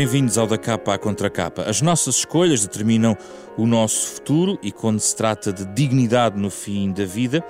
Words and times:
Bem-vindos 0.00 0.38
ao 0.38 0.46
Da 0.46 0.56
Capa 0.56 0.94
à 0.94 0.98
Contracapa. 0.98 1.64
As 1.68 1.82
nossas 1.82 2.16
escolhas 2.16 2.62
determinam 2.62 3.14
o 3.58 3.66
nosso 3.66 4.14
futuro 4.14 4.58
e, 4.62 4.72
quando 4.72 4.98
se 4.98 5.14
trata 5.14 5.52
de 5.52 5.66
dignidade 5.66 6.38
no 6.38 6.48
fim 6.48 6.90
da 6.90 7.04
vida, 7.04 7.44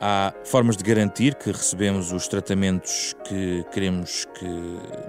há 0.00 0.32
formas 0.42 0.78
de 0.78 0.82
garantir 0.82 1.34
que 1.34 1.52
recebemos 1.52 2.10
os 2.10 2.26
tratamentos 2.26 3.14
que 3.28 3.66
queremos 3.70 4.26
que 4.38 4.48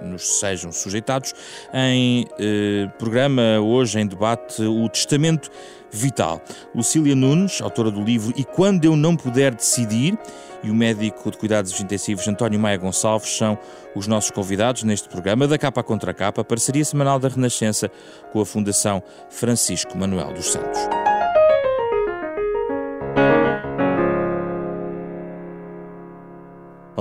nos 0.03 0.39
sejam 0.41 0.69
sujeitados. 0.73 1.33
Em 1.73 2.27
eh, 2.37 2.89
programa, 2.99 3.61
hoje 3.61 3.97
em 3.97 4.05
debate, 4.05 4.61
o 4.61 4.89
Testamento 4.89 5.49
Vital. 5.89 6.41
Lucília 6.75 7.15
Nunes, 7.15 7.61
autora 7.61 7.89
do 7.89 8.03
livro 8.03 8.33
E 8.35 8.43
Quando 8.43 8.83
Eu 8.83 8.97
Não 8.97 9.15
Puder 9.15 9.55
Decidir, 9.55 10.19
e 10.63 10.69
o 10.69 10.75
médico 10.75 11.31
de 11.31 11.37
cuidados 11.37 11.79
intensivos 11.79 12.27
António 12.27 12.59
Maia 12.59 12.77
Gonçalves 12.77 13.35
são 13.35 13.57
os 13.95 14.07
nossos 14.07 14.31
convidados 14.31 14.83
neste 14.83 15.09
programa 15.09 15.47
da 15.47 15.57
Capa 15.57 15.83
Contra 15.83 16.13
Capa, 16.13 16.43
parceria 16.43 16.85
semanal 16.85 17.19
da 17.19 17.27
Renascença 17.27 17.89
com 18.31 18.41
a 18.41 18.45
Fundação 18.45 19.01
Francisco 19.29 19.97
Manuel 19.97 20.33
dos 20.33 20.51
Santos. 20.51 20.79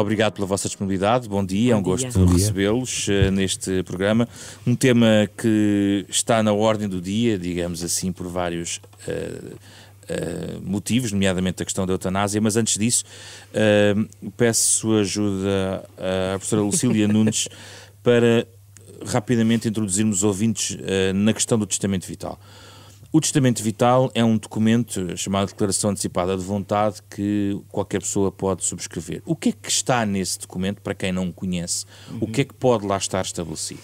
Obrigado 0.00 0.34
pela 0.34 0.46
vossa 0.46 0.68
disponibilidade. 0.68 1.28
Bom 1.28 1.44
dia, 1.44 1.74
Bom 1.74 1.78
é 1.78 1.80
um 1.80 1.96
dia. 1.96 2.08
gosto 2.08 2.24
recebê-los 2.24 3.08
uh, 3.08 3.30
neste 3.30 3.82
programa. 3.82 4.28
Um 4.66 4.74
tema 4.74 5.28
que 5.36 6.06
está 6.08 6.42
na 6.42 6.52
ordem 6.52 6.88
do 6.88 7.00
dia, 7.00 7.38
digamos 7.38 7.84
assim, 7.84 8.12
por 8.12 8.26
vários 8.26 8.80
uh, 9.06 9.56
uh, 10.10 10.60
motivos, 10.62 11.12
nomeadamente 11.12 11.62
a 11.62 11.64
questão 11.64 11.86
da 11.86 11.92
eutanásia, 11.92 12.40
mas 12.40 12.56
antes 12.56 12.76
disso, 12.76 13.04
peço 14.36 14.92
ajuda 14.94 15.84
à 15.96 16.38
professora 16.38 16.62
Lucília 16.62 17.06
Nunes 17.08 17.48
para 18.02 18.46
rapidamente 19.06 19.68
introduzirmos 19.68 20.18
os 20.18 20.24
ouvintes 20.24 20.76
na 21.14 21.32
questão 21.32 21.58
do 21.58 21.66
testamento 21.66 22.06
vital. 22.06 22.38
O 23.12 23.20
testamento 23.20 23.60
vital 23.60 24.08
é 24.14 24.24
um 24.24 24.38
documento 24.38 25.16
chamado 25.16 25.48
Declaração 25.48 25.90
Antecipada 25.90 26.36
de 26.36 26.44
Vontade 26.44 27.00
que 27.10 27.60
qualquer 27.68 28.00
pessoa 28.00 28.30
pode 28.30 28.64
subscrever. 28.64 29.20
O 29.26 29.34
que 29.34 29.48
é 29.48 29.52
que 29.52 29.68
está 29.68 30.06
nesse 30.06 30.38
documento, 30.38 30.80
para 30.80 30.94
quem 30.94 31.10
não 31.10 31.28
o 31.28 31.32
conhece? 31.32 31.84
Uhum. 32.08 32.18
O 32.20 32.26
que 32.28 32.42
é 32.42 32.44
que 32.44 32.54
pode 32.54 32.86
lá 32.86 32.96
estar 32.96 33.22
estabelecido? 33.22 33.80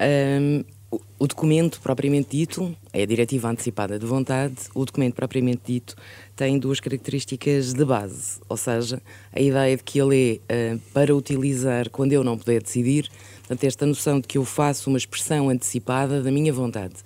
Um, 0.00 0.64
o 0.90 1.26
documento 1.26 1.80
propriamente 1.80 2.36
dito 2.36 2.74
é 2.92 3.02
a 3.02 3.06
Diretiva 3.06 3.48
Antecipada 3.48 3.98
de 3.98 4.04
Vontade. 4.04 4.56
O 4.74 4.84
documento 4.84 5.14
propriamente 5.14 5.60
dito 5.64 5.94
tem 6.34 6.58
duas 6.58 6.80
características 6.80 7.72
de 7.72 7.84
base, 7.84 8.40
ou 8.48 8.56
seja, 8.56 9.00
a 9.32 9.40
ideia 9.40 9.76
de 9.76 9.84
que 9.84 10.00
ele 10.00 10.40
é 10.48 10.74
uh, 10.74 10.80
para 10.92 11.14
utilizar 11.14 11.90
quando 11.90 12.12
eu 12.12 12.24
não 12.24 12.36
puder 12.36 12.62
decidir, 12.62 13.08
portanto, 13.38 13.64
esta 13.64 13.86
noção 13.86 14.18
de 14.18 14.26
que 14.26 14.38
eu 14.38 14.44
faço 14.44 14.90
uma 14.90 14.98
expressão 14.98 15.48
antecipada 15.48 16.22
da 16.22 16.30
minha 16.30 16.52
vontade. 16.52 16.96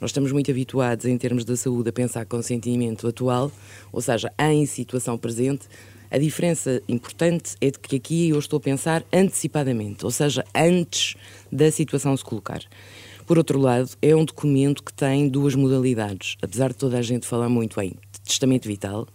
Nós 0.00 0.10
estamos 0.10 0.30
muito 0.30 0.50
habituados, 0.50 1.04
em 1.06 1.18
termos 1.18 1.44
da 1.44 1.56
saúde, 1.56 1.90
a 1.90 1.92
pensar 1.92 2.24
consentimento 2.24 3.06
atual, 3.08 3.50
ou 3.92 4.00
seja, 4.00 4.32
em 4.38 4.64
situação 4.64 5.18
presente. 5.18 5.66
A 6.10 6.16
diferença 6.16 6.80
importante 6.88 7.56
é 7.60 7.70
de 7.70 7.78
que 7.78 7.96
aqui 7.96 8.28
eu 8.30 8.38
estou 8.38 8.58
a 8.58 8.60
pensar 8.60 9.04
antecipadamente, 9.12 10.04
ou 10.04 10.10
seja, 10.10 10.44
antes 10.54 11.16
da 11.52 11.70
situação 11.70 12.16
se 12.16 12.24
colocar. 12.24 12.62
Por 13.28 13.36
outro 13.36 13.58
lado, 13.58 13.90
é 14.00 14.16
um 14.16 14.24
documento 14.24 14.82
que 14.82 14.90
tem 14.90 15.28
duas 15.28 15.54
modalidades. 15.54 16.38
Apesar 16.40 16.70
de 16.70 16.76
toda 16.76 16.96
a 16.96 17.02
gente 17.02 17.26
falar 17.26 17.50
muito 17.50 17.78
em 17.78 17.92
testamento 18.24 18.66
vital, 18.66 19.06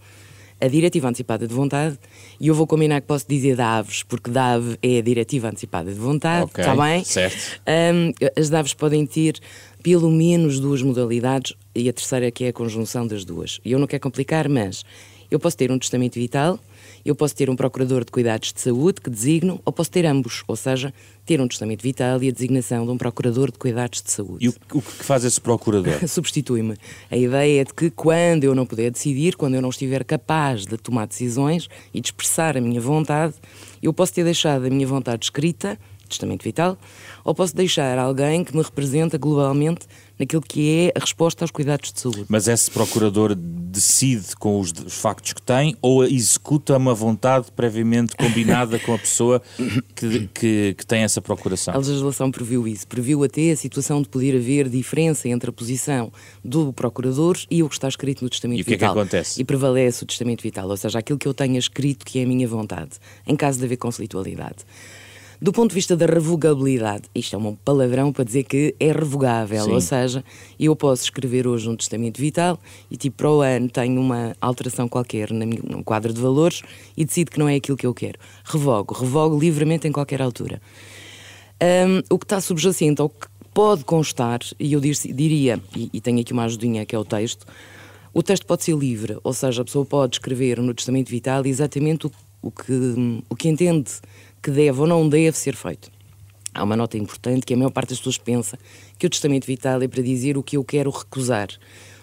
a 0.61 0.67
diretiva 0.67 1.09
antecipada 1.09 1.47
de 1.47 1.53
vontade, 1.53 1.97
e 2.39 2.47
eu 2.47 2.53
vou 2.53 2.67
combinar 2.67 3.01
que 3.01 3.07
posso 3.07 3.25
dizer 3.27 3.55
DAVES, 3.55 4.03
porque 4.03 4.29
DAVE 4.29 4.77
é 4.83 4.99
a 4.99 5.01
diretiva 5.01 5.47
antecipada 5.47 5.91
de 5.91 5.99
vontade, 5.99 6.45
está 6.45 6.73
okay, 6.73 6.83
bem? 6.83 7.03
Certo. 7.03 7.59
Um, 7.67 8.13
as 8.39 8.51
DAVES 8.51 8.75
podem 8.75 9.03
ter 9.07 9.39
pelo 9.81 10.11
menos 10.11 10.59
duas 10.59 10.83
modalidades 10.83 11.55
e 11.73 11.89
a 11.89 11.93
terceira 11.93 12.29
que 12.29 12.43
é 12.43 12.49
a 12.49 12.53
conjunção 12.53 13.07
das 13.07 13.25
duas. 13.25 13.59
E 13.65 13.71
eu 13.71 13.79
não 13.79 13.87
quero 13.87 14.03
complicar, 14.03 14.47
mas 14.47 14.85
eu 15.31 15.39
posso 15.39 15.57
ter 15.57 15.71
um 15.71 15.79
testamento 15.79 16.19
vital, 16.19 16.59
eu 17.05 17.15
posso 17.15 17.35
ter 17.35 17.49
um 17.49 17.55
procurador 17.55 18.05
de 18.05 18.11
cuidados 18.11 18.53
de 18.53 18.61
saúde 18.61 19.01
que 19.01 19.09
designo, 19.09 19.61
ou 19.65 19.73
posso 19.73 19.91
ter 19.91 20.05
ambos, 20.05 20.43
ou 20.47 20.55
seja, 20.55 20.93
ter 21.25 21.41
um 21.41 21.47
testamento 21.47 21.81
vital 21.81 22.21
e 22.23 22.29
a 22.29 22.31
designação 22.31 22.85
de 22.85 22.91
um 22.91 22.97
procurador 22.97 23.51
de 23.51 23.57
cuidados 23.57 24.01
de 24.01 24.11
saúde. 24.11 24.45
E 24.45 24.49
o, 24.49 24.53
o 24.73 24.81
que 24.81 25.03
faz 25.03 25.23
esse 25.23 25.39
procurador? 25.39 25.99
Substitui-me. 26.07 26.75
A 27.11 27.17
ideia 27.17 27.61
é 27.61 27.63
de 27.63 27.73
que 27.73 27.89
quando 27.89 28.43
eu 28.43 28.55
não 28.55 28.65
puder 28.65 28.91
decidir, 28.91 29.35
quando 29.35 29.55
eu 29.55 29.61
não 29.61 29.69
estiver 29.69 30.03
capaz 30.03 30.65
de 30.65 30.77
tomar 30.77 31.07
decisões 31.07 31.67
e 31.93 31.99
de 31.99 32.07
expressar 32.07 32.57
a 32.57 32.61
minha 32.61 32.79
vontade, 32.79 33.33
eu 33.81 33.93
posso 33.93 34.13
ter 34.13 34.23
deixado 34.23 34.65
a 34.65 34.69
minha 34.69 34.87
vontade 34.87 35.25
escrita 35.25 35.77
testamento 36.13 36.43
vital, 36.43 36.77
ou 37.23 37.33
posso 37.33 37.55
deixar 37.55 37.97
alguém 37.97 38.43
que 38.43 38.55
me 38.55 38.61
representa 38.61 39.17
globalmente 39.17 39.87
naquilo 40.17 40.41
que 40.41 40.91
é 40.93 40.97
a 40.97 40.99
resposta 40.99 41.43
aos 41.43 41.51
cuidados 41.51 41.91
de 41.91 41.99
saúde. 41.99 42.25
Mas 42.27 42.47
esse 42.47 42.69
procurador 42.69 43.35
decide 43.35 44.35
com 44.35 44.59
os, 44.59 44.71
factos 44.87 45.33
que 45.33 45.41
tem 45.41 45.75
ou 45.81 46.03
executa 46.03 46.77
uma 46.77 46.93
vontade 46.93 47.47
previamente 47.55 48.15
combinada 48.15 48.77
com 48.79 48.93
a 48.93 48.99
pessoa 48.99 49.41
que, 49.95 50.29
que, 50.33 50.75
que, 50.77 50.85
tem 50.85 51.03
essa 51.03 51.21
procuração? 51.21 51.73
A 51.73 51.77
legislação 51.77 52.29
previu 52.29 52.67
isso. 52.67 52.87
Previu 52.87 53.23
até 53.23 53.51
a 53.51 53.55
situação 53.55 54.01
de 54.01 54.09
poder 54.09 54.35
haver 54.35 54.69
diferença 54.69 55.27
entre 55.27 55.49
a 55.49 55.53
posição 55.53 56.11
do 56.43 56.71
procurador 56.71 57.37
e 57.49 57.63
o 57.63 57.69
que 57.69 57.75
está 57.75 57.87
escrito 57.87 58.23
no 58.23 58.29
testamento 58.29 58.59
vital. 58.59 58.71
E 58.71 58.75
o 58.75 58.77
que 58.77 58.85
é 58.85 58.87
que 58.87 58.99
acontece? 58.99 59.41
E 59.41 59.43
prevalece 59.43 60.03
o 60.03 60.05
testamento 60.05 60.41
vital, 60.41 60.69
ou 60.69 60.77
seja, 60.77 60.99
aquilo 60.99 61.17
que 61.17 61.27
eu 61.27 61.33
tenha 61.33 61.57
escrito 61.57 62.05
que 62.05 62.19
é 62.19 62.23
a 62.23 62.27
minha 62.27 62.47
vontade, 62.47 62.91
em 63.25 63.35
caso 63.35 63.57
de 63.57 63.65
haver 63.65 63.77
conflitualidade. 63.77 64.65
Do 65.43 65.51
ponto 65.51 65.71
de 65.71 65.75
vista 65.75 65.93
da 65.97 66.05
revogabilidade, 66.05 67.03
isto 67.13 67.35
é 67.35 67.37
um 67.37 67.53
palavrão 67.53 68.13
para 68.13 68.23
dizer 68.23 68.45
que 68.45 68.73
é 68.79 68.93
revogável, 68.93 69.65
Sim. 69.65 69.71
ou 69.73 69.81
seja, 69.81 70.23
eu 70.57 70.73
posso 70.73 71.03
escrever 71.03 71.45
hoje 71.45 71.69
um 71.69 71.75
testamento 71.75 72.17
vital 72.17 72.57
e 72.89 72.95
tipo 72.95 73.17
para 73.17 73.29
o 73.29 73.41
ano 73.41 73.67
tenho 73.67 73.99
uma 73.99 74.37
alteração 74.39 74.87
qualquer 74.87 75.31
num 75.31 75.83
quadro 75.83 76.13
de 76.13 76.21
valores 76.21 76.61
e 76.95 77.03
decido 77.03 77.29
que 77.29 77.37
não 77.37 77.49
é 77.49 77.55
aquilo 77.55 77.75
que 77.75 77.85
eu 77.85 77.93
quero. 77.93 78.17
Revogo, 78.45 78.93
revogo 78.93 79.37
livremente 79.37 79.85
em 79.85 79.91
qualquer 79.91 80.21
altura. 80.21 80.61
Um, 81.61 82.01
o 82.09 82.17
que 82.17 82.23
está 82.23 82.39
subjacente 82.39 83.01
ao 83.01 83.09
que 83.09 83.27
pode 83.53 83.83
constar, 83.83 84.39
e 84.57 84.71
eu 84.71 84.79
diria, 84.79 85.59
e, 85.75 85.89
e 85.91 85.99
tenho 85.99 86.21
aqui 86.21 86.31
uma 86.31 86.45
ajudinha 86.45 86.85
que 86.85 86.95
é 86.95 86.97
o 86.97 87.03
texto, 87.03 87.45
o 88.13 88.23
texto 88.23 88.45
pode 88.45 88.63
ser 88.63 88.77
livre, 88.77 89.17
ou 89.21 89.33
seja, 89.33 89.61
a 89.61 89.65
pessoa 89.65 89.83
pode 89.83 90.15
escrever 90.15 90.61
no 90.61 90.73
testamento 90.73 91.09
vital 91.09 91.45
exatamente 91.45 92.07
o, 92.07 92.11
o, 92.41 92.49
que, 92.49 93.21
o 93.29 93.35
que 93.35 93.49
entende 93.49 93.91
que 94.43 94.51
deve 94.51 94.81
ou 94.81 94.85
não 94.85 95.07
deve 95.07 95.37
ser 95.37 95.55
feito. 95.55 95.89
Há 96.53 96.63
uma 96.63 96.75
nota 96.75 96.97
importante 96.97 97.45
que 97.45 97.53
a 97.53 97.57
maior 97.57 97.71
parte 97.71 97.89
das 97.89 97.97
pessoas 97.97 98.17
pensa 98.17 98.59
que 98.99 99.07
o 99.07 99.09
testamento 99.09 99.45
vital 99.45 99.81
é 99.81 99.87
para 99.87 100.03
dizer 100.03 100.37
o 100.37 100.43
que 100.43 100.57
eu 100.57 100.63
quero 100.65 100.91
recusar. 100.91 101.47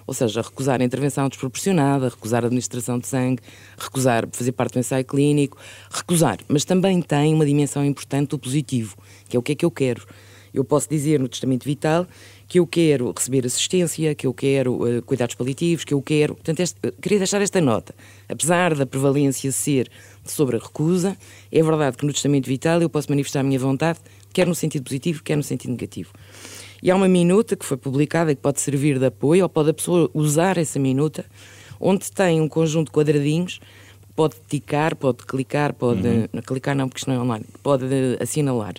Ou 0.06 0.14
seja, 0.14 0.40
recusar 0.40 0.80
a 0.80 0.84
intervenção 0.84 1.28
desproporcionada, 1.28 2.08
recusar 2.08 2.42
a 2.42 2.46
administração 2.46 2.98
de 2.98 3.06
sangue, 3.06 3.42
recusar 3.78 4.26
fazer 4.32 4.52
parte 4.52 4.72
do 4.72 4.80
ensaio 4.80 5.04
clínico, 5.04 5.58
recusar. 5.90 6.38
Mas 6.48 6.64
também 6.64 7.00
tem 7.02 7.32
uma 7.34 7.44
dimensão 7.44 7.84
importante 7.84 8.30
do 8.30 8.38
positivo, 8.38 8.96
que 9.28 9.36
é 9.36 9.38
o 9.38 9.42
que 9.42 9.52
é 9.52 9.54
que 9.54 9.64
eu 9.64 9.70
quero. 9.70 10.04
Eu 10.52 10.64
posso 10.64 10.88
dizer 10.88 11.20
no 11.20 11.28
testamento 11.28 11.64
vital 11.64 12.06
que 12.50 12.59
eu 12.59 12.66
quero 12.66 13.12
receber 13.16 13.47
assistência, 13.47 14.12
que 14.12 14.27
eu 14.27 14.34
quero 14.34 14.75
uh, 14.83 15.00
cuidados 15.03 15.37
paliativos, 15.37 15.84
que 15.84 15.94
eu 15.94 16.03
quero. 16.03 16.34
Portanto, 16.34 16.59
este, 16.59 16.81
queria 17.00 17.19
deixar 17.19 17.41
esta 17.41 17.61
nota. 17.61 17.94
Apesar 18.28 18.75
da 18.75 18.84
prevalência 18.84 19.53
ser 19.53 19.88
sobre 20.25 20.56
a 20.56 20.59
recusa, 20.59 21.16
é 21.53 21.62
verdade 21.62 21.97
que 21.97 22.05
no 22.05 22.12
testamento 22.12 22.49
vital 22.49 22.83
eu 22.83 22.91
posso 22.91 23.09
manifestar 23.09 23.38
a 23.38 23.43
minha 23.44 23.58
vontade, 23.58 24.00
quer 24.32 24.49
no 24.49 24.55
sentido 24.56 24.82
positivo, 24.82 25.23
quer 25.23 25.37
no 25.37 25.44
sentido 25.44 25.70
negativo. 25.70 26.11
E 26.82 26.91
há 26.91 26.97
uma 26.97 27.06
minuta 27.06 27.55
que 27.55 27.64
foi 27.64 27.76
publicada 27.76 28.35
que 28.35 28.43
pode 28.43 28.61
servir 28.61 28.99
de 28.99 29.06
apoio, 29.06 29.44
ou 29.44 29.49
pode 29.49 29.70
a 29.70 29.75
pessoa 29.75 30.11
usar 30.12 30.58
essa 30.58 30.81
minuta, 30.81 31.25
onde 31.79 32.11
tem 32.11 32.41
um 32.41 32.49
conjunto 32.49 32.87
de 32.87 32.93
quadradinhos, 32.93 33.61
pode 34.17 34.35
ticar, 34.49 34.96
pode 34.96 35.19
clicar, 35.19 35.73
pode. 35.73 36.05
Uhum. 36.05 36.43
Clicar 36.44 36.75
não, 36.75 36.88
porque 36.88 36.99
isto 36.99 37.11
não 37.11 37.17
é 37.17 37.20
online, 37.20 37.44
pode 37.62 37.85
assinalar 38.19 38.75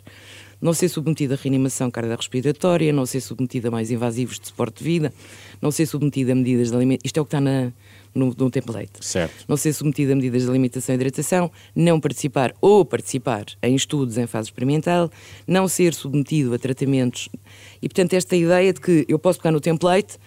não 0.61 0.73
ser 0.73 0.89
submetida 0.89 1.33
a 1.33 1.37
reanimação 1.37 1.89
cardiorrespiratória, 1.89 2.93
não 2.93 3.05
ser 3.05 3.21
submetida 3.21 3.69
a 3.69 3.71
mais 3.71 3.89
invasivos 3.89 4.39
de 4.39 4.47
suporte 4.47 4.79
de 4.79 4.83
vida, 4.83 5.13
não 5.61 5.71
ser 5.71 5.85
submetida 5.85 6.33
a 6.33 6.35
medidas 6.35 6.69
de 6.69 6.75
alimentação. 6.75 7.05
Isto 7.05 7.17
é 7.17 7.21
o 7.21 7.25
que 7.25 7.29
está 7.29 7.41
na, 7.41 7.71
no, 8.13 8.33
no 8.37 8.51
template. 8.51 8.91
Certo. 9.01 9.45
Não 9.47 9.57
ser 9.57 9.73
submetida 9.73 10.13
a 10.13 10.15
medidas 10.15 10.43
de 10.43 10.49
alimentação 10.49 10.93
e 10.93 10.97
hidratação, 10.97 11.51
não 11.75 11.99
participar 11.99 12.53
ou 12.61 12.85
participar 12.85 13.45
em 13.63 13.75
estudos 13.75 14.17
em 14.17 14.27
fase 14.27 14.49
experimental, 14.49 15.09
não 15.47 15.67
ser 15.67 15.93
submetido 15.93 16.53
a 16.53 16.59
tratamentos. 16.59 17.29
E, 17.81 17.89
portanto, 17.89 18.13
esta 18.13 18.35
ideia 18.35 18.71
de 18.71 18.79
que 18.79 19.05
eu 19.07 19.17
posso 19.17 19.39
pegar 19.39 19.51
no 19.51 19.59
template 19.59 20.17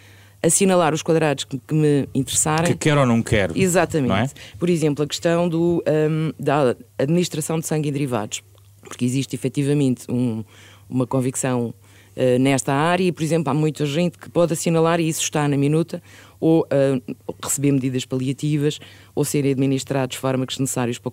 assinalar 0.42 0.92
os 0.92 1.02
quadrados 1.02 1.44
que, 1.44 1.58
que, 1.58 1.74
me 1.74 2.06
interessarem. 2.14 2.72
Que 2.72 2.78
quero 2.78 3.00
ou 3.00 3.06
não 3.06 3.22
quero. 3.22 3.56
Exatamente. 3.56 4.08
Não 4.08 4.16
é? 4.16 4.28
Por 4.58 4.68
exemplo, 4.68 5.02
a 5.02 5.08
questão 5.08 5.48
do, 5.48 5.82
um, 5.86 6.32
da 6.38 6.76
administração 6.98 7.58
de 7.58 7.66
sangue 7.66 7.88
em 7.88 7.92
derivados 7.92 8.42
porque 8.84 9.04
existe 9.04 9.34
efetivamente 9.34 10.04
um, 10.10 10.44
uma 10.88 11.06
convicção 11.06 11.74
uh, 12.16 12.38
nesta 12.38 12.72
área 12.72 13.04
e, 13.04 13.12
por 13.12 13.22
exemplo, 13.22 13.50
há 13.50 13.54
muita 13.54 13.84
gente 13.86 14.18
que 14.18 14.28
pode 14.28 14.52
assinalar, 14.52 15.00
e 15.00 15.08
isso 15.08 15.22
está 15.22 15.48
na 15.48 15.56
minuta, 15.56 16.02
ou 16.40 16.60
uh, 16.62 17.16
receber 17.42 17.72
medidas 17.72 18.04
paliativas 18.04 18.78
ou 19.14 19.24
serem 19.24 19.52
administrados 19.52 20.16
fármacos 20.16 20.58
necessários 20.58 20.98
para 20.98 21.10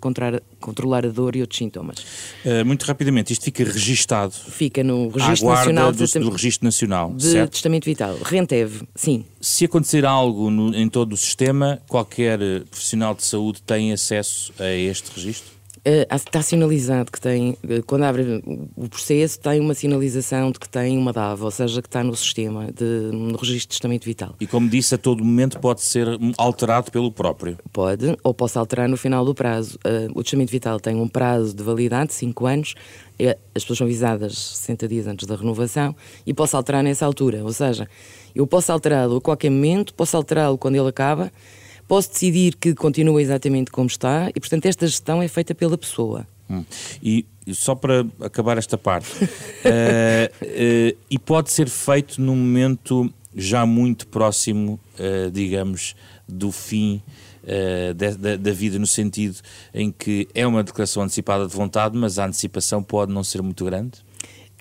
controlar 0.60 1.06
a 1.06 1.10
dor 1.10 1.36
e 1.36 1.42
outros 1.42 1.58
sintomas. 1.58 2.00
Uh, 2.44 2.66
muito 2.66 2.84
rapidamente, 2.84 3.32
isto 3.32 3.46
fica 3.46 3.64
registado? 3.64 4.34
Fica 4.34 4.84
no 4.84 5.08
Registro 5.08 5.50
Nacional 5.50 5.94
do, 5.94 6.06
do 6.06 6.30
Registro 6.32 6.66
Nacional, 6.66 7.14
de 7.14 7.24
certo? 7.24 7.52
Testamento 7.52 7.86
Vital. 7.86 8.18
Rentev, 8.24 8.82
sim. 8.94 9.24
Se 9.40 9.66
acontecer 9.66 10.06
algo 10.06 10.50
no, 10.50 10.76
em 10.76 10.90
todo 10.90 11.14
o 11.14 11.18
sistema, 11.18 11.82
qualquer 11.88 12.38
profissional 12.70 13.16
de 13.16 13.24
saúde 13.24 13.62
tem 13.62 13.94
acesso 13.94 14.52
a 14.60 14.70
este 14.70 15.12
registro? 15.16 15.61
Uh, 15.84 16.16
está 16.16 16.44
sinalizado 16.44 17.12
que 17.12 17.20
tem, 17.20 17.58
uh, 17.64 17.84
quando 17.88 18.04
abre 18.04 18.44
o 18.76 18.88
processo, 18.88 19.40
tem 19.40 19.60
uma 19.60 19.74
sinalização 19.74 20.52
de 20.52 20.60
que 20.60 20.70
tem 20.70 20.96
uma 20.96 21.12
DAV, 21.12 21.42
ou 21.42 21.50
seja, 21.50 21.82
que 21.82 21.88
está 21.88 22.04
no 22.04 22.16
sistema 22.16 22.72
de, 22.72 22.84
no 23.12 23.36
registro 23.36 23.62
de 23.62 23.68
testamento 23.70 24.06
vital. 24.06 24.36
E 24.40 24.46
como 24.46 24.70
disse, 24.70 24.94
a 24.94 24.98
todo 25.00 25.26
momento 25.26 25.60
pode 25.60 25.82
ser 25.82 26.08
alterado 26.38 26.92
pelo 26.92 27.12
próprio? 27.12 27.58
Pode, 27.74 28.16
ou 28.24 28.32
posso 28.32 28.60
alterar 28.60 28.88
no 28.88 28.96
final 28.96 29.26
do 29.26 29.34
prazo. 29.34 29.80
Uh, 29.84 30.12
o 30.14 30.22
testamento 30.22 30.52
vital 30.52 30.80
tem 30.80 30.96
um 30.98 31.08
prazo 31.08 31.56
de 31.56 31.64
validade, 31.64 32.14
5 32.14 32.46
anos, 32.46 32.76
as 33.56 33.64
pessoas 33.64 33.80
são 33.80 33.86
avisadas 33.86 34.38
60 34.38 34.88
dias 34.88 35.08
antes 35.08 35.26
da 35.26 35.36
renovação, 35.36 35.96
e 36.28 36.34
posso 36.34 36.56
alterar 36.58 36.84
nessa 36.84 37.08
altura, 37.08 37.44
ou 37.44 37.54
seja, 37.54 37.88
eu 38.36 38.46
posso 38.46 38.72
alterá-lo 38.72 39.18
a 39.18 39.22
qualquer 39.22 39.50
momento, 39.50 39.96
posso 39.96 40.16
alterá-lo 40.16 40.60
quando 40.60 40.76
ele 40.76 40.88
acaba, 40.88 41.32
posso 41.92 42.10
decidir 42.10 42.56
que 42.56 42.74
continua 42.74 43.22
exatamente 43.22 43.70
como 43.70 43.88
está 43.88 44.30
e, 44.34 44.40
portanto, 44.40 44.66
esta 44.66 44.88
gestão 44.88 45.22
é 45.22 45.28
feita 45.28 45.54
pela 45.54 45.78
pessoa. 45.78 46.26
Hum. 46.50 46.64
E 47.04 47.26
só 47.52 47.76
para 47.76 48.06
acabar 48.22 48.58
esta 48.58 48.78
parte, 48.78 49.12
uh, 49.22 49.28
uh, 49.28 50.98
e 51.10 51.20
pode 51.20 51.52
ser 51.52 51.68
feito 51.68 52.22
num 52.22 52.38
momento 52.38 53.14
já 53.36 53.66
muito 53.66 54.08
próximo, 54.08 54.80
uh, 54.98 55.30
digamos, 55.32 55.94
do 56.26 56.50
fim 56.50 57.04
da, 57.98 58.38
da, 58.38 58.52
vida, 58.54 58.80
no 58.80 58.88
sentido 58.88 59.40
em 59.74 59.92
que 59.92 60.30
é 60.34 60.48
uma 60.48 60.64
declaração 60.64 61.04
antecipada 61.04 61.46
de 61.46 61.54
vontade, 61.54 61.98
mas 61.98 62.18
a 62.20 62.26
antecipação 62.26 62.82
pode 62.82 63.12
não 63.12 63.24
ser 63.24 63.42
muito 63.42 63.66
grande? 63.66 64.00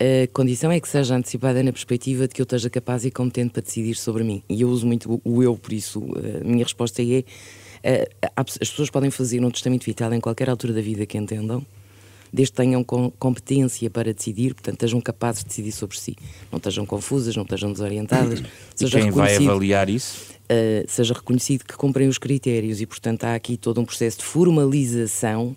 A 0.01 0.27
condição 0.33 0.73
é 0.73 0.81
que 0.81 0.89
seja 0.89 1.15
antecipada 1.15 1.63
na 1.63 1.71
perspectiva 1.71 2.27
de 2.27 2.35
que 2.35 2.41
eu 2.41 2.45
esteja 2.45 2.71
capaz 2.71 3.05
e 3.05 3.11
competente 3.11 3.51
para 3.51 3.63
decidir 3.63 3.95
sobre 3.97 4.25
mim. 4.25 4.43
E 4.49 4.63
eu 4.63 4.71
uso 4.71 4.87
muito 4.87 5.21
o 5.23 5.43
eu, 5.43 5.55
por 5.59 5.75
isso 5.75 6.03
a 6.41 6.43
minha 6.43 6.65
resposta 6.65 7.03
é: 7.03 8.09
as 8.35 8.57
pessoas 8.57 8.89
podem 8.89 9.11
fazer 9.11 9.45
um 9.45 9.51
testamento 9.51 9.85
vital 9.85 10.11
em 10.15 10.21
qualquer 10.21 10.49
altura 10.49 10.73
da 10.73 10.81
vida 10.81 11.05
que 11.05 11.19
entendam, 11.19 11.67
desde 12.33 12.53
que 12.53 12.57
tenham 12.57 12.83
competência 12.83 13.91
para 13.91 14.15
decidir, 14.15 14.55
portanto, 14.55 14.77
estejam 14.77 15.03
capazes 15.03 15.43
de 15.43 15.49
decidir 15.49 15.73
sobre 15.73 15.99
si. 15.99 16.17
Não 16.51 16.57
estejam 16.57 16.87
confusas, 16.87 17.37
não 17.37 17.43
estejam 17.43 17.71
desorientadas. 17.71 18.43
E 18.81 18.87
quem 18.87 19.11
vai 19.11 19.37
avaliar 19.37 19.91
isso? 19.91 20.31
Uh, 20.45 20.89
seja 20.89 21.13
reconhecido 21.13 21.65
que 21.65 21.77
cumprem 21.77 22.09
os 22.09 22.17
critérios 22.17 22.81
e, 22.81 22.87
portanto, 22.87 23.25
há 23.25 23.35
aqui 23.35 23.59
todo 23.59 23.83
um 23.83 23.85
processo 23.85 24.19
de 24.19 24.25
formalização 24.25 25.55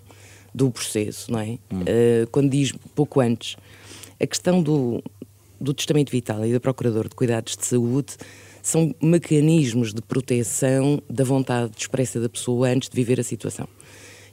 do 0.54 0.70
processo, 0.70 1.32
não 1.32 1.40
é? 1.40 1.58
Hum. 1.72 1.80
Uh, 1.80 2.26
quando 2.30 2.50
diz 2.50 2.72
pouco 2.94 3.20
antes 3.20 3.56
a 4.24 4.26
questão 4.26 4.62
do, 4.62 5.02
do 5.60 5.72
testamento 5.72 6.10
vital 6.10 6.44
e 6.44 6.52
do 6.52 6.60
procurador 6.60 7.08
de 7.08 7.14
cuidados 7.14 7.56
de 7.56 7.64
saúde 7.64 8.16
são 8.62 8.94
mecanismos 9.00 9.92
de 9.92 10.00
proteção 10.00 11.00
da 11.08 11.22
vontade 11.22 11.72
expressa 11.76 12.18
da 12.18 12.28
pessoa 12.28 12.68
antes 12.68 12.88
de 12.88 12.96
viver 12.96 13.20
a 13.20 13.22
situação. 13.22 13.68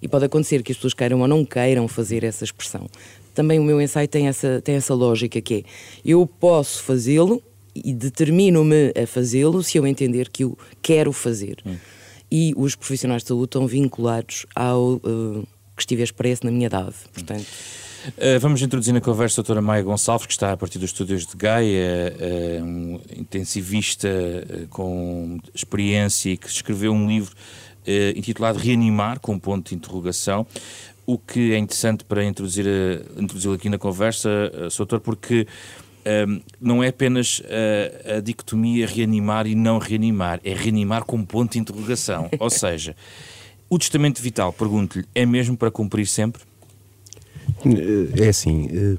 E 0.01 0.07
pode 0.07 0.25
acontecer 0.25 0.63
que 0.63 0.71
as 0.71 0.77
pessoas 0.77 0.93
queiram 0.93 1.19
ou 1.19 1.27
não 1.27 1.45
queiram 1.45 1.87
fazer 1.87 2.23
essa 2.23 2.45
expressão. 2.45 2.89
Também 3.35 3.59
o 3.59 3.63
meu 3.63 3.81
ensaio 3.81 4.07
tem 4.07 4.27
essa, 4.27 4.61
tem 4.61 4.75
essa 4.75 4.93
lógica 4.93 5.39
que 5.41 5.55
é, 5.55 5.63
eu 6.03 6.25
posso 6.25 6.81
fazê-lo 6.81 7.43
e 7.75 7.93
determino-me 7.93 8.93
a 9.01 9.05
fazê-lo 9.05 9.61
se 9.61 9.77
eu 9.77 9.85
entender 9.85 10.29
que 10.29 10.45
o 10.45 10.57
quero 10.81 11.11
fazer. 11.11 11.57
Hum. 11.65 11.75
E 12.31 12.53
os 12.55 12.75
profissionais 12.75 13.23
de 13.23 13.27
saúde 13.27 13.45
estão 13.45 13.67
vinculados 13.67 14.45
ao 14.55 14.93
uh, 14.93 15.47
que 15.75 15.81
estiver 15.81 16.03
expresso 16.03 16.45
na 16.45 16.51
minha 16.51 16.67
idade. 16.67 16.95
Portanto... 17.13 17.45
Hum. 17.45 17.90
Uh, 18.07 18.39
vamos 18.39 18.61
introduzir 18.61 18.93
na 18.93 19.01
conversa 19.01 19.41
a 19.41 19.43
doutora 19.43 19.61
Maia 19.61 19.83
Gonçalves, 19.83 20.25
que 20.25 20.33
está 20.33 20.51
a 20.51 20.57
partir 20.57 20.79
dos 20.79 20.89
estúdios 20.89 21.25
de 21.25 21.37
Gaia, 21.37 22.11
uh, 22.59 22.63
um 22.63 22.99
intensivista 23.15 24.07
uh, 24.07 24.67
com 24.69 25.39
experiência 25.53 26.31
e 26.31 26.37
que 26.37 26.47
escreveu 26.47 26.93
um 26.93 27.07
livro 27.07 27.35
intitulado 28.15 28.59
Reanimar, 28.59 29.19
com 29.19 29.33
um 29.33 29.39
ponto 29.39 29.69
de 29.69 29.75
interrogação. 29.75 30.45
O 31.05 31.17
que 31.17 31.51
é 31.51 31.57
interessante 31.57 32.03
para 32.03 32.23
introduzir, 32.23 32.65
introduzi-lo 33.17 33.55
aqui 33.55 33.69
na 33.69 33.77
conversa, 33.77 34.29
uh, 34.29 34.75
doutor, 34.75 34.99
porque 34.99 35.47
não 36.59 36.83
é 36.83 36.87
apenas 36.87 37.43
a, 37.45 38.17
a 38.17 38.19
dicotomia 38.21 38.87
reanimar 38.87 39.45
e 39.45 39.53
não 39.53 39.77
reanimar, 39.77 40.39
é 40.43 40.51
reanimar 40.51 41.03
com 41.03 41.17
um 41.17 41.25
ponto 41.25 41.51
de 41.51 41.59
interrogação. 41.59 42.27
Ou 42.39 42.49
seja, 42.49 42.95
o 43.69 43.77
testamento 43.77 44.19
vital, 44.19 44.51
pergunto-lhe, 44.51 45.05
é 45.13 45.25
mesmo 45.27 45.55
para 45.55 45.69
cumprir 45.69 46.07
sempre? 46.07 46.41
É 48.17 48.29
assim, 48.29 48.67
eh, 48.71 48.97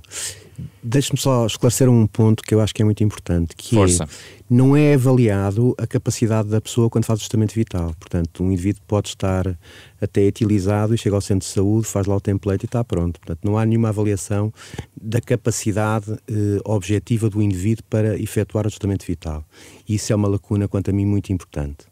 deixe-me 0.82 1.18
só 1.18 1.46
esclarecer 1.46 1.88
um 1.88 2.06
ponto 2.06 2.42
que 2.42 2.54
eu 2.54 2.60
acho 2.60 2.74
que 2.74 2.82
é 2.82 2.84
muito 2.84 3.02
importante, 3.02 3.54
que 3.56 3.74
Força. 3.74 4.04
É, 4.04 4.06
não 4.50 4.76
é 4.76 4.94
avaliado 4.94 5.74
a 5.78 5.86
capacidade 5.86 6.48
da 6.48 6.60
pessoa 6.60 6.90
quando 6.90 7.04
faz 7.04 7.20
o 7.20 7.22
testamento 7.22 7.54
vital. 7.54 7.94
Portanto, 7.98 8.42
um 8.42 8.52
indivíduo 8.52 8.82
pode 8.86 9.08
estar 9.08 9.56
até 10.00 10.22
etilizado 10.22 10.94
e 10.94 10.98
chega 10.98 11.16
ao 11.16 11.20
centro 11.20 11.46
de 11.46 11.54
saúde, 11.54 11.86
faz 11.86 12.06
lá 12.06 12.16
o 12.16 12.20
template 12.20 12.64
e 12.64 12.66
está 12.66 12.84
pronto. 12.84 13.18
Portanto, 13.20 13.40
não 13.44 13.56
há 13.56 13.64
nenhuma 13.64 13.88
avaliação 13.88 14.52
da 15.00 15.20
capacidade 15.20 16.12
eh, 16.28 16.60
objetiva 16.64 17.30
do 17.30 17.40
indivíduo 17.40 17.84
para 17.88 18.18
efetuar 18.18 18.66
o 18.66 18.70
testamento 18.70 19.06
vital. 19.06 19.44
Isso 19.88 20.12
é 20.12 20.16
uma 20.16 20.28
lacuna, 20.28 20.68
quanto 20.68 20.90
a 20.90 20.92
mim, 20.92 21.06
muito 21.06 21.32
importante. 21.32 21.86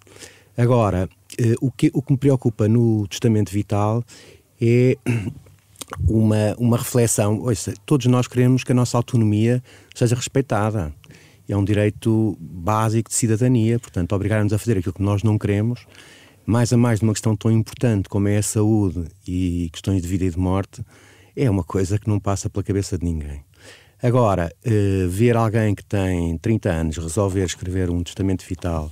Agora, 0.56 1.08
eh, 1.38 1.54
o, 1.60 1.70
que, 1.70 1.90
o 1.94 2.02
que 2.02 2.12
me 2.12 2.18
preocupa 2.18 2.68
no 2.68 3.06
testamento 3.08 3.50
vital 3.50 4.04
é 4.60 4.98
uma, 6.08 6.54
uma 6.58 6.76
reflexão. 6.76 7.40
Ouça, 7.40 7.74
todos 7.84 8.06
nós 8.06 8.26
queremos 8.26 8.64
que 8.64 8.72
a 8.72 8.74
nossa 8.74 8.96
autonomia 8.96 9.62
seja 9.94 10.14
respeitada. 10.14 10.92
É 11.48 11.56
um 11.56 11.64
direito 11.64 12.36
básico 12.40 13.10
de 13.10 13.16
cidadania, 13.16 13.78
portanto, 13.78 14.12
obrigar-nos 14.12 14.52
a 14.52 14.58
fazer 14.58 14.78
aquilo 14.78 14.94
que 14.94 15.02
nós 15.02 15.22
não 15.22 15.36
queremos, 15.36 15.84
mais 16.46 16.72
a 16.72 16.76
mais 16.76 17.00
de 17.00 17.04
uma 17.04 17.12
questão 17.12 17.34
tão 17.34 17.50
importante 17.50 18.08
como 18.08 18.28
é 18.28 18.38
a 18.38 18.42
saúde 18.42 19.04
e 19.26 19.68
questões 19.72 20.00
de 20.02 20.08
vida 20.08 20.24
e 20.24 20.30
de 20.30 20.38
morte, 20.38 20.84
é 21.36 21.50
uma 21.50 21.64
coisa 21.64 21.98
que 21.98 22.08
não 22.08 22.20
passa 22.20 22.48
pela 22.48 22.62
cabeça 22.62 22.96
de 22.96 23.04
ninguém. 23.04 23.42
Agora, 24.02 24.50
eh, 24.64 25.06
ver 25.08 25.36
alguém 25.36 25.74
que 25.74 25.84
tem 25.84 26.38
30 26.38 26.70
anos 26.70 26.96
resolver 26.96 27.44
escrever 27.44 27.90
um 27.90 28.02
testamento 28.02 28.44
vital 28.46 28.90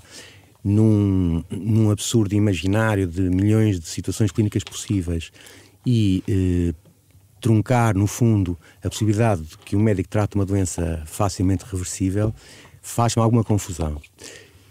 num, 0.63 1.43
num 1.51 1.91
absurdo 1.91 2.35
imaginário 2.35 3.07
de 3.07 3.23
milhões 3.23 3.81
de 3.81 3.89
situações 3.89 4.31
clínicas 4.31 4.63
possíveis 4.65 5.31
e 5.87 6.23
eh, 6.29 6.75
truncar, 7.41 7.97
no 7.97 8.07
fundo, 8.07 8.59
a 8.83 8.89
possibilidade 8.89 9.43
de 9.43 9.59
que 9.59 9.77
o 9.77 9.81
médico 9.81 10.09
trate 10.09 10.35
uma 10.35 10.45
doença 10.45 11.03
facilmente 11.07 11.65
reversível, 11.71 12.35
faz-me 12.83 13.23
alguma 13.23 13.45
confusão. 13.45 14.01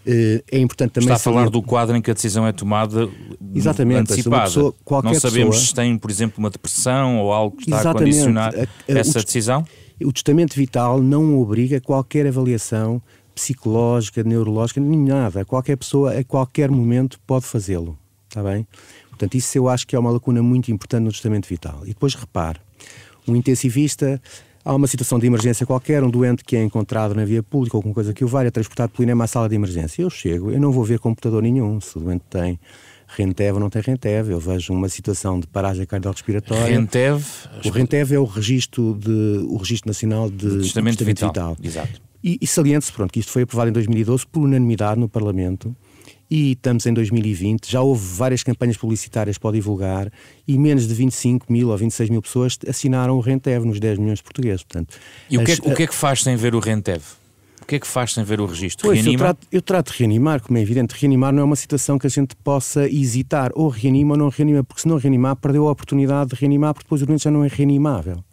Eh, 0.06 0.42
é 0.50 0.58
importante 0.58 0.92
também. 0.92 1.08
Está 1.12 1.16
a 1.16 1.18
falar 1.18 1.50
do 1.50 1.62
quadro 1.62 1.94
em 1.94 2.00
que 2.00 2.10
a 2.10 2.14
decisão 2.14 2.46
é 2.46 2.52
tomada 2.52 3.08
Exatamente, 3.54 4.12
antecipada. 4.12 4.44
Pessoa, 4.44 4.74
Não 5.04 5.14
sabemos 5.14 5.56
pessoa... 5.56 5.68
se 5.68 5.74
tem, 5.74 5.98
por 5.98 6.10
exemplo, 6.10 6.38
uma 6.38 6.48
depressão 6.48 7.18
ou 7.18 7.30
algo 7.30 7.56
que 7.56 7.64
está 7.64 7.80
Exatamente. 7.80 8.00
a 8.00 8.04
condicionar 8.04 8.54
a, 8.54 8.62
a, 8.62 8.98
essa 8.98 9.18
o, 9.18 9.24
decisão? 9.24 9.64
O 10.02 10.12
testamento 10.12 10.54
vital 10.54 11.02
não 11.02 11.38
obriga 11.38 11.78
qualquer 11.80 12.26
avaliação 12.26 13.02
psicológica, 13.34 14.24
neurológica, 14.24 14.80
nem 14.80 14.98
nada. 14.98 15.44
Qualquer 15.44 15.76
pessoa, 15.76 16.18
a 16.18 16.24
qualquer 16.24 16.70
momento, 16.70 17.20
pode 17.26 17.44
fazê-lo. 17.44 17.98
Está 18.28 18.42
bem? 18.42 18.66
Portanto, 19.18 19.34
isso 19.34 19.58
eu 19.58 19.68
acho 19.68 19.84
que 19.84 19.96
é 19.96 19.98
uma 19.98 20.12
lacuna 20.12 20.40
muito 20.40 20.70
importante 20.70 21.02
no 21.02 21.10
testamento 21.10 21.48
vital. 21.48 21.80
E 21.82 21.88
depois 21.88 22.14
repare, 22.14 22.60
um 23.26 23.34
intensivista, 23.34 24.22
há 24.64 24.72
uma 24.72 24.86
situação 24.86 25.18
de 25.18 25.26
emergência 25.26 25.66
qualquer, 25.66 26.04
um 26.04 26.10
doente 26.10 26.44
que 26.44 26.54
é 26.54 26.62
encontrado 26.62 27.16
na 27.16 27.24
via 27.24 27.42
pública 27.42 27.76
ou 27.76 27.80
alguma 27.80 27.94
coisa 27.94 28.14
que 28.14 28.24
o 28.24 28.28
valha, 28.28 28.46
é 28.46 28.50
transportado 28.52 28.92
pelo 28.92 29.02
INEM 29.02 29.20
à 29.20 29.26
sala 29.26 29.48
de 29.48 29.56
emergência. 29.56 30.02
Eu 30.02 30.08
chego, 30.08 30.52
eu 30.52 30.60
não 30.60 30.70
vou 30.70 30.84
ver 30.84 31.00
computador 31.00 31.42
nenhum, 31.42 31.80
se 31.80 31.98
o 31.98 32.00
doente 32.00 32.22
tem 32.30 32.60
Rentev 33.08 33.54
ou 33.54 33.60
não 33.60 33.68
tem 33.68 33.82
Rentev, 33.82 34.30
eu 34.30 34.38
vejo 34.38 34.72
uma 34.72 34.88
situação 34.88 35.40
de 35.40 35.48
paragem 35.48 35.84
cardiorrespiratória. 35.84 36.66
Rentev? 36.66 37.24
O 37.64 37.70
Rentev 37.70 38.12
é 38.12 38.18
o 38.20 38.24
registro, 38.24 38.96
de, 39.00 39.44
o 39.48 39.56
registro 39.56 39.88
nacional 39.88 40.30
de, 40.30 40.48
de 40.48 40.62
testamento, 40.62 41.04
vital. 41.04 41.28
vital. 41.30 41.56
Exato. 41.60 42.00
E, 42.22 42.38
e 42.40 42.46
saliente-se, 42.46 42.92
pronto, 42.92 43.12
que 43.12 43.18
isto 43.18 43.32
foi 43.32 43.42
aprovado 43.42 43.70
em 43.70 43.72
2012 43.72 44.26
por 44.26 44.42
unanimidade 44.42 45.00
no 45.00 45.08
Parlamento 45.08 45.74
e 46.30 46.52
estamos 46.52 46.86
em 46.86 46.92
2020, 46.92 47.70
já 47.70 47.80
houve 47.80 48.04
várias 48.14 48.42
campanhas 48.42 48.76
publicitárias 48.76 49.38
para 49.38 49.52
divulgar 49.52 50.12
e 50.46 50.58
menos 50.58 50.86
de 50.86 50.94
25 50.94 51.50
mil 51.52 51.68
ou 51.68 51.76
26 51.76 52.10
mil 52.10 52.22
pessoas 52.22 52.58
assinaram 52.68 53.16
o 53.16 53.20
Rentev 53.20 53.64
nos 53.64 53.80
10 53.80 53.98
milhões 53.98 54.18
de 54.18 54.24
portugueses. 54.24 54.62
Portanto, 54.62 54.96
e 55.30 55.38
o 55.38 55.44
que, 55.44 55.52
é, 55.52 55.54
o 55.54 55.74
que 55.74 55.82
é 55.84 55.86
que 55.86 55.94
faz 55.94 56.22
sem 56.22 56.36
ver 56.36 56.54
o 56.54 56.58
Rentev? 56.58 57.02
O 57.62 57.66
que 57.68 57.76
é 57.76 57.80
que 57.80 57.86
faz 57.86 58.14
sem 58.14 58.24
ver 58.24 58.40
o 58.40 58.46
registro? 58.46 58.86
Pois, 58.86 59.04
eu 59.04 59.16
trato, 59.16 59.46
eu 59.52 59.60
trato 59.60 59.92
de 59.92 59.98
reanimar, 59.98 60.40
como 60.40 60.56
é 60.56 60.62
evidente. 60.62 60.94
Reanimar 60.98 61.34
não 61.34 61.42
é 61.42 61.44
uma 61.44 61.56
situação 61.56 61.98
que 61.98 62.06
a 62.06 62.10
gente 62.10 62.34
possa 62.36 62.88
hesitar. 62.88 63.50
Ou 63.54 63.68
reanima 63.68 64.14
ou 64.14 64.18
não 64.18 64.28
reanima, 64.30 64.64
porque 64.64 64.80
se 64.80 64.88
não 64.88 64.96
reanimar, 64.96 65.36
perdeu 65.36 65.68
a 65.68 65.72
oportunidade 65.72 66.30
de 66.30 66.36
reanimar, 66.36 66.72
porque 66.72 66.86
depois 66.86 67.02
o 67.02 67.06
doente 67.06 67.24
já 67.24 67.30
não 67.30 67.44
é 67.44 67.48
reanimável. 67.48 68.24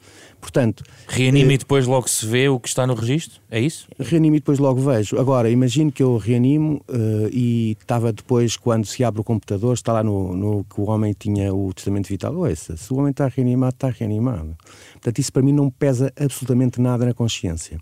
Portanto, 0.46 0.84
reanima 1.08 1.54
e 1.54 1.58
depois 1.58 1.88
logo 1.88 2.08
se 2.08 2.24
vê 2.24 2.48
o 2.48 2.60
que 2.60 2.68
está 2.68 2.86
no 2.86 2.94
registro? 2.94 3.42
É 3.50 3.60
isso? 3.60 3.88
Reanimo 3.98 4.36
e 4.36 4.40
depois 4.40 4.60
logo 4.60 4.80
vejo. 4.80 5.18
Agora, 5.18 5.50
imagino 5.50 5.92
que 5.92 6.04
eu 6.04 6.18
reanimo 6.18 6.84
uh, 6.88 7.28
e 7.32 7.76
estava 7.82 8.14
depois, 8.14 8.56
quando 8.56 8.86
se 8.86 9.04
abre 9.04 9.22
o 9.22 9.24
computador, 9.24 9.74
está 9.74 9.92
lá 9.92 10.04
no, 10.04 10.36
no 10.36 10.64
que 10.64 10.80
o 10.80 10.88
homem 10.88 11.16
tinha 11.18 11.52
o 11.52 11.74
testamento 11.74 12.08
vital. 12.08 12.36
Ouça, 12.36 12.78
se 12.78 12.94
o 12.94 12.98
homem 12.98 13.10
está 13.10 13.28
reanimado, 13.28 13.74
está 13.74 13.90
reanimado. 13.90 14.56
Portanto, 14.94 15.18
isso 15.18 15.34
para 15.34 15.42
mim 15.42 15.52
não 15.52 15.72
pesa 15.72 16.14
absolutamente 16.16 16.80
nada 16.80 17.08
na 17.08 17.14
consciência. 17.16 17.80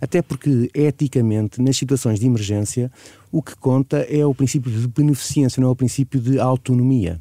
Até 0.00 0.22
porque, 0.22 0.70
eticamente, 0.72 1.60
nas 1.60 1.76
situações 1.76 2.20
de 2.20 2.26
emergência, 2.26 2.92
o 3.32 3.42
que 3.42 3.56
conta 3.56 4.06
é 4.08 4.24
o 4.24 4.32
princípio 4.32 4.70
de 4.70 4.86
beneficência, 4.86 5.60
não 5.60 5.68
é 5.68 5.72
o 5.72 5.76
princípio 5.76 6.20
de 6.20 6.38
autonomia. 6.38 7.20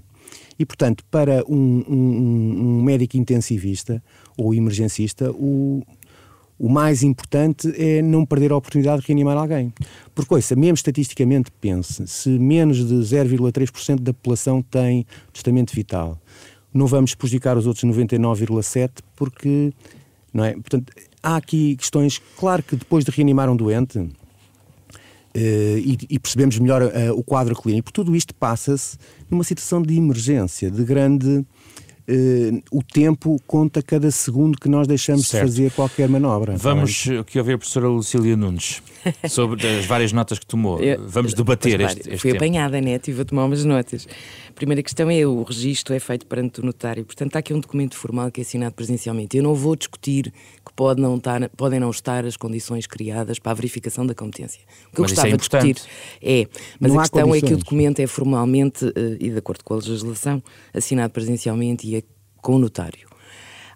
E, 0.58 0.66
portanto, 0.66 1.04
para 1.10 1.44
um, 1.48 1.84
um, 1.88 2.78
um 2.78 2.84
médico 2.84 3.18
intensivista 3.18 4.02
ou 4.38 4.54
emergencista, 4.54 5.32
o, 5.32 5.82
o 6.58 6.70
mais 6.70 7.04
importante 7.04 7.74
é 7.78 8.02
não 8.02 8.26
perder 8.26 8.52
a 8.52 8.58
oportunidade 8.58 9.02
de 9.02 9.08
reanimar 9.08 9.38
alguém. 9.38 9.74
Porque, 10.14 10.34
ouça, 10.34 10.56
mesmo 10.56 10.76
estatisticamente, 10.76 11.52
pense, 11.60 12.08
se 12.08 12.30
menos 12.30 12.78
de 12.88 12.96
0,3% 12.96 14.00
da 14.00 14.14
população 14.14 14.62
tem 14.62 15.06
testamento 15.32 15.74
vital, 15.74 16.20
não 16.74 16.88
vamos 16.88 17.14
prejudicar 17.14 17.58
os 17.58 17.68
outros 17.68 17.84
99,7% 17.84 18.92
porque, 19.16 19.72
não 20.34 20.44
é? 20.44 20.54
Portanto, 20.54 20.92
há 21.22 21.36
aqui 21.36 21.76
questões, 21.76 22.20
claro 22.38 22.64
que 22.64 22.76
depois 22.76 23.06
de 23.06 23.12
reanimar 23.12 23.50
um 23.50 23.56
doente, 23.56 24.00
e, 25.36 25.98
e, 26.10 26.20
percebemos 26.20 26.60
melhor 26.60 26.84
uh, 26.84 27.18
o 27.18 27.24
quadro 27.24 27.56
clínico. 27.56 27.92
Tudo 27.92 28.16
isto 28.16 28.36
passa-se 28.36 28.98
numa 29.30 29.44
situação 29.44 29.82
de 29.82 29.96
emergência, 29.96 30.70
de 30.70 30.84
grande 30.84 31.46
Uh, 32.06 32.62
o 32.70 32.84
tempo 32.84 33.42
conta 33.48 33.82
cada 33.82 34.12
segundo 34.12 34.60
que 34.60 34.68
nós 34.68 34.88
deixamos 34.88 35.28
certo. 35.28 35.46
de 35.46 35.52
fazer 35.52 35.72
qualquer 35.72 36.10
manobra. 36.10 36.58
Vamos 36.58 37.06
tá 37.06 37.24
que 37.24 37.40
ouvir 37.40 37.54
a 37.54 37.58
professora 37.58 37.88
Lucília 37.88 38.36
Nunes 38.36 38.82
sobre 39.30 39.66
as 39.66 39.86
várias 39.86 40.12
notas 40.12 40.38
que 40.38 40.46
tomou. 40.46 40.80
Eu, 40.82 41.02
Vamos 41.08 41.34
debater 41.34 41.80
este, 41.80 42.02
este 42.02 42.18
Fui 42.18 42.32
tempo. 42.32 42.44
apanhada, 42.44 42.82
né? 42.82 42.96
Estive 42.96 43.22
a 43.22 43.26
tomar 43.26 43.46
umas 43.46 43.64
notas. 43.64 44.06
A 44.50 44.54
primeira 44.54 44.84
questão 44.84 45.10
é 45.10 45.26
o 45.26 45.44
registro 45.44 45.96
é 45.96 46.00
feito 46.00 46.26
perante 46.26 46.60
o 46.60 46.66
notário. 46.66 47.04
Portanto, 47.06 47.36
há 47.36 47.40
aqui 47.40 47.54
um 47.54 47.60
documento 47.60 47.96
formal 47.96 48.30
que 48.30 48.42
é 48.42 48.44
assinado 48.44 48.76
presencialmente. 48.76 49.38
Eu 49.38 49.44
não 49.44 49.56
vou 49.56 49.76
discutir 49.76 50.32
que 50.66 50.74
pode 50.76 51.02
não 51.02 51.16
estar, 51.16 51.50
podem 51.58 51.80
não 51.80 51.90
estar 51.90 52.26
as 52.26 52.38
condições 52.38 52.86
criadas 52.86 53.40
para 53.40 53.52
a 53.52 53.56
verificação 53.56 54.06
da 54.06 54.14
competência. 54.14 54.62
O 54.92 54.96
que 54.96 55.00
eu 55.00 55.04
mas 55.04 55.12
gostava 55.12 55.30
é 55.30 55.32
de 55.32 55.38
discutir 55.38 55.82
é, 56.22 56.48
mas 56.80 56.92
não 56.92 57.00
a 57.00 57.04
questão 57.04 57.28
condições. 57.28 57.44
é 57.44 57.48
que 57.48 57.54
o 57.54 57.58
documento 57.58 58.00
é 58.00 58.08
formalmente 58.08 58.86
uh, 58.86 59.18
e 59.20 59.30
de 59.30 59.38
acordo 59.38 59.64
com 59.64 59.74
a 59.74 59.78
legislação 59.78 60.44
assinado 60.74 61.12
presencialmente 61.14 61.88
com 62.44 62.56
o 62.56 62.60
notário. 62.60 63.08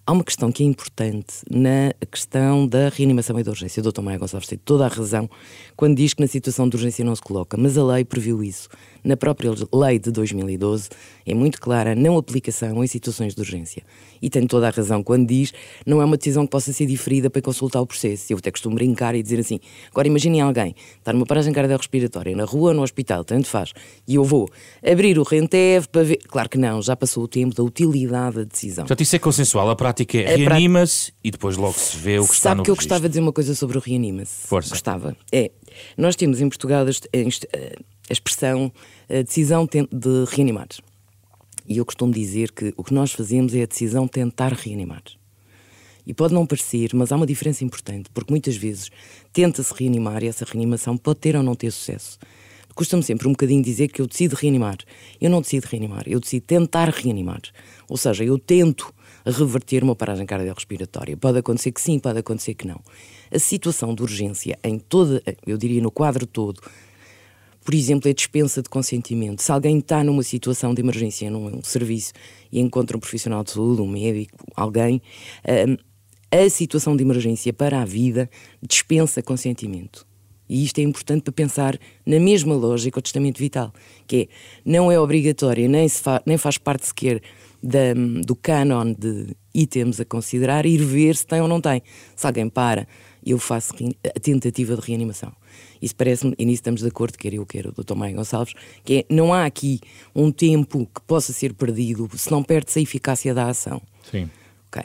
Há 0.05 0.12
uma 0.12 0.24
questão 0.24 0.51
que 0.51 0.63
é 0.63 0.65
importante 0.65 1.43
na 1.50 1.93
questão 2.09 2.67
da 2.67 2.89
reanimação 2.89 3.38
e 3.39 3.43
da 3.43 3.51
urgência. 3.51 3.81
O 3.81 3.91
Dr. 3.91 4.01
Maia 4.01 4.17
Gonçalves 4.17 4.47
tem 4.47 4.57
toda 4.57 4.86
a 4.86 4.88
razão 4.88 5.29
quando 5.75 5.97
diz 5.97 6.13
que 6.13 6.21
na 6.21 6.27
situação 6.27 6.69
de 6.69 6.77
urgência 6.77 7.03
não 7.03 7.15
se 7.15 7.21
coloca, 7.21 7.57
mas 7.57 7.77
a 7.77 7.83
lei 7.83 8.05
previu 8.05 8.41
isso. 8.43 8.69
Na 9.08 9.16
própria 9.16 9.54
lei 9.74 10.00
de 10.00 10.12
2012 10.12 10.90
é 11.26 11.34
muito 11.34 11.62
clara 11.62 11.94
a 11.94 11.96
não 11.96 12.18
aplicação 12.18 12.84
em 12.84 12.88
situações 12.88 13.34
de 13.34 13.40
urgência. 13.40 13.82
E 14.22 14.30
tem 14.30 14.46
toda 14.46 14.68
a 14.68 14.70
razão 14.70 15.02
quando 15.02 15.26
diz 15.26 15.54
não 15.86 16.02
é 16.02 16.06
uma 16.06 16.18
decisão 16.18 16.44
que 16.46 16.52
possa 16.52 16.74
ser 16.74 16.86
diferida 16.86 17.30
para 17.30 17.42
consultar 17.42 17.80
o 17.80 17.88
processo. 17.88 18.34
Eu 18.34 18.38
até 18.38 18.52
costumo 18.52 18.76
brincar 18.76 19.16
e 19.16 19.24
dizer 19.24 19.40
assim: 19.40 19.62
agora 19.90 20.10
imaginem 20.10 20.42
alguém 20.42 20.76
estar 20.98 21.14
numa 21.14 21.26
paragem 21.26 21.54
cardiorrespiratória 21.54 22.36
na 22.36 22.44
rua 22.44 22.72
ou 22.72 22.76
no 22.76 22.84
hospital, 22.84 23.24
tanto 23.24 23.48
faz, 23.48 23.72
e 24.06 24.16
eu 24.16 24.26
vou 24.26 24.50
abrir 24.86 25.18
o 25.18 25.24
Rentev 25.24 25.88
para 25.88 26.04
ver. 26.04 26.18
Claro 26.28 26.50
que 26.50 26.58
não, 26.58 26.82
já 26.82 26.94
passou 26.94 27.24
o 27.24 27.30
tempo 27.30 27.56
da 27.56 27.64
utilidade 27.64 28.36
da 28.36 28.44
decisão. 28.44 28.84
Portanto, 28.84 29.04
isso 29.04 29.16
é 29.16 29.20
consensual. 29.20 29.70
A 29.70 29.76
prática 29.78 30.18
é 30.18 30.36
reanima-se 30.36 31.14
e 31.24 31.32
depois 31.32 31.56
logo 31.56 31.80
se 31.80 31.96
vê 31.96 32.20
o 32.20 32.24
que 32.24 32.28
Sabe 32.28 32.36
está 32.36 32.56
no 32.56 32.64
que 32.64 32.70
eu 32.70 32.74
registro. 32.74 32.90
gostava 32.90 33.08
de 33.08 33.10
dizer 33.14 33.22
uma 33.22 33.32
coisa 33.32 33.56
sobre 33.56 33.78
o 33.78 33.82
reanima-se. 33.82 34.48
Força. 34.48 34.72
Gostava. 34.72 35.16
É, 35.32 35.52
nós 35.98 36.18
temos 36.18 36.42
em 36.42 36.50
Portugal 36.50 36.86
a 38.10 38.14
expressão 38.14 38.72
a 39.10 39.22
decisão 39.22 39.66
de 39.66 40.26
reanimar. 40.30 40.68
E 41.68 41.78
eu 41.78 41.86
costumo 41.86 42.14
dizer 42.14 42.52
que 42.52 42.74
o 42.78 42.84
que 42.84 42.94
nós 42.94 43.12
fazemos 43.12 43.54
é 43.54 43.64
a 43.64 43.66
decisão 43.66 44.06
de 44.06 44.12
tentar 44.12 44.54
reanimar. 44.54 45.04
E 46.06 46.14
pode 46.14 46.34
não 46.34 46.46
parecer, 46.46 46.92
mas 46.94 47.12
há 47.12 47.18
uma 47.18 47.26
diferença 47.26 47.66
importante, 47.66 48.10
porque 48.14 48.32
muitas 48.32 48.56
vezes 48.56 48.90
tenta-se 49.34 49.74
reanimar 49.74 50.24
e 50.24 50.28
essa 50.28 50.46
reanimação 50.46 50.98
pode 50.98 51.20
ter 51.20 51.36
ou 51.36 51.44
não 51.44 51.56
ter 51.56 51.72
sucesso. 51.72 52.18
Custa-me 52.74 53.02
sempre 53.02 53.28
um 53.28 53.32
bocadinho 53.32 53.62
dizer 53.62 53.88
que 53.88 54.02
eu 54.02 54.08
decido 54.08 54.36
reanimar. 54.36 54.78
Eu 55.20 55.32
não 55.32 55.42
decido 55.42 55.66
reanimar, 55.66 56.04
eu 56.06 56.20
decido 56.20 56.46
tentar 56.46 56.90
reanimar. 56.90 57.42
Ou 57.90 57.98
seja, 57.98 58.24
eu 58.24 58.38
tento 58.38 58.94
reverter 59.26 59.84
uma 59.84 59.96
paragem 59.96 60.26
cardiorrespiratória. 60.26 61.18
Pode 61.18 61.40
acontecer 61.40 61.72
que 61.72 61.82
sim, 61.82 62.00
pode 62.00 62.20
acontecer 62.20 62.54
que 62.54 62.68
não. 62.68 62.80
A 63.32 63.40
situação 63.40 63.94
de 63.94 64.04
urgência 64.04 64.58
em 64.64 64.78
toda, 64.78 65.22
eu 65.46 65.58
diria 65.58 65.82
no 65.82 65.92
quadro 65.92 66.26
todo, 66.26 66.62
por 67.67 67.75
exemplo, 67.75 68.09
é 68.09 68.13
dispensa 68.13 68.62
de 68.62 68.69
consentimento. 68.69 69.41
Se 69.41 69.51
alguém 69.51 69.79
está 69.79 70.01
numa 70.01 70.24
situação 70.24 70.74
de 70.74 70.81
emergência 70.81 71.29
num 71.29 71.62
serviço 71.62 72.13
e 72.50 72.62
encontra 72.62 72.95
um 72.95 73.00
profissional 73.01 73.43
de 73.43 73.51
saúde, 73.51 73.81
um 73.81 73.88
médico, 73.88 74.38
alguém, 74.55 75.01
hum, 75.67 75.75
a 76.31 76.50
situação 76.50 76.95
de 76.95 77.03
emergência 77.03 77.51
para 77.51 77.81
a 77.81 77.83
vida 77.83 78.29
dispensa 78.65 79.21
consentimento. 79.21 80.07
E 80.47 80.63
isto 80.63 80.79
é 80.79 80.81
importante 80.81 81.24
para 81.24 81.33
pensar 81.33 81.77
na 82.05 82.21
mesma 82.21 82.55
lógica 82.55 83.01
do 83.01 83.03
testamento 83.03 83.38
vital, 83.38 83.74
que 84.07 84.15
é, 84.15 84.27
não 84.63 84.89
é 84.89 84.97
obrigatório, 84.97 85.67
nem, 85.67 85.89
fa 85.89 86.24
nem 86.25 86.38
faz 86.38 86.57
parte 86.57 86.88
sequer 86.88 87.21
da, 87.62 87.93
do 88.25 88.33
canon 88.33 88.93
de 88.93 89.36
itens 89.53 90.00
a 90.00 90.05
considerar, 90.05 90.65
ir 90.65 90.81
ver 90.81 91.17
se 91.17 91.27
tem 91.27 91.41
ou 91.41 91.50
não 91.50 91.59
tem. 91.59 91.83
Se 92.15 92.25
alguém 92.25 92.47
para, 92.47 92.88
eu 93.25 93.38
faço 93.38 93.74
a 94.05 94.19
tentativa 94.21 94.74
de 94.74 94.81
reanimação. 94.88 95.33
Isso 95.81 95.96
parece-me, 95.96 96.36
e 96.38 96.46
nisso 96.46 96.55
estamos 96.55 96.81
de 96.81 96.88
acordo, 96.88 97.17
quer 97.17 97.34
eu, 97.34 97.46
quer 97.46 97.67
o 97.67 97.72
Dr. 97.72 97.96
Maia 97.96 98.15
Gonçalves, 98.15 98.53
que 98.84 99.00
é, 99.00 99.13
não 99.13 99.34
há 99.34 99.46
aqui 99.46 99.79
um 100.15 100.31
tempo 100.31 100.88
que 100.93 101.01
possa 101.01 101.34
ser 101.34 101.53
perdido 101.53 102.10
se 102.15 102.31
não 102.31 102.43
perde-se 102.43 102.79
a 102.79 102.81
eficácia 102.81 103.34
da 103.34 103.48
ação. 103.48 103.81
Sim. 104.10 104.29
Okay. 104.69 104.84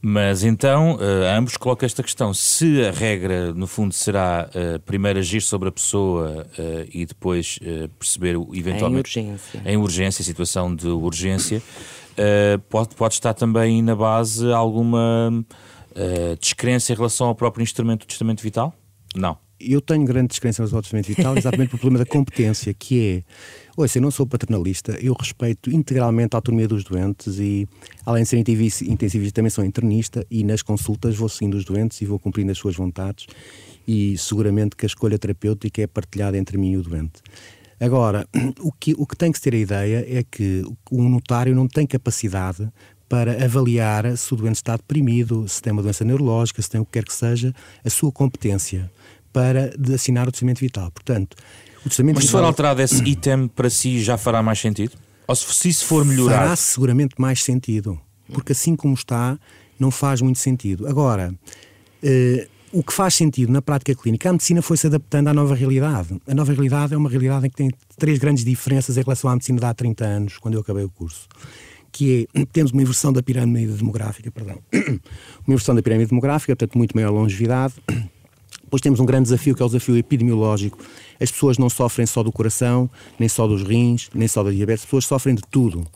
Mas 0.00 0.44
então, 0.44 0.96
uh, 0.96 1.00
ambos 1.36 1.56
colocam 1.56 1.86
esta 1.86 2.02
questão: 2.02 2.34
se 2.34 2.84
a 2.84 2.90
regra, 2.90 3.52
no 3.54 3.66
fundo, 3.66 3.94
será 3.94 4.48
uh, 4.48 4.78
primeiro 4.80 5.18
agir 5.18 5.40
sobre 5.40 5.68
a 5.68 5.72
pessoa 5.72 6.46
uh, 6.58 6.88
e 6.92 7.06
depois 7.06 7.58
perceber 7.98 8.36
eventualmente. 8.52 9.18
Em 9.18 9.30
urgência. 9.30 9.62
Em 9.64 9.76
urgência, 9.76 10.24
situação 10.24 10.74
de 10.74 10.88
urgência, 10.88 11.62
pode, 12.68 12.94
pode 12.94 13.14
estar 13.14 13.32
também 13.34 13.80
na 13.82 13.96
base 13.96 14.52
alguma 14.52 15.44
descrença 16.40 16.92
em 16.92 16.96
relação 16.96 17.28
ao 17.28 17.34
próprio 17.34 17.62
instrumento 17.62 18.00
do 18.00 18.06
testamento 18.06 18.42
vital? 18.42 18.74
Não 19.14 19.38
eu 19.62 19.80
tenho 19.80 20.04
grande 20.04 20.28
descrença 20.28 20.62
no 20.62 20.82
testamento 20.82 21.06
vital 21.06 21.36
exatamente 21.36 21.70
pelo 21.70 21.80
problema 21.80 22.04
da 22.04 22.10
competência, 22.10 22.74
que 22.74 23.00
é, 23.00 23.22
ouça, 23.76 23.98
eu 23.98 24.02
não 24.02 24.10
sou 24.10 24.26
paternalista, 24.26 24.98
eu 25.00 25.14
respeito 25.14 25.70
integralmente 25.70 26.34
a 26.34 26.38
autonomia 26.38 26.66
dos 26.66 26.84
doentes 26.84 27.38
e, 27.38 27.68
além 28.04 28.24
de 28.24 28.28
ser 28.28 28.38
intensivista, 28.38 29.32
também 29.32 29.50
sou 29.50 29.64
internista 29.64 30.26
e 30.30 30.42
nas 30.42 30.62
consultas 30.62 31.16
vou 31.16 31.28
seguindo 31.28 31.54
os 31.54 31.64
doentes 31.64 32.00
e 32.00 32.04
vou 32.04 32.18
cumprindo 32.18 32.50
as 32.50 32.58
suas 32.58 32.74
vontades 32.74 33.26
e 33.86 34.16
seguramente 34.18 34.76
que 34.76 34.84
a 34.84 34.88
escolha 34.88 35.18
terapêutica 35.18 35.82
é 35.82 35.86
partilhada 35.86 36.36
entre 36.36 36.58
mim 36.58 36.72
e 36.72 36.76
o 36.76 36.82
doente. 36.82 37.22
Agora, 37.80 38.26
o 38.60 38.72
que, 38.72 38.94
o 38.96 39.06
que 39.06 39.16
tem 39.16 39.30
que 39.30 39.40
ter 39.40 39.54
a 39.54 39.58
ideia 39.58 40.06
é 40.08 40.22
que 40.22 40.64
um 40.90 41.08
notário 41.08 41.54
não 41.54 41.66
tem 41.66 41.86
capacidade 41.86 42.68
para 43.08 43.44
avaliar 43.44 44.16
se 44.16 44.32
o 44.32 44.36
doente 44.36 44.56
está 44.56 44.74
deprimido, 44.74 45.46
se 45.46 45.60
tem 45.60 45.70
uma 45.72 45.82
doença 45.82 46.02
neurológica, 46.02 46.62
se 46.62 46.70
tem 46.70 46.80
o 46.80 46.84
que 46.84 46.92
quer 46.92 47.04
que 47.04 47.12
seja, 47.12 47.54
a 47.84 47.90
sua 47.90 48.10
competência 48.10 48.90
para 49.32 49.72
assinar 49.94 50.28
o 50.28 50.32
testamento 50.32 50.58
vital. 50.58 50.90
Portanto, 50.90 51.36
o 51.84 51.88
testamento 51.88 52.16
Mas 52.16 52.24
se 52.26 52.30
for 52.30 52.44
alterado 52.44 52.82
esse 52.82 53.02
item, 53.08 53.48
para 53.48 53.70
si 53.70 54.02
já 54.02 54.16
fará 54.16 54.42
mais 54.42 54.60
sentido? 54.60 54.96
Ou 55.26 55.34
se 55.36 55.68
isso 55.68 55.86
for 55.86 56.04
melhorar? 56.04 56.38
Fará 56.38 56.56
seguramente 56.56 57.14
mais 57.18 57.42
sentido, 57.42 57.98
porque 58.32 58.52
assim 58.52 58.76
como 58.76 58.94
está, 58.94 59.38
não 59.78 59.90
faz 59.90 60.20
muito 60.20 60.38
sentido. 60.38 60.86
Agora, 60.86 61.34
eh, 62.02 62.48
o 62.72 62.82
que 62.82 62.92
faz 62.92 63.14
sentido 63.14 63.52
na 63.52 63.60
prática 63.60 63.94
clínica, 63.94 64.30
a 64.30 64.32
medicina 64.32 64.62
foi 64.62 64.76
se 64.76 64.86
adaptando 64.86 65.28
à 65.28 65.34
nova 65.34 65.54
realidade. 65.54 66.20
A 66.26 66.34
nova 66.34 66.52
realidade 66.52 66.94
é 66.94 66.96
uma 66.96 67.08
realidade 67.08 67.46
em 67.46 67.50
que 67.50 67.56
tem 67.56 67.70
três 67.98 68.18
grandes 68.18 68.44
diferenças 68.44 68.96
em 68.96 69.02
relação 69.02 69.30
à 69.30 69.34
medicina 69.34 69.60
de 69.60 69.66
há 69.66 69.74
30 69.74 70.04
anos, 70.04 70.38
quando 70.38 70.54
eu 70.54 70.60
acabei 70.60 70.84
o 70.84 70.90
curso. 70.90 71.28
Que 71.90 72.28
é, 72.34 72.44
temos 72.52 72.72
uma 72.72 72.80
inversão 72.80 73.12
da 73.12 73.22
pirâmide 73.22 73.72
demográfica, 73.72 74.30
perdão, 74.30 74.58
uma 75.46 75.54
inversão 75.54 75.74
da 75.74 75.82
pirâmide 75.82 76.08
demográfica, 76.08 76.56
portanto, 76.56 76.78
muito 76.78 76.96
maior 76.96 77.10
longevidade, 77.10 77.74
depois 78.72 78.80
temos 78.80 79.00
um 79.00 79.04
grande 79.04 79.24
desafio 79.24 79.54
que 79.54 79.60
é 79.60 79.66
o 79.66 79.68
desafio 79.68 79.98
epidemiológico. 79.98 80.78
As 81.20 81.30
pessoas 81.30 81.58
não 81.58 81.68
sofrem 81.68 82.06
só 82.06 82.22
do 82.22 82.32
coração, 82.32 82.88
nem 83.18 83.28
só 83.28 83.46
dos 83.46 83.62
rins, 83.62 84.08
nem 84.14 84.26
só 84.26 84.42
da 84.42 84.50
diabetes, 84.50 84.84
as 84.84 84.86
pessoas 84.86 85.04
sofrem 85.04 85.34
de 85.34 85.42
tudo. 85.50 85.86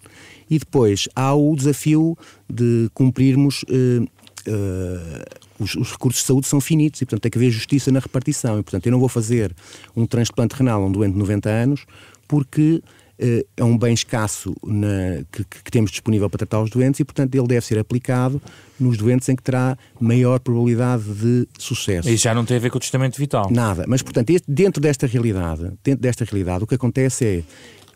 E 0.50 0.58
depois 0.58 1.08
há 1.16 1.34
o 1.34 1.56
desafio 1.56 2.18
de 2.46 2.90
cumprirmos. 2.92 3.62
Uh, 3.62 4.02
uh, 4.46 5.24
os, 5.58 5.74
os, 5.74 5.92
recursos 5.92 6.20
de 6.20 6.26
saúde 6.26 6.46
são 6.46 6.60
finitos 6.60 7.00
e, 7.00 7.06
portanto, 7.06 7.22
tem 7.22 7.30
que 7.30 7.38
haver 7.38 7.50
justiça 7.50 7.90
na 7.90 7.98
repartição. 7.98 8.60
E, 8.60 8.62
portanto, 8.62 8.84
eu 8.84 8.92
não 8.92 9.00
vou 9.00 9.08
fazer 9.08 9.56
um 9.96 10.04
transplante 10.04 10.54
renal 10.54 10.82
a 10.82 10.86
um 10.86 10.92
doente 10.92 11.14
de 11.14 11.18
90 11.18 11.48
anos 11.48 11.86
porque 12.28 12.82
eh, 12.82 13.05
é 13.18 13.64
um 13.64 13.76
bem 13.78 13.94
escasso 13.94 14.54
na, 14.64 15.24
que, 15.32 15.44
que, 15.44 15.70
temos 15.70 15.90
disponível 15.90 16.28
para 16.28 16.38
tratar 16.38 16.62
os 16.62 16.70
doentes 16.70 17.00
e, 17.00 17.04
portanto, 17.04 17.34
ele 17.34 17.46
deve 17.46 17.64
ser 17.64 17.78
aplicado 17.78 18.40
nos 18.78 18.96
doentes 18.96 19.28
em 19.28 19.36
que 19.36 19.42
terá 19.42 19.76
maior 19.98 20.38
probabilidade 20.38 21.04
de 21.04 21.48
sucesso. 21.58 22.08
E 22.08 22.16
já 22.16 22.34
não 22.34 22.44
tem 22.44 22.56
a 22.56 22.60
ver 22.60 22.70
com 22.70 22.76
o 22.76 22.80
testamento 22.80 23.16
vital? 23.16 23.50
Nada. 23.50 23.84
Mas, 23.88 24.02
portanto, 24.02 24.30
este, 24.30 24.50
dentro 24.50 24.80
desta 24.80 25.06
realidade, 25.06 25.72
dentro 25.82 26.02
desta 26.02 26.24
realidade, 26.24 26.64
o 26.64 26.66
que 26.66 26.74
acontece 26.74 27.24
é 27.24 27.42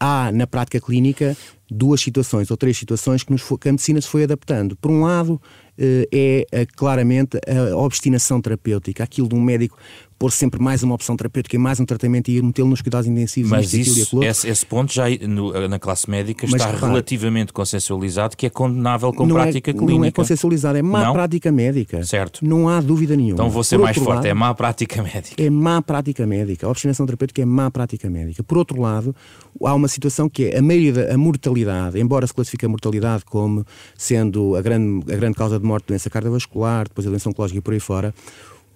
há 0.01 0.33
na 0.33 0.47
prática 0.47 0.81
clínica 0.81 1.37
duas 1.71 2.01
situações 2.01 2.51
ou 2.51 2.57
três 2.57 2.77
situações 2.77 3.23
que, 3.23 3.37
foi, 3.39 3.59
que 3.59 3.69
a 3.69 3.73
medicina 3.73 4.01
se 4.01 4.09
foi 4.09 4.25
adaptando. 4.25 4.75
Por 4.77 4.91
um 4.91 5.03
lado, 5.03 5.41
eh, 5.79 6.09
é 6.13 6.47
eh, 6.51 6.67
claramente 6.67 7.39
a 7.47 7.77
obstinação 7.77 8.41
terapêutica, 8.41 9.05
aquilo 9.05 9.29
de 9.29 9.35
um 9.35 9.41
médico 9.41 9.79
pôr 10.21 10.31
sempre 10.31 10.63
mais 10.63 10.83
uma 10.83 10.95
opção 10.95 11.17
terapêutica 11.17 11.57
e 11.57 11.59
mais 11.59 11.81
um 11.81 11.87
tratamento 11.87 12.29
e 12.29 12.37
ir 12.37 12.43
metê-lo 12.43 12.69
nos 12.69 12.83
cuidados 12.83 13.09
intensivos. 13.09 13.51
Mas 13.51 13.73
isso, 13.73 14.23
esse, 14.23 14.47
esse, 14.47 14.67
ponto 14.67 14.93
já 14.93 15.05
no, 15.27 15.67
na 15.67 15.79
classe 15.79 16.11
médica 16.11 16.47
Mas, 16.47 16.61
está 16.61 16.77
relativamente 16.87 17.55
consensualizado 17.55 18.37
que 18.37 18.45
é 18.45 18.51
condenável 18.51 19.15
com 19.15 19.27
prática 19.27 19.71
é, 19.71 19.73
clínica. 19.73 19.95
Não 19.95 20.05
é 20.05 20.11
consensualizado, 20.11 20.77
é 20.77 20.83
má 20.83 21.07
não? 21.07 21.15
prática 21.15 21.51
médica. 21.51 22.05
Certo. 22.05 22.45
Não 22.45 22.69
há 22.69 22.83
dúvida 22.83 23.17
nenhuma. 23.17 23.33
Então 23.33 23.49
vou 23.49 23.65
ser 23.65 23.79
Por 23.79 23.85
mais 23.85 23.97
forte, 23.97 24.17
lado, 24.17 24.27
é 24.27 24.35
má 24.35 24.55
prática 24.55 25.03
médica. 25.03 25.43
É 25.43 25.49
má 25.49 25.81
prática 25.81 26.27
médica. 26.27 26.67
A 26.67 26.71
obstinação 26.71 27.07
terapêutica 27.07 27.41
é 27.41 27.47
má 27.47 27.71
prática 27.71 28.11
médica. 28.11 28.43
Por 28.43 28.59
outro 28.59 28.79
lado, 28.79 29.17
há 29.65 29.75
uma 29.75 29.89
situação 29.89 30.29
que 30.29 30.49
é 30.49 30.59
a 30.59 30.63
maioria 30.63 30.93
da 30.93 31.15
a 31.15 31.17
mortalidade, 31.17 31.99
embora 31.99 32.27
se 32.27 32.35
classifique 32.35 32.67
a 32.67 32.69
mortalidade 32.69 33.25
como 33.25 33.65
sendo 33.97 34.55
a 34.55 34.61
grande, 34.61 35.11
a 35.11 35.17
grande 35.17 35.35
causa 35.35 35.59
de 35.59 35.65
morte 35.65 35.87
doença 35.87 36.11
cardiovascular, 36.11 36.87
depois 36.89 37.07
a 37.07 37.11
doença 37.11 37.31
oncológica 37.31 37.59
e 37.59 37.63
por 37.63 37.73
aí 37.73 37.81
fora, 37.81 38.15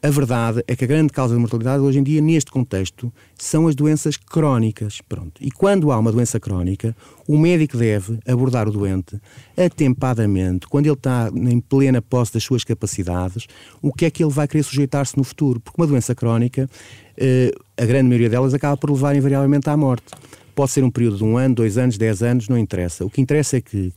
a 0.05 0.11
verdade 0.11 0.63
é 0.69 0.77
que 0.77 0.85
a 0.85 0.87
grande 0.87 1.11
causa 1.15 1.35
de 1.35 1.41
mortalidade 1.41 1.83
hoje 1.83 1.99
em 1.99 2.03
dia, 2.03 2.21
neste 2.21 2.51
contexto, 2.51 3.11
são 3.39 3.67
as 3.67 3.75
doenças 3.75 4.19
crónicas. 4.19 5.01
Pronto. 5.09 5.41
E 5.41 5.51
quando 5.51 5.91
há 5.91 5.99
uma 5.99 6.13
doença 6.13 6.39
crónica, 6.39 6.95
o 7.27 7.39
médico 7.39 7.79
deve 7.79 8.19
abordar 8.29 8.69
o 8.69 8.71
doente 8.71 9.19
atempadamente, 9.57 10.67
quando 10.69 10.85
ele 10.85 10.93
está 10.93 11.31
em 11.35 11.59
plena 11.59 12.03
posse 12.03 12.35
das 12.35 12.45
suas 12.45 12.63
capacidades, 12.65 13.47
o 13.81 13.95
que 13.95 14.05
é 14.05 14.11
que 14.11 14.23
ele 14.23 14.31
vai 14.31 14.47
querer 14.47 14.63
sujeitar-se 14.63 15.17
no 15.17 15.25
futuro. 15.25 15.59
Porque 15.59 15.81
uma 15.81 15.87
doença 15.87 16.15
crónica, 16.15 16.69
eh, 17.17 17.51
a 17.75 17.87
grande 17.87 18.07
maioria 18.07 18.29
delas 18.29 18.53
acaba 18.53 18.77
por 18.77 18.91
levar 18.91 19.17
invariavelmente 19.17 19.71
à 19.71 19.77
morte. 19.77 20.13
Pode 20.55 20.71
ser 20.71 20.85
um 20.85 20.91
período 20.91 21.17
de 21.17 21.25
um 21.25 21.39
ano, 21.39 21.55
dois 21.55 21.79
anos, 21.79 21.97
dez 21.97 22.23
anos, 22.23 22.47
não 22.47 22.59
interessa. 22.59 23.07
O 23.07 23.11
que 23.11 23.23
interessa 23.23 23.57
é 23.57 23.63
que 23.63 23.91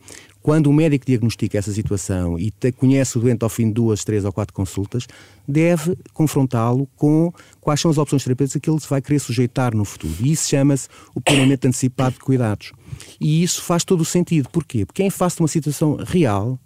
quando 0.47 0.67
o 0.67 0.73
médico 0.73 1.05
diagnostica 1.05 1.57
essa 1.57 1.73
situação 1.73 2.39
e 2.39 2.51
te, 2.51 2.71
conhece 2.71 3.17
o 3.17 3.19
doente 3.19 3.43
ao 3.43 3.49
fim 3.49 3.67
de 3.67 3.73
duas, 3.73 4.05
três 4.05 4.23
ou 4.23 4.31
quatro 4.31 4.53
consultas, 4.53 5.05
deve 5.45 5.97
confrontá-lo 6.13 6.87
com 6.95 7.33
quais 7.59 7.81
são 7.81 7.91
as 7.91 7.97
opções 7.97 8.23
terapêuticas 8.23 8.61
que 8.61 8.69
ele 8.69 8.79
vai 8.89 9.01
querer 9.01 9.19
sujeitar 9.19 9.75
no 9.75 9.83
futuro. 9.83 10.13
E 10.21 10.31
isso 10.31 10.47
chama-se 10.47 10.87
o 11.13 11.19
planeamento 11.19 11.67
antecipado 11.67 12.13
de 12.13 12.21
cuidados. 12.21 12.71
E 13.19 13.43
isso 13.43 13.61
faz 13.61 13.83
todo 13.83 13.99
o 13.99 14.05
sentido. 14.05 14.47
Porquê? 14.49 14.85
Porque 14.85 15.03
em 15.03 15.09
face 15.09 15.35
de 15.35 15.41
uma 15.41 15.49
situação 15.49 15.97
real, 15.97 16.57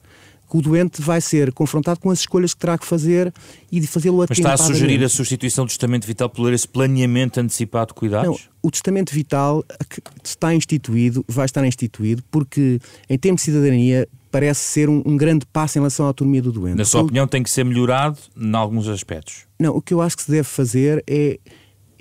que 0.51 0.57
o 0.57 0.61
doente 0.61 1.01
vai 1.01 1.21
ser 1.21 1.53
confrontado 1.53 2.01
com 2.01 2.09
as 2.09 2.19
escolhas 2.19 2.53
que 2.53 2.59
terá 2.59 2.77
que 2.77 2.85
fazer 2.85 3.33
e 3.71 3.79
de 3.79 3.87
fazê-lo 3.87 4.17
Mas 4.17 4.37
está 4.37 4.53
a 4.53 4.57
sugerir 4.57 5.01
a 5.01 5.07
substituição 5.07 5.63
do 5.63 5.69
testamento 5.69 6.05
vital 6.05 6.29
por 6.29 6.51
esse 6.51 6.67
planeamento 6.67 7.39
antecipado 7.39 7.93
de 7.93 7.93
cuidados? 7.93 8.27
Não, 8.27 8.37
o 8.61 8.69
testamento 8.69 9.13
vital 9.13 9.63
está 10.21 10.53
instituído, 10.53 11.23
vai 11.25 11.45
estar 11.45 11.65
instituído, 11.65 12.21
porque 12.29 12.81
em 13.09 13.17
termos 13.17 13.41
de 13.41 13.45
cidadania 13.45 14.09
parece 14.29 14.59
ser 14.59 14.89
um, 14.89 15.01
um 15.05 15.15
grande 15.15 15.45
passo 15.45 15.77
em 15.77 15.79
relação 15.79 16.05
à 16.05 16.09
autonomia 16.09 16.41
do 16.41 16.51
doente. 16.51 16.75
Na 16.75 16.83
sua 16.83 17.01
opinião 17.01 17.25
tem 17.25 17.41
que 17.41 17.49
ser 17.49 17.63
melhorado 17.63 18.17
em 18.35 18.53
alguns 18.53 18.89
aspectos? 18.89 19.45
Não, 19.57 19.73
o 19.73 19.81
que 19.81 19.93
eu 19.93 20.01
acho 20.01 20.17
que 20.17 20.23
se 20.23 20.31
deve 20.31 20.43
fazer 20.43 21.01
é 21.07 21.39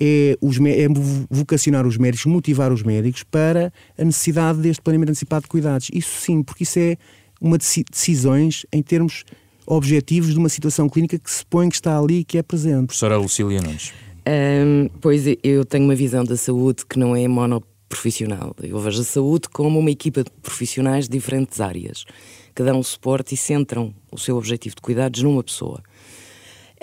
é, 0.03 0.35
os, 0.41 0.57
é, 0.57 0.87
vocacionar 1.29 1.85
os 1.85 1.95
médicos, 1.95 2.25
motivar 2.25 2.73
os 2.73 2.81
médicos 2.81 3.21
para 3.21 3.71
a 3.95 4.03
necessidade 4.03 4.59
deste 4.59 4.81
planeamento 4.81 5.11
antecipado 5.11 5.43
de 5.43 5.47
cuidados. 5.47 5.89
Isso 5.93 6.21
sim, 6.21 6.41
porque 6.41 6.63
isso 6.63 6.79
é 6.79 6.97
uma 7.41 7.57
decisões 7.57 8.65
em 8.71 8.83
termos 8.83 9.25
objetivos 9.65 10.33
de 10.33 10.37
uma 10.37 10.49
situação 10.49 10.87
clínica 10.87 11.17
que 11.17 11.31
se 11.31 11.45
põe 11.45 11.67
que 11.69 11.75
está 11.75 11.97
ali 11.97 12.19
e 12.19 12.23
que 12.23 12.37
é 12.37 12.43
presente. 12.43 12.87
Professora 12.87 13.17
Lucília 13.17 13.61
Nunes. 13.61 13.93
Um, 14.27 14.87
pois 15.01 15.23
eu 15.43 15.65
tenho 15.65 15.85
uma 15.85 15.95
visão 15.95 16.23
da 16.23 16.37
saúde 16.37 16.85
que 16.85 16.99
não 16.99 17.15
é 17.15 17.27
monoprofissional. 17.27 18.55
Eu 18.61 18.79
vejo 18.79 19.01
a 19.01 19.05
saúde 19.05 19.49
como 19.49 19.79
uma 19.79 19.89
equipa 19.89 20.23
de 20.23 20.29
profissionais 20.41 21.05
de 21.05 21.17
diferentes 21.17 21.59
áreas 21.59 22.05
que 22.53 22.63
dão 22.63 22.83
suporte 22.83 23.33
e 23.33 23.37
centram 23.37 23.93
o 24.11 24.17
seu 24.17 24.37
objetivo 24.37 24.75
de 24.75 24.81
cuidados 24.81 25.23
numa 25.23 25.43
pessoa. 25.43 25.81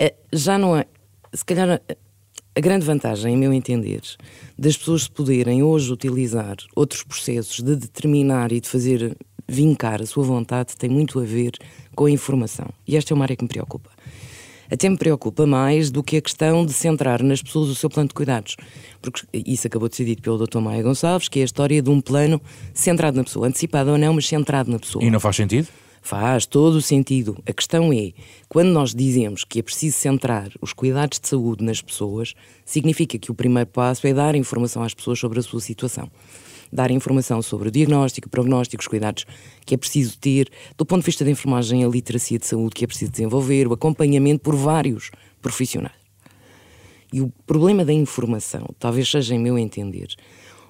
Uh, 0.01 0.13
já 0.33 0.57
não 0.57 0.75
é. 0.75 0.85
Se 1.33 1.45
calhar 1.45 1.81
a 2.55 2.59
grande 2.59 2.85
vantagem, 2.85 3.33
em 3.33 3.37
meu 3.37 3.53
entender, 3.53 4.01
das 4.57 4.75
pessoas 4.75 5.07
poderem 5.07 5.63
hoje 5.63 5.93
utilizar 5.93 6.57
outros 6.75 7.03
processos 7.03 7.63
de 7.63 7.75
determinar 7.75 8.51
e 8.51 8.59
de 8.59 8.67
fazer 8.67 9.15
vincar 9.49 10.01
a 10.01 10.05
sua 10.05 10.23
vontade 10.23 10.77
tem 10.77 10.89
muito 10.89 11.19
a 11.19 11.23
ver 11.23 11.51
com 11.95 12.05
a 12.05 12.11
informação. 12.11 12.67
E 12.87 12.95
esta 12.95 13.13
é 13.13 13.15
uma 13.15 13.25
área 13.25 13.35
que 13.35 13.43
me 13.43 13.49
preocupa. 13.49 13.89
Até 14.71 14.87
me 14.87 14.97
preocupa 14.97 15.47
mais 15.47 15.89
do 15.89 16.03
que 16.03 16.17
a 16.17 16.21
questão 16.21 16.63
de 16.63 16.73
centrar 16.73 17.23
nas 17.23 17.41
pessoas 17.41 17.69
o 17.69 17.75
seu 17.75 17.89
plano 17.89 18.07
de 18.07 18.13
cuidados. 18.13 18.55
Porque 19.01 19.23
isso 19.33 19.65
acabou 19.65 19.89
de 19.89 19.95
ser 19.95 20.05
dito 20.05 20.21
pelo 20.21 20.37
Dr. 20.45 20.59
Maia 20.59 20.83
Gonçalves, 20.83 21.27
que 21.27 21.39
é 21.39 21.41
a 21.41 21.45
história 21.45 21.81
de 21.81 21.89
um 21.89 21.99
plano 21.99 22.39
centrado 22.71 23.17
na 23.17 23.23
pessoa. 23.23 23.47
Antecipado 23.47 23.89
ou 23.89 23.97
não, 23.97 24.13
mas 24.13 24.27
centrado 24.27 24.71
na 24.71 24.77
pessoa. 24.77 25.03
E 25.03 25.09
não 25.09 25.19
faz 25.19 25.37
sentido? 25.37 25.67
Faz 26.03 26.45
todo 26.45 26.75
o 26.75 26.81
sentido. 26.81 27.35
A 27.47 27.51
questão 27.51 27.91
é, 27.91 28.11
quando 28.47 28.69
nós 28.69 28.93
dizemos 28.93 29.43
que 29.43 29.59
é 29.59 29.63
preciso 29.63 29.97
centrar 29.97 30.49
os 30.61 30.71
cuidados 30.71 31.19
de 31.19 31.27
saúde 31.27 31.63
nas 31.63 31.81
pessoas, 31.81 32.35
significa 32.63 33.17
que 33.17 33.31
o 33.31 33.33
primeiro 33.33 33.69
passo 33.71 34.05
é 34.05 34.13
dar 34.13 34.35
informação 34.35 34.83
às 34.83 34.93
pessoas 34.93 35.19
sobre 35.19 35.39
a 35.39 35.41
sua 35.41 35.59
situação 35.59 36.09
dar 36.71 36.91
informação 36.91 37.41
sobre 37.41 37.69
o 37.69 37.71
diagnóstico, 37.71 38.29
prognóstico, 38.29 38.81
os 38.81 38.87
cuidados 38.87 39.25
que 39.65 39.73
é 39.73 39.77
preciso 39.77 40.17
ter, 40.17 40.49
do 40.77 40.85
ponto 40.85 41.01
de 41.01 41.05
vista 41.05 41.25
da 41.25 41.31
enfermagem, 41.31 41.83
a 41.83 41.87
literacia 41.87 42.37
de 42.37 42.45
saúde 42.45 42.75
que 42.75 42.83
é 42.83 42.87
preciso 42.87 43.11
desenvolver, 43.11 43.67
o 43.67 43.73
acompanhamento 43.73 44.41
por 44.41 44.55
vários 44.55 45.11
profissionais. 45.41 45.99
E 47.11 47.21
o 47.21 47.31
problema 47.47 47.83
da 47.83 47.93
informação, 47.93 48.67
talvez 48.77 49.09
seja, 49.09 49.33
em 49.33 49.39
meu 49.39 49.57
entender, 49.57 50.09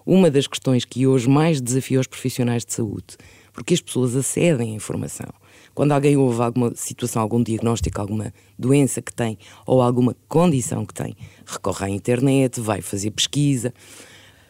uma 0.05 0.31
das 0.31 0.47
questões 0.47 0.85
que 0.85 1.05
hoje 1.05 1.27
mais 1.27 1.61
desafia 1.61 1.99
os 1.99 2.07
profissionais 2.07 2.65
de 2.65 2.73
saúde, 2.73 3.17
porque 3.53 3.73
as 3.73 3.81
pessoas 3.81 4.15
acedem 4.15 4.71
à 4.71 4.75
informação. 4.75 5.27
Quando 5.75 5.91
alguém 5.91 6.17
ouve 6.17 6.41
alguma 6.41 6.73
situação, 6.75 7.21
algum 7.21 7.43
diagnóstico, 7.43 7.99
alguma 7.99 8.33
doença 8.57 9.01
que 9.01 9.13
tem 9.13 9.37
ou 9.65 9.81
alguma 9.81 10.15
condição 10.27 10.85
que 10.85 10.93
tem, 10.93 11.15
recorre 11.45 11.85
à 11.85 11.89
internet, 11.89 12.59
vai 12.59 12.81
fazer 12.81 13.11
pesquisa, 13.11 13.73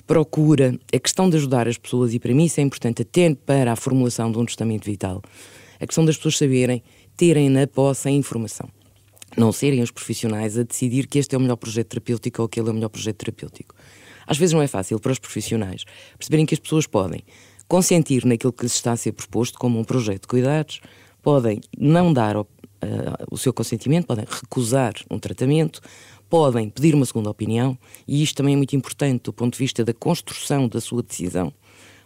procura, 0.10 0.76
a 0.92 1.00
questão 1.00 1.30
de 1.30 1.38
ajudar 1.38 1.68
as 1.68 1.78
pessoas, 1.78 2.16
e 2.16 2.20
para 2.20 2.34
mim 2.34 2.46
isso 2.46 2.60
é 2.60 2.64
importante 2.64 3.04
até 3.04 3.32
para 3.36 3.74
a 3.74 3.76
formulação 3.76 4.32
de 4.32 4.40
um 4.40 4.46
testamento 4.46 4.84
vital, 4.84 5.22
a 5.80 5.86
questão 5.86 6.04
das 6.04 6.18
pessoas 6.18 6.36
saberem, 6.36 6.82
terem 7.16 7.48
na 7.48 7.68
posse 7.68 8.08
a 8.08 8.12
informação. 8.12 8.68
Não 9.38 9.52
serem 9.52 9.84
os 9.84 9.92
profissionais 9.92 10.58
a 10.58 10.64
decidir 10.64 11.06
que 11.06 11.20
este 11.20 11.36
é 11.36 11.38
o 11.38 11.42
melhor 11.42 11.58
projeto 11.58 11.90
terapêutico 11.90 12.42
ou 12.42 12.48
aquele 12.48 12.70
é 12.70 12.72
o 12.72 12.74
melhor 12.74 12.90
projeto 12.90 13.18
terapêutico. 13.18 13.76
Às 14.26 14.36
vezes 14.36 14.52
não 14.52 14.64
é 14.64 14.68
fácil 14.68 15.00
para 15.00 15.12
os 15.12 15.20
profissionais 15.20 15.84
perceberem 16.18 16.44
que 16.44 16.56
as 16.56 16.60
pessoas 16.60 16.88
podem 16.88 17.24
consentir 17.68 18.26
naquilo 18.26 18.52
que 18.52 18.64
lhes 18.64 18.74
está 18.74 18.94
a 18.94 18.98
ser 18.98 19.12
proposto 19.12 19.60
como 19.60 19.78
um 19.78 19.84
projeto 19.84 20.24
de 20.24 20.28
cuidados, 20.28 20.82
podem 21.22 21.62
não 21.78 22.12
dar 22.12 22.36
o, 22.36 22.42
uh, 22.42 22.48
o 23.30 23.38
seu 23.38 23.54
consentimento, 23.54 24.08
podem 24.08 24.26
recusar 24.28 24.94
um 25.08 25.20
tratamento, 25.20 25.80
podem 26.30 26.70
pedir 26.70 26.94
uma 26.94 27.06
segunda 27.06 27.30
opinião, 27.30 27.78
e 28.08 28.22
isto 28.22 28.38
também 28.38 28.54
é 28.54 28.58
muito 28.58 28.76
importante 28.76 29.24
do 29.24 29.34
ponto 29.34 29.54
de 29.54 29.60
vista 29.60 29.84
da 29.84 29.94
construção 29.94 30.68
da 30.68 30.80
sua 30.80 31.02
decisão. 31.02 31.52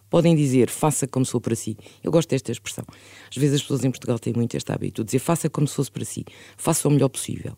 Podem 0.09 0.36
dizer, 0.36 0.69
faça 0.69 1.07
como 1.07 1.25
se 1.25 1.39
para 1.39 1.55
si. 1.55 1.75
Eu 2.03 2.12
gosto 2.12 2.29
desta 2.29 2.51
expressão. 2.51 2.86
Às 3.29 3.36
vezes 3.36 3.55
as 3.55 3.62
pessoas 3.62 3.83
em 3.83 3.89
Portugal 3.89 4.19
têm 4.19 4.33
muito 4.33 4.55
esta 4.55 4.73
hábito 4.73 5.03
de 5.03 5.07
dizer, 5.07 5.19
faça 5.19 5.49
como 5.49 5.67
se 5.67 5.75
fosse 5.75 5.91
para 5.91 6.05
si, 6.05 6.23
faça 6.55 6.88
o 6.88 6.91
melhor 6.91 7.09
possível. 7.09 7.53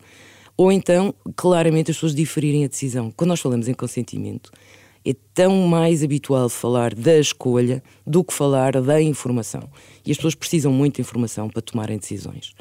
Ou 0.58 0.72
então, 0.72 1.14
claramente, 1.36 1.92
as 1.92 1.98
pessoas 1.98 2.16
diferirem 2.16 2.64
a 2.64 2.68
decisão. 2.68 3.12
Quando 3.12 3.30
nós 3.30 3.42
falamos 3.42 3.68
em 3.68 3.74
consentimento, 3.74 4.52
é 5.06 5.14
tão 5.34 5.68
mais 5.68 6.02
habitual 6.02 6.48
falar 6.48 6.96
da 6.96 7.20
escolha 7.20 7.84
do 8.08 8.24
que 8.24 8.34
falar 8.34 8.82
da 8.82 9.02
informação. 9.02 9.70
E 10.06 10.12
as 10.12 10.18
pessoas 10.18 10.34
precisam 10.34 10.72
muito 10.72 10.96
de 10.96 11.02
informação 11.02 11.50
para 11.50 11.62
tomarem 11.62 11.98
decisões. 11.98 12.54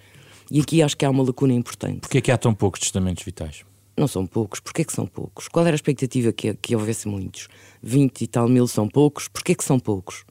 E 0.50 0.60
aqui 0.60 0.82
acho 0.82 0.96
que 0.96 1.04
há 1.04 1.10
uma 1.10 1.22
lacuna 1.22 1.54
importante. 1.54 2.00
Porquê 2.00 2.18
é 2.18 2.20
que 2.20 2.32
há 2.32 2.36
tão 2.36 2.52
poucos 2.52 2.80
testamentos 2.80 3.22
vitais? 3.24 3.64
Não 3.96 4.09
são 4.09 4.26
poucos. 4.26 4.61
Porquê 4.61 4.85
que 4.85 4.92
são 4.92 5.07
poucos? 5.07 5.48
Qual 5.48 5.64
era 5.64 5.74
a 5.74 5.76
expectativa 5.76 6.33
que, 6.33 6.54
que 6.54 6.74
houvesse 6.74 7.07
muitos? 7.07 7.48
20 7.83 8.22
e 8.22 8.26
tal 8.26 8.48
mil 8.48 8.66
são 8.66 8.88
poucos? 8.88 9.28
Porquê 9.28 9.54
que 9.54 9.64
são 9.64 9.78
poucos? 9.78 10.24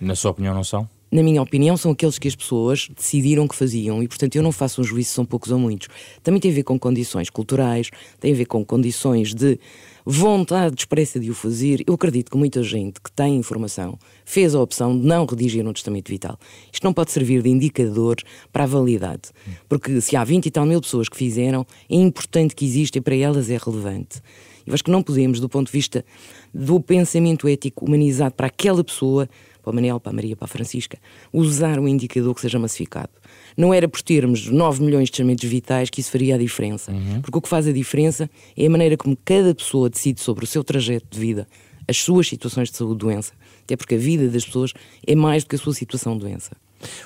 Na 0.00 0.14
sua 0.14 0.30
opinião, 0.30 0.54
não 0.54 0.64
são? 0.64 0.88
Na 1.12 1.24
minha 1.24 1.42
opinião, 1.42 1.76
são 1.76 1.90
aqueles 1.90 2.18
que 2.18 2.28
as 2.28 2.36
pessoas 2.36 2.88
decidiram 2.96 3.48
que 3.48 3.56
faziam 3.56 4.00
e, 4.00 4.06
portanto, 4.06 4.36
eu 4.36 4.42
não 4.44 4.52
faço 4.52 4.80
um 4.80 4.84
juízo 4.84 5.08
se 5.08 5.14
são 5.16 5.24
poucos 5.24 5.50
ou 5.50 5.58
muitos. 5.58 5.88
Também 6.22 6.40
tem 6.40 6.52
a 6.52 6.54
ver 6.54 6.62
com 6.62 6.78
condições 6.78 7.28
culturais, 7.28 7.90
tem 8.20 8.32
a 8.32 8.36
ver 8.36 8.46
com 8.46 8.64
condições 8.64 9.34
de 9.34 9.58
vontade 10.04 10.76
expressa 10.78 11.20
de 11.20 11.30
o 11.30 11.34
fazer, 11.34 11.82
eu 11.86 11.94
acredito 11.94 12.30
que 12.30 12.36
muita 12.36 12.62
gente 12.62 13.00
que 13.00 13.10
tem 13.12 13.36
informação 13.36 13.98
fez 14.24 14.54
a 14.54 14.60
opção 14.60 14.98
de 14.98 15.06
não 15.06 15.26
redigir 15.26 15.66
um 15.66 15.72
testamento 15.72 16.08
vital. 16.08 16.38
Isto 16.72 16.84
não 16.84 16.92
pode 16.92 17.10
servir 17.10 17.42
de 17.42 17.50
indicador 17.50 18.16
para 18.52 18.64
a 18.64 18.66
validade, 18.66 19.30
porque 19.68 20.00
se 20.00 20.16
há 20.16 20.24
20 20.24 20.46
e 20.46 20.50
tal 20.50 20.66
mil 20.66 20.80
pessoas 20.80 21.08
que 21.08 21.16
fizeram, 21.16 21.66
é 21.88 21.96
importante 21.96 22.54
que 22.54 22.64
exista 22.64 22.98
e 22.98 23.00
para 23.00 23.16
elas 23.16 23.50
é 23.50 23.56
relevante. 23.56 24.20
Eu 24.66 24.74
acho 24.74 24.84
que 24.84 24.90
não 24.90 25.02
podemos, 25.02 25.40
do 25.40 25.48
ponto 25.48 25.66
de 25.66 25.72
vista 25.72 26.04
do 26.52 26.80
pensamento 26.80 27.48
ético 27.48 27.84
humanizado 27.84 28.34
para 28.34 28.46
aquela 28.46 28.84
pessoa, 28.84 29.28
para 29.62 29.70
o 29.70 29.74
Manel, 29.74 30.00
para 30.00 30.10
a 30.10 30.14
Maria, 30.14 30.36
para 30.36 30.44
a 30.44 30.48
Francisca, 30.48 30.98
usar 31.32 31.78
um 31.78 31.88
indicador 31.88 32.34
que 32.34 32.40
seja 32.40 32.58
massificado. 32.58 33.10
Não 33.56 33.72
era 33.72 33.88
por 33.88 34.02
termos 34.02 34.46
9 34.46 34.82
milhões 34.82 35.06
de 35.06 35.12
testamentos 35.12 35.48
vitais 35.48 35.90
que 35.90 36.00
isso 36.00 36.10
faria 36.10 36.34
a 36.34 36.38
diferença. 36.38 36.92
Uhum. 36.92 37.20
Porque 37.20 37.38
o 37.38 37.40
que 37.40 37.48
faz 37.48 37.66
a 37.66 37.72
diferença 37.72 38.30
é 38.56 38.66
a 38.66 38.70
maneira 38.70 38.96
como 38.96 39.16
cada 39.24 39.54
pessoa 39.54 39.90
decide 39.90 40.20
sobre 40.20 40.44
o 40.44 40.46
seu 40.46 40.64
trajeto 40.64 41.06
de 41.10 41.18
vida, 41.18 41.46
as 41.86 41.98
suas 41.98 42.28
situações 42.28 42.70
de 42.70 42.76
saúde-doença. 42.76 43.32
Até 43.64 43.76
porque 43.76 43.94
a 43.94 43.98
vida 43.98 44.28
das 44.28 44.44
pessoas 44.44 44.72
é 45.06 45.14
mais 45.14 45.44
do 45.44 45.50
que 45.50 45.56
a 45.56 45.58
sua 45.58 45.74
situação 45.74 46.14
de 46.14 46.20
doença. 46.20 46.56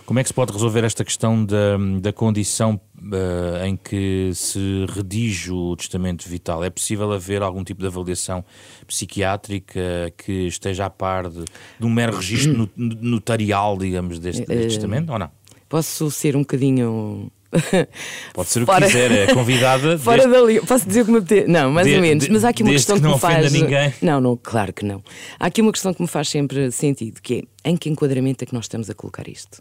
Como 0.07 0.19
é 0.19 0.23
que 0.23 0.29
se 0.29 0.35
pode 0.35 0.53
resolver 0.53 0.85
esta 0.85 1.05
questão 1.05 1.45
da, 1.45 1.77
da 2.01 2.13
condição 2.13 2.81
uh, 2.99 3.65
em 3.65 3.77
que 3.77 4.31
se 4.33 4.87
redige 4.89 5.51
o 5.51 5.75
testamento 5.77 6.29
vital? 6.29 6.63
É 6.63 6.71
possível 6.71 7.11
haver 7.13 7.43
algum 7.43 7.65
tipo 7.65 7.81
de 7.81 7.87
avaliação 7.87 8.45
psiquiátrica 8.87 10.13
que 10.17 10.47
esteja 10.47 10.87
a 10.87 10.91
par 10.91 11.29
de, 11.29 11.45
de 11.79 11.87
um 11.87 11.91
mero 11.91 12.17
registro 12.17 12.71
notarial, 12.77 13.77
digamos, 13.77 14.19
deste, 14.19 14.45
deste 14.45 14.67
uh, 14.67 14.69
testamento 14.69 15.13
ou 15.13 15.19
não? 15.19 15.31
Posso 15.75 16.09
ser 16.09 16.37
um 16.37 16.43
bocadinho 16.43 17.33
Pode 18.33 18.49
ser 18.49 18.63
o 18.63 18.65
que 18.65 18.73
fora... 18.73 18.87
quiser, 18.87 19.11
é 19.11 19.35
convidada. 19.35 19.99
Fora 19.99 20.19
deste... 20.19 20.31
dali, 20.31 20.61
posso 20.61 20.87
dizer 20.87 21.05
como 21.05 21.21
me 21.21 21.47
Não, 21.49 21.73
mais 21.73 21.89
de, 21.89 21.97
ou 21.97 22.01
menos. 22.01 22.29
Mas 22.29 22.45
há 22.45 22.51
aqui 22.51 22.63
uma 22.63 22.71
questão 22.71 22.95
que, 22.95 23.03
que 23.03 23.13
me 23.13 23.19
faz. 23.19 23.53
Ninguém. 23.53 23.93
Não, 24.01 24.21
não, 24.21 24.39
claro 24.41 24.73
que 24.73 24.85
não. 24.85 25.03
Há 25.37 25.47
aqui 25.47 25.61
uma 25.61 25.73
questão 25.73 25.93
que 25.93 26.01
me 26.01 26.07
faz 26.07 26.29
sempre 26.29 26.71
sentido, 26.71 27.21
que 27.21 27.45
é 27.65 27.71
em 27.71 27.77
que 27.77 27.91
enquadramento 27.91 28.45
é 28.45 28.47
que 28.47 28.55
nós 28.55 28.67
estamos 28.67 28.89
a 28.89 28.95
colocar 28.95 29.27
isto? 29.27 29.61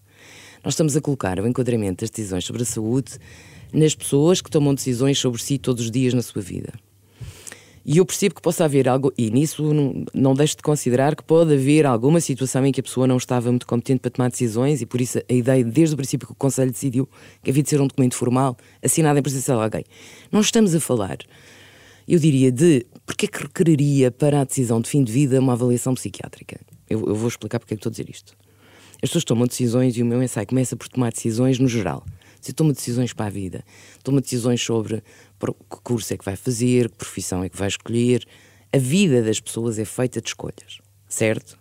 Nós 0.63 0.75
estamos 0.75 0.95
a 0.95 1.01
colocar 1.01 1.39
o 1.39 1.47
enquadramento 1.47 2.01
das 2.01 2.11
decisões 2.11 2.45
sobre 2.45 2.61
a 2.61 2.65
saúde 2.65 3.13
nas 3.73 3.95
pessoas 3.95 4.39
que 4.39 4.51
tomam 4.51 4.75
decisões 4.75 5.17
sobre 5.17 5.41
si 5.41 5.57
todos 5.57 5.85
os 5.85 5.89
dias 5.89 6.13
na 6.13 6.21
sua 6.21 6.43
vida. 6.43 6.73
E 7.85 7.97
eu 7.97 8.05
percebo 8.05 8.35
que 8.35 8.41
possa 8.41 8.63
haver 8.63 8.87
algo, 8.87 9.11
e 9.17 9.29
nisso 9.29 9.73
não, 9.73 10.05
não 10.13 10.33
deixo 10.33 10.55
de 10.55 10.63
considerar 10.63 11.15
que 11.15 11.23
pode 11.23 11.53
haver 11.53 11.85
alguma 11.85 12.21
situação 12.21 12.65
em 12.65 12.71
que 12.71 12.79
a 12.79 12.83
pessoa 12.83 13.05
não 13.05 13.17
estava 13.17 13.49
muito 13.49 13.67
competente 13.67 13.99
para 13.99 14.09
tomar 14.09 14.29
decisões 14.29 14.81
e 14.81 14.85
por 14.85 15.01
isso 15.01 15.19
a 15.29 15.33
ideia, 15.33 15.63
desde 15.65 15.93
o 15.93 15.97
princípio 15.97 16.25
que 16.25 16.31
o 16.31 16.35
Conselho 16.35 16.71
decidiu 16.71 17.09
que 17.43 17.49
havia 17.49 17.61
de 17.61 17.69
ser 17.69 17.81
um 17.81 17.87
documento 17.87 18.15
formal, 18.15 18.55
assinado 18.81 19.19
em 19.19 19.21
presença 19.21 19.53
de 19.53 19.61
alguém. 19.61 19.83
Nós 20.31 20.45
estamos 20.45 20.73
a 20.73 20.79
falar, 20.79 21.17
eu 22.07 22.19
diria, 22.19 22.53
de 22.53 22.85
porque 23.05 23.25
é 23.25 23.27
que 23.27 23.43
requeriria 23.43 24.09
para 24.11 24.39
a 24.39 24.43
decisão 24.45 24.79
de 24.79 24.89
fim 24.89 25.03
de 25.03 25.11
vida 25.11 25.37
uma 25.39 25.51
avaliação 25.51 25.93
psiquiátrica. 25.93 26.61
Eu, 26.89 27.05
eu 27.05 27.15
vou 27.15 27.27
explicar 27.27 27.59
porque 27.59 27.73
é 27.73 27.75
que 27.75 27.79
estou 27.79 27.89
a 27.89 27.91
dizer 27.91 28.09
isto. 28.09 28.33
As 28.95 29.09
pessoas 29.09 29.25
tomam 29.25 29.45
decisões 29.45 29.97
e 29.97 30.01
o 30.01 30.05
meu 30.05 30.23
ensaio 30.23 30.47
começa 30.47 30.77
por 30.77 30.87
tomar 30.87 31.11
decisões 31.11 31.59
no 31.59 31.67
geral. 31.67 32.05
Você 32.39 32.51
toma 32.51 32.73
decisões 32.73 33.13
para 33.13 33.27
a 33.27 33.29
vida, 33.29 33.63
toma 34.03 34.19
decisões 34.19 34.61
sobre 34.61 35.01
que 35.51 35.81
curso 35.83 36.13
é 36.13 36.17
que 36.17 36.23
vai 36.23 36.35
fazer, 36.35 36.89
que 36.89 36.97
profissão 36.97 37.43
é 37.43 37.49
que 37.49 37.57
vai 37.57 37.67
escolher. 37.67 38.25
A 38.71 38.77
vida 38.77 39.21
das 39.21 39.39
pessoas 39.39 39.77
é 39.77 39.85
feita 39.85 40.21
de 40.21 40.27
escolhas, 40.27 40.79
certo? 41.09 41.57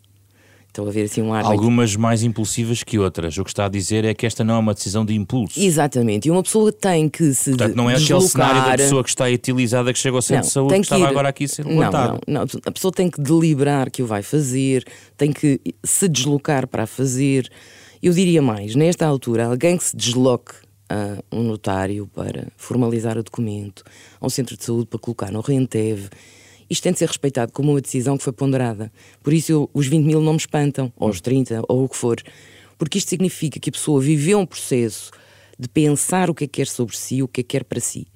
Estão 0.73 0.89
a 0.89 0.91
ver 0.91 1.03
assim 1.03 1.21
um 1.21 1.35
ar. 1.35 1.45
Algumas 1.45 1.95
mais 1.97 2.23
impulsivas 2.23 2.83
que 2.83 2.99
outras. 2.99 3.37
O 3.37 3.45
que 3.45 3.51
está 3.51 3.67
a 3.67 3.69
dizer 3.69 4.07
é 4.07 4.15
que 4.15 4.25
esta 4.25 4.43
não 4.43 4.55
é 4.55 4.59
uma 4.59 4.73
decisão 4.73 5.05
de 5.05 5.15
impulso. 5.15 5.61
Exatamente. 5.61 6.29
E 6.29 6.31
uma 6.31 6.43
pessoa 6.43 6.73
tem 6.73 7.11
que 7.11 7.35
se. 7.35 7.51
Portanto, 7.51 7.77
não 7.77 7.91
é 7.91 7.95
deslocar... 7.97 8.17
aquele 8.17 8.31
cenário 8.31 8.71
da 8.71 8.77
pessoa 8.79 9.05
que 9.05 9.11
está 9.11 9.27
utilizada 9.27 9.93
que 9.93 9.99
chega 9.99 10.17
ao 10.17 10.23
centro 10.23 10.37
não, 10.37 10.49
de 10.49 10.53
saúde 10.53 10.73
que, 10.73 10.81
que 10.81 10.87
estava 10.87 11.05
ir... 11.05 11.09
agora 11.09 11.29
aqui 11.29 11.45
a 11.45 11.49
ser 11.49 11.67
levantado. 11.67 12.21
Não, 12.27 12.41
não, 12.41 12.47
não. 12.47 12.61
A 12.65 12.73
pessoa 12.73 12.91
tem 12.91 13.11
que 13.11 13.21
deliberar 13.21 13.91
que 13.91 14.03
o 14.03 14.07
vai 14.07 14.23
fazer, 14.23 14.83
tem 15.15 15.31
que 15.31 15.61
se 15.85 16.09
deslocar 16.09 16.67
para 16.67 16.87
fazer. 16.87 17.53
Eu 18.03 18.15
diria 18.15 18.41
mais, 18.41 18.75
nesta 18.75 19.07
altura, 19.07 19.49
alguém 19.49 19.77
que 19.77 19.85
se 19.85 19.95
desloque 19.95 20.55
a 20.93 21.37
um 21.37 21.43
notário 21.43 22.07
para 22.15 22.49
formalizar 22.57 23.17
o 23.17 23.23
documento, 23.23 23.83
a 24.21 24.27
um 24.27 24.31
centro 24.31 24.57
de 24.57 24.65
saúde 24.65 24.87
para 24.87 24.99
colocar 24.99 25.31
no 25.31 25.41
Renteve 25.41 26.11
isto 26.73 26.85
tem 26.85 26.93
de 26.93 27.01
ser 27.01 27.09
respeitado 27.09 27.53
como 27.53 27.73
uma 27.73 27.83
decisão 27.83 28.17
que 28.17 28.25
foi 28.25 28.33
ponderada. 28.33 28.91
Por 29.23 29.35
isso 29.35 29.69
os 29.75 29.87
20 29.87 30.07
mil 30.07 30.23
não 30.23 30.33
me 30.33 30.39
espantam, 30.39 30.91
ou 30.97 31.11
os 31.11 31.21
30, 31.21 31.61
ou 31.69 31.85
o 31.85 31.89
que 31.89 31.95
for. 31.95 32.17
Porque 32.79 32.97
isto 32.97 33.11
significa 33.11 33.61
que 33.61 33.69
a 33.69 33.73
pessoa 33.73 34.01
viveu 34.01 34.39
um 34.39 34.47
processo 34.47 35.11
de 35.59 35.69
pensar 35.69 36.31
o 36.31 36.35
que 36.35 36.45
é 36.45 36.47
que 36.47 36.55
quer 36.55 36.67
sobre 36.67 36.97
si, 36.97 37.23
o 37.23 37.29
que 37.29 37.43
é 37.43 37.45
que 37.45 37.49
quer 37.59 37.65
para 37.65 37.79
si. 37.79 38.07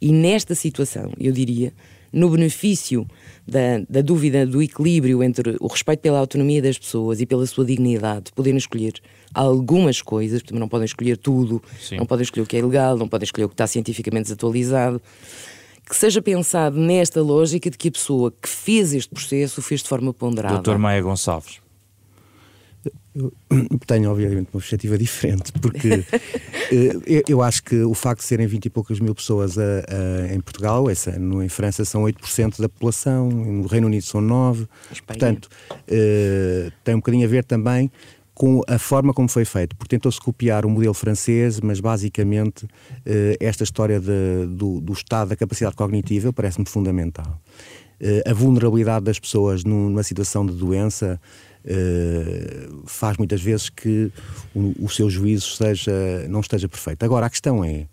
E 0.00 0.12
nesta 0.12 0.54
situação, 0.54 1.12
eu 1.20 1.30
diria, 1.30 1.74
no 2.16 2.30
benefício 2.30 3.06
da, 3.46 3.82
da, 3.88 4.00
dúvida 4.00 4.46
do 4.46 4.62
equilíbrio 4.62 5.22
entre 5.22 5.56
o 5.60 5.66
respeito 5.66 6.00
pela 6.00 6.18
autonomia 6.18 6.62
das 6.62 6.78
pessoas 6.78 7.20
e 7.20 7.26
pela 7.26 7.46
sua 7.46 7.64
dignidade, 7.64 8.32
poderem 8.34 8.56
escolher 8.56 8.94
algumas 9.34 10.00
coisas, 10.00 10.40
porque 10.40 10.58
não 10.58 10.66
podem 10.66 10.86
escolher 10.86 11.18
tudo, 11.18 11.62
Sim. 11.78 11.98
não 11.98 12.06
podem 12.06 12.22
escolher 12.22 12.44
o 12.44 12.46
que 12.46 12.56
é 12.56 12.60
ilegal, 12.60 12.96
não 12.96 13.06
podem 13.06 13.24
escolher 13.24 13.44
o 13.44 13.48
que 13.48 13.54
está 13.54 13.66
cientificamente 13.66 14.24
desatualizado 14.24 15.00
que 15.88 15.94
seja 15.94 16.20
pensado 16.20 16.80
nesta 16.80 17.22
lógica 17.22 17.70
de 17.70 17.78
que 17.78 17.86
a 17.86 17.92
pessoa 17.92 18.32
que 18.32 18.48
fez 18.48 18.92
este 18.92 19.08
processo 19.08 19.60
o 19.60 19.62
fez 19.62 19.82
de 19.82 19.88
forma 19.88 20.12
ponderada. 20.12 20.54
Doutor 20.54 20.78
Maia 20.78 21.00
Gonçalves. 21.00 21.60
Eu 23.16 23.32
tenho, 23.86 24.10
obviamente, 24.10 24.48
uma 24.52 24.60
perspectiva 24.60 24.98
diferente, 24.98 25.50
porque 25.52 26.04
eh, 26.70 27.22
eu 27.26 27.42
acho 27.42 27.62
que 27.62 27.80
o 27.82 27.94
facto 27.94 28.20
de 28.20 28.26
serem 28.26 28.46
20 28.46 28.66
e 28.66 28.70
poucas 28.70 29.00
mil 29.00 29.14
pessoas 29.14 29.56
a, 29.56 29.62
a, 29.62 30.34
em 30.34 30.40
Portugal, 30.40 30.90
esse 30.90 31.08
ano 31.08 31.42
em 31.42 31.48
França 31.48 31.84
são 31.86 32.02
8% 32.02 32.60
da 32.60 32.68
população, 32.68 33.30
no 33.30 33.66
Reino 33.66 33.86
Unido 33.86 34.04
são 34.04 34.20
9%, 34.20 34.68
portanto, 35.06 35.48
uh, 35.72 36.72
tem 36.84 36.94
um 36.94 36.98
bocadinho 36.98 37.24
a 37.26 37.30
ver 37.30 37.44
também 37.44 37.90
com 38.34 38.60
a 38.68 38.78
forma 38.78 39.14
como 39.14 39.30
foi 39.30 39.46
feito, 39.46 39.74
porque 39.76 39.96
tentou-se 39.96 40.20
copiar 40.20 40.66
o 40.66 40.68
modelo 40.68 40.92
francês, 40.92 41.58
mas 41.58 41.80
basicamente 41.80 42.66
eh, 43.06 43.34
esta 43.40 43.64
história 43.64 43.98
de, 43.98 44.46
do, 44.50 44.78
do, 44.78 44.92
estado 44.92 45.28
da 45.28 45.36
capacidade 45.36 45.74
cognitiva 45.74 46.30
parece-me 46.34 46.68
fundamental. 46.68 47.40
Eh, 47.98 48.22
a 48.26 48.34
vulnerabilidade 48.34 49.06
das 49.06 49.18
pessoas 49.18 49.64
numa 49.64 50.02
situação 50.02 50.44
de 50.44 50.52
doença 50.52 51.18
eh, 51.66 52.68
faz 52.86 53.16
muitas 53.16 53.42
vezes 53.42 53.68
que 53.68 54.10
o, 54.54 54.84
o, 54.84 54.88
seu 54.88 55.10
juízo 55.10 55.56
seja, 55.56 55.92
não 56.28 56.40
esteja 56.40 56.68
perfeito. 56.68 57.02
Agora, 57.04 57.26
a 57.26 57.30
questão 57.30 57.64
é, 57.64 57.86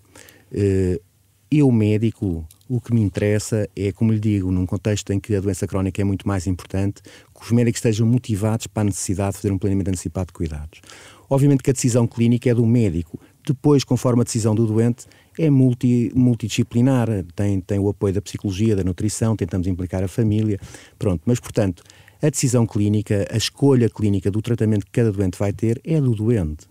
eu 1.51 1.71
médico 1.71 2.47
o 2.67 2.81
que 2.81 2.93
me 2.93 3.01
interessa 3.01 3.69
é, 3.75 3.91
como 3.91 4.11
lhe 4.11 4.19
digo, 4.19 4.51
num 4.51 4.65
contexto 4.65 5.11
em 5.11 5.19
que 5.19 5.35
a 5.35 5.39
doença 5.39 5.67
crónica 5.67 6.01
é 6.01 6.05
muito 6.05 6.27
mais 6.27 6.47
importante, 6.47 7.01
que 7.03 7.45
os 7.45 7.51
médicos 7.51 7.77
estejam 7.77 8.07
motivados 8.07 8.65
para 8.67 8.81
a 8.81 8.85
necessidade 8.85 9.33
de 9.33 9.37
fazer 9.37 9.51
um 9.51 9.57
planeamento 9.57 9.89
antecipado 9.89 10.27
de 10.27 10.33
cuidados. 10.33 10.81
Obviamente 11.29 11.61
que 11.61 11.69
a 11.69 11.73
decisão 11.73 12.07
clínica 12.07 12.49
é 12.49 12.53
do 12.53 12.65
médico. 12.65 13.19
Depois, 13.45 13.83
conforme 13.83 14.21
a 14.21 14.23
decisão 14.23 14.55
do 14.55 14.65
doente, 14.65 15.05
é 15.37 15.49
multi, 15.49 16.11
multidisciplinar, 16.15 17.07
tem, 17.35 17.59
tem 17.59 17.79
o 17.79 17.89
apoio 17.89 18.13
da 18.13 18.21
psicologia, 18.21 18.75
da 18.75 18.83
nutrição, 18.83 19.35
tentamos 19.35 19.67
implicar 19.67 20.03
a 20.03 20.07
família, 20.07 20.59
pronto. 20.97 21.21
Mas, 21.25 21.39
portanto, 21.39 21.83
a 22.23 22.29
decisão 22.29 22.65
clínica, 22.65 23.27
a 23.29 23.37
escolha 23.37 23.89
clínica 23.89 24.31
do 24.31 24.41
tratamento 24.41 24.85
que 24.85 24.91
cada 24.91 25.11
doente 25.11 25.37
vai 25.37 25.53
ter 25.53 25.79
é 25.83 25.99
do 25.99 26.15
doente 26.15 26.67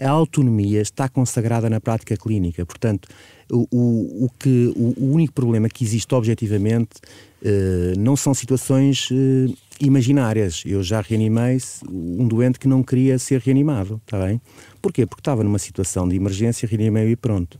a 0.00 0.10
autonomia 0.10 0.80
está 0.80 1.08
consagrada 1.08 1.68
na 1.68 1.80
prática 1.80 2.16
clínica. 2.16 2.64
Portanto, 2.64 3.08
o, 3.50 3.66
o, 3.70 4.24
o 4.26 4.30
que, 4.38 4.72
o, 4.76 4.94
o, 4.96 5.12
único 5.12 5.32
problema 5.32 5.68
que 5.68 5.82
existe 5.82 6.14
objetivamente 6.14 7.00
eh, 7.42 7.94
não 7.98 8.14
são 8.14 8.32
situações 8.32 9.08
eh, 9.10 9.52
imaginárias. 9.80 10.62
Eu 10.64 10.82
já 10.82 11.00
reanimei 11.00 11.58
um 11.90 12.28
doente 12.28 12.60
que 12.60 12.68
não 12.68 12.82
queria 12.82 13.18
ser 13.18 13.40
reanimado, 13.40 14.00
está 14.04 14.24
bem? 14.24 14.40
Porquê? 14.80 15.04
Porque 15.04 15.20
estava 15.20 15.42
numa 15.42 15.58
situação 15.58 16.08
de 16.08 16.14
emergência, 16.14 16.68
reanimei 16.68 17.10
e 17.10 17.16
pronto. 17.16 17.58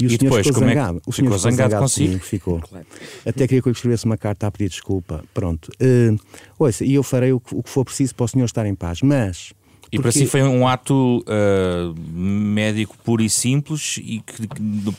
E 0.00 0.04
o 0.04 0.06
e 0.06 0.10
senhor 0.10 0.18
depois, 0.18 0.46
ficou 0.46 0.60
zangado. 0.60 0.98
É 0.98 1.00
o 1.06 1.12
senhor 1.12 1.26
ficou 1.26 1.38
zangado, 1.38 1.70
zangado 1.70 1.82
consigo? 1.82 2.18
ficou. 2.18 2.60
Claro. 2.60 2.86
Até 3.26 3.46
queria 3.46 3.62
que 3.62 3.68
eu 3.68 3.72
escrevesse 3.72 4.04
uma 4.06 4.16
carta 4.16 4.46
a 4.46 4.50
pedir 4.50 4.70
desculpa. 4.70 5.22
Pronto. 5.34 5.70
Uh, 5.80 6.18
ouça, 6.58 6.84
e 6.84 6.94
eu 6.94 7.02
farei 7.02 7.32
o 7.32 7.40
que, 7.40 7.54
o 7.54 7.62
que 7.62 7.68
for 7.68 7.84
preciso 7.84 8.14
para 8.14 8.24
o 8.24 8.28
senhor 8.28 8.46
estar 8.46 8.66
em 8.66 8.74
paz. 8.74 9.02
Mas 9.02 9.52
e 9.92 9.96
Porque... 9.96 10.02
para 10.02 10.12
si 10.12 10.26
foi 10.26 10.42
um 10.42 10.68
ato 10.68 11.18
uh, 11.18 11.94
médico 12.12 12.96
puro 12.98 13.22
e 13.22 13.28
simples 13.28 13.98
e 13.98 14.20
que 14.20 14.48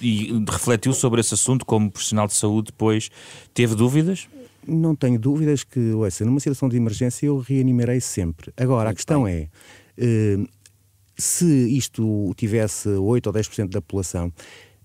e 0.02 0.44
refletiu 0.50 0.94
sobre 0.94 1.22
esse 1.22 1.34
assunto 1.34 1.66
como 1.66 1.90
profissional 1.90 2.28
de 2.28 2.34
saúde 2.34 2.68
depois. 2.72 3.10
Teve 3.54 3.74
dúvidas? 3.74 4.28
Não 4.68 4.94
tenho 4.94 5.18
dúvidas 5.18 5.64
que, 5.64 5.80
ouça, 5.94 6.26
numa 6.26 6.40
situação 6.40 6.68
de 6.68 6.76
emergência 6.76 7.26
eu 7.26 7.40
reanimarei 7.40 8.02
sempre. 8.02 8.52
Agora, 8.58 8.90
Muito 8.90 8.92
a 8.92 8.96
questão 8.96 9.24
bem. 9.24 9.50
é, 9.98 10.38
uh, 10.38 10.48
se 11.18 11.46
isto 11.78 12.34
tivesse 12.36 12.90
8 12.90 13.28
ou 13.28 13.34
10% 13.34 13.70
da 13.70 13.82
população, 13.82 14.32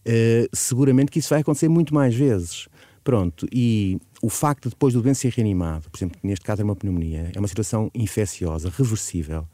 uh, 0.07 0.49
seguramente 0.53 1.11
que 1.11 1.19
isso 1.19 1.31
vai 1.31 1.40
acontecer 1.40 1.69
muito 1.69 1.95
mais 1.95 2.14
vezes. 2.14 2.69
Pronto, 3.03 3.47
e 3.53 3.99
o 4.21 4.29
facto 4.29 4.64
de 4.64 4.71
depois 4.71 4.92
do 4.92 5.01
doente 5.01 5.19
ser 5.19 5.33
reanimado, 5.33 5.88
por 5.88 5.97
exemplo, 5.97 6.19
neste 6.25 6.45
caso 6.45 6.62
é 6.62 6.64
uma 6.64 6.75
pneumonia, 6.75 7.31
é 7.33 7.38
uma 7.38 7.47
situação 7.47 7.90
infecciosa, 7.95 8.69
reversível, 8.77 9.47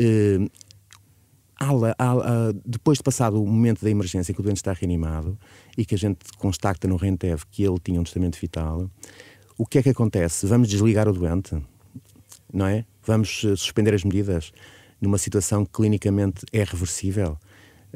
Uh, 0.00 0.48
depois 2.64 2.98
de 2.98 3.02
passado 3.02 3.42
o 3.42 3.46
momento 3.46 3.82
da 3.82 3.90
emergência 3.90 4.32
que 4.32 4.38
o 4.40 4.42
doente 4.44 4.58
está 4.58 4.72
reanimado 4.72 5.36
e 5.76 5.84
que 5.84 5.96
a 5.96 5.98
gente 5.98 6.20
constata 6.38 6.86
no 6.86 6.94
Rentev 6.94 7.42
que 7.50 7.64
ele 7.64 7.80
tinha 7.82 8.00
um 8.00 8.04
testamento 8.04 8.38
vital, 8.38 8.88
o 9.56 9.66
que 9.66 9.78
é 9.78 9.82
que 9.82 9.88
acontece? 9.88 10.46
Vamos 10.46 10.68
desligar 10.68 11.08
o 11.08 11.12
doente, 11.12 11.60
não 12.52 12.66
é? 12.66 12.84
Vamos 13.02 13.42
eh, 13.44 13.56
suspender 13.56 13.92
as 13.92 14.04
medidas 14.04 14.52
numa 15.00 15.18
situação 15.18 15.64
que 15.64 15.72
clinicamente 15.72 16.46
é 16.52 16.62
reversível. 16.62 17.36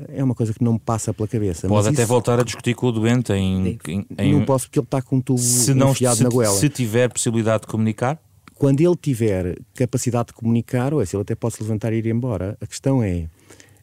É 0.08 0.22
uma 0.22 0.34
coisa 0.34 0.52
que 0.52 0.62
não 0.62 0.74
me 0.74 0.78
passa 0.78 1.12
pela 1.12 1.28
cabeça. 1.28 1.68
Pode 1.68 1.88
até 1.88 2.02
isso... 2.02 2.08
voltar 2.08 2.40
a 2.40 2.42
discutir 2.42 2.74
com 2.74 2.86
o 2.86 2.92
doente 2.92 3.32
em, 3.32 3.78
em, 3.86 4.06
em... 4.18 4.32
Não 4.32 4.44
posso 4.44 4.66
porque 4.66 4.78
ele 4.78 4.84
está 4.84 5.02
com 5.02 5.16
um 5.16 5.20
tubo 5.20 5.38
se 5.38 5.74
não, 5.74 5.90
enfiado 5.90 6.16
se, 6.16 6.22
na 6.24 6.30
goela. 6.30 6.56
Se 6.56 6.68
tiver 6.68 7.12
possibilidade 7.12 7.62
de 7.62 7.66
comunicar? 7.68 8.18
Quando 8.54 8.80
ele 8.80 8.96
tiver 8.96 9.58
capacidade 9.74 10.28
de 10.28 10.34
comunicar, 10.34 10.94
ou 10.94 11.02
é, 11.02 11.06
se 11.06 11.16
ele 11.16 11.22
até 11.22 11.34
pode 11.34 11.56
se 11.56 11.62
levantar 11.62 11.92
e 11.92 11.96
ir 11.96 12.06
embora. 12.06 12.56
A 12.60 12.66
questão 12.66 13.02
é, 13.02 13.28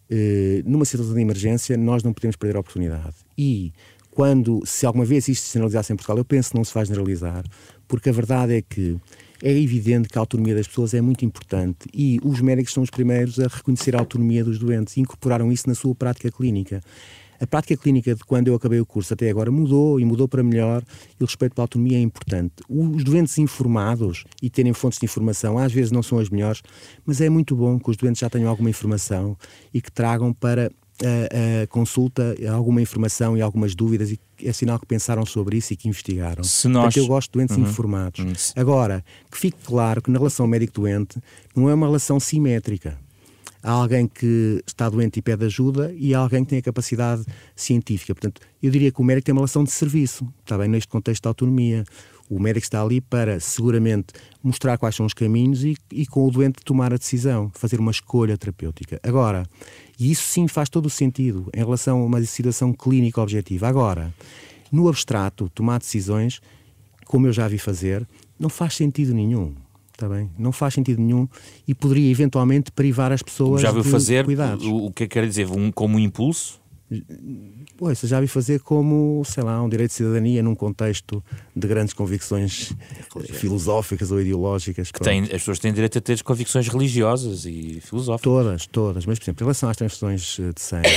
eh, 0.10 0.64
numa 0.66 0.86
situação 0.86 1.14
de 1.14 1.22
emergência, 1.22 1.78
nós 1.78 2.02
não 2.02 2.14
podemos 2.14 2.36
perder 2.36 2.58
a 2.58 2.60
oportunidade. 2.62 3.16
E 3.38 3.74
quando, 4.10 4.62
se 4.66 4.86
alguma 4.86 5.06
vez 5.06 5.28
isto 5.28 5.46
se 5.46 5.54
generalizasse 5.54 5.94
em 5.94 5.96
Portugal, 5.96 6.18
eu 6.18 6.26
penso 6.26 6.52
que 6.52 6.58
não 6.58 6.64
se 6.64 6.74
vai 6.74 6.86
generalizar, 6.86 7.44
porque 7.88 8.10
a 8.10 8.14
verdade 8.14 8.56
é 8.56 8.62
que 8.62 8.98
é 9.42 9.52
evidente 9.52 10.10
que 10.10 10.18
a 10.18 10.22
autonomia 10.22 10.56
das 10.56 10.68
pessoas 10.68 10.94
é 10.94 11.02
muito 11.02 11.24
importante 11.24 11.88
e 11.94 12.20
os 12.24 12.42
médicos 12.42 12.74
são 12.74 12.84
os 12.84 12.90
primeiros 12.90 13.40
a 13.40 13.48
reconhecer 13.48 13.96
a 13.96 14.00
autonomia 14.00 14.44
dos 14.44 14.60
doentes 14.60 14.98
e 14.98 15.02
incorporaram 15.02 15.52
isso 15.52 15.68
na 15.68 15.76
sua 15.76 15.96
prática 15.96 16.32
clínica. 16.32 16.82
A 17.40 17.48
prática 17.48 17.78
clínica 17.78 18.14
de 18.14 18.24
quando 18.26 18.50
eu 18.50 18.56
acabei 18.56 18.82
o 18.82 18.86
curso 18.86 19.14
até 19.14 19.30
agora 19.30 19.50
mudou 19.50 19.98
e 19.98 20.04
mudou 20.04 20.28
para 20.28 20.44
melhor 20.44 20.84
e 21.18 21.24
o 21.24 21.26
respeito 21.26 21.56
pela 21.56 21.64
autonomia 21.64 21.98
é 21.98 22.02
importante. 22.02 22.56
Os 22.68 23.04
doentes 23.04 23.38
informados 23.38 24.26
e 24.42 24.50
terem 24.50 24.74
fontes 24.74 25.00
de 25.00 25.06
informação 25.06 25.58
às 25.58 25.72
vezes 25.72 25.90
não 25.90 26.04
são 26.04 26.20
as 26.20 26.30
melhores, 26.30 26.62
mas 27.06 27.22
é 27.22 27.30
muito 27.30 27.56
bom 27.56 27.80
que 27.80 27.90
os 27.90 27.96
doentes 27.96 28.20
já 28.20 28.30
tenham 28.30 28.50
alguma 28.50 28.70
informação 28.70 29.38
e 29.74 29.82
que 29.82 29.90
tragam 29.90 30.34
para 30.34 30.70
a, 31.04 31.68
consulta 31.68 32.36
alguma 32.52 32.82
informação 32.82 33.38
e 33.38 33.42
algumas 33.42 33.76
dúvidas 33.76 34.12
e 34.12 34.20
é 34.44 34.54
sinal 34.54 34.80
que 34.80 34.86
pensaram 34.86 35.26
sobre 35.26 35.58
isso 35.58 35.74
e 35.74 35.76
que 35.76 35.88
investigaram. 35.88 36.44
Se 36.44 36.68
nós... 36.68 36.86
Portanto, 36.86 36.98
eu 36.98 37.08
gosto 37.08 37.32
de 37.32 37.34
doentes 37.34 37.58
uhum. 37.58 37.64
informados. 37.64 38.20
Uhum. 38.20 38.62
Agora, 38.62 39.04
que 39.30 39.38
fique 39.38 39.58
claro 39.66 40.02
que 40.02 40.10
na 40.10 40.18
relação 40.18 40.48
médico-doente 40.48 41.20
não 41.56 41.70
é 41.70 41.74
uma 41.74 41.88
relação 41.88 42.20
simétrica. 42.20 42.98
Há 43.62 43.72
alguém 43.72 44.08
que 44.08 44.64
está 44.66 44.90
doente 44.90 45.20
e 45.20 45.22
pede 45.22 45.46
ajuda 45.46 45.94
e 45.98 46.16
há 46.16 46.20
alguém 46.20 46.44
que 46.44 46.52
tem 46.52 46.60
a 46.60 46.62
capacidade 46.62 47.26
científica. 47.56 48.16
Portanto, 48.16 48.42
eu 48.64 48.72
diria 48.72 48.92
que 48.92 49.02
o 49.02 49.04
médico 49.04 49.26
tem 49.26 49.34
uma 49.34 49.42
relação 49.42 49.66
de 49.66 49.72
serviço, 49.72 50.26
está 50.42 50.58
bem, 50.58 50.70
neste 50.70 50.88
contexto 50.88 51.24
de 51.24 51.28
autonomia. 51.28 51.84
O 52.30 52.40
médico 52.40 52.64
está 52.64 52.82
ali 52.82 53.02
para, 53.02 53.40
seguramente, 53.40 54.14
mostrar 54.42 54.78
quais 54.78 54.96
são 54.96 55.06
os 55.06 55.14
caminhos 55.14 55.64
e, 55.64 55.76
e, 55.92 56.06
com 56.06 56.26
o 56.26 56.32
doente 56.32 56.64
tomar 56.64 56.94
a 56.94 56.98
decisão, 56.98 57.52
fazer 57.54 57.80
uma 57.80 57.92
escolha 57.92 58.38
terapêutica. 58.38 59.00
Agora, 59.04 59.46
e 60.00 60.12
isso 60.12 60.24
sim 60.24 60.48
faz 60.48 60.70
todo 60.70 60.86
o 60.86 60.90
sentido 60.90 61.50
em 61.54 61.60
relação 61.60 62.02
a 62.02 62.06
uma 62.06 62.22
situação 62.24 62.74
clínica 62.74 63.22
objetiva. 63.22 63.68
Agora, 63.68 64.14
no 64.72 64.88
abstrato, 64.88 65.50
tomar 65.54 65.80
decisões, 65.80 66.42
como 67.06 67.28
eu 67.28 67.34
já 67.34 67.48
vi 67.48 67.58
fazer, 67.58 68.08
não 68.40 68.50
faz 68.50 68.76
sentido 68.76 69.14
nenhum. 69.14 69.54
Está 69.92 70.08
bem? 70.08 70.30
Não 70.40 70.54
faz 70.54 70.76
sentido 70.76 71.02
nenhum 71.02 71.28
e 71.68 71.76
poderia 71.76 72.10
eventualmente 72.10 72.72
privar 72.72 73.12
as 73.12 73.22
pessoas 73.22 73.62
já 73.62 73.70
viu 73.70 73.82
de 73.82 73.90
fazer 73.90 74.24
cuidados. 74.24 74.66
O, 74.66 74.86
o 74.86 74.92
que 74.94 75.04
é 75.04 75.08
que 75.08 75.14
quer 75.14 75.28
dizer? 75.28 75.50
Um, 75.52 75.70
como 75.74 75.98
um 75.98 76.00
impulso? 76.00 76.62
Pois, 77.78 78.00
já 78.00 78.20
vi 78.20 78.28
fazer 78.28 78.60
como, 78.62 79.24
sei 79.24 79.44
lá, 79.44 79.62
um 79.62 79.70
direito 79.70 79.90
de 79.90 79.96
cidadania 79.96 80.42
num 80.42 80.56
contexto 80.56 81.24
de 81.56 81.68
grandes 81.68 81.94
convicções 81.94 82.74
filosóficas 83.34 84.12
ou 84.12 84.20
ideológicas. 84.20 84.92
Que 84.92 85.00
tem, 85.00 85.24
as 85.24 85.30
pessoas 85.30 85.60
têm 85.60 85.72
direito 85.72 85.98
a 85.98 86.02
ter 86.02 86.22
convicções 86.24 86.68
religiosas 86.68 87.46
e 87.46 87.80
filosóficas. 87.82 88.22
Todas, 88.22 88.68
todas. 88.68 89.06
Mas, 89.06 89.20
por 89.20 89.26
exemplo, 89.26 89.44
em 89.44 89.46
relação 89.46 89.70
às 89.70 89.78
transfusões 89.78 90.40
eh, 90.40 90.52
de 90.54 90.62
sangue, 90.62 90.90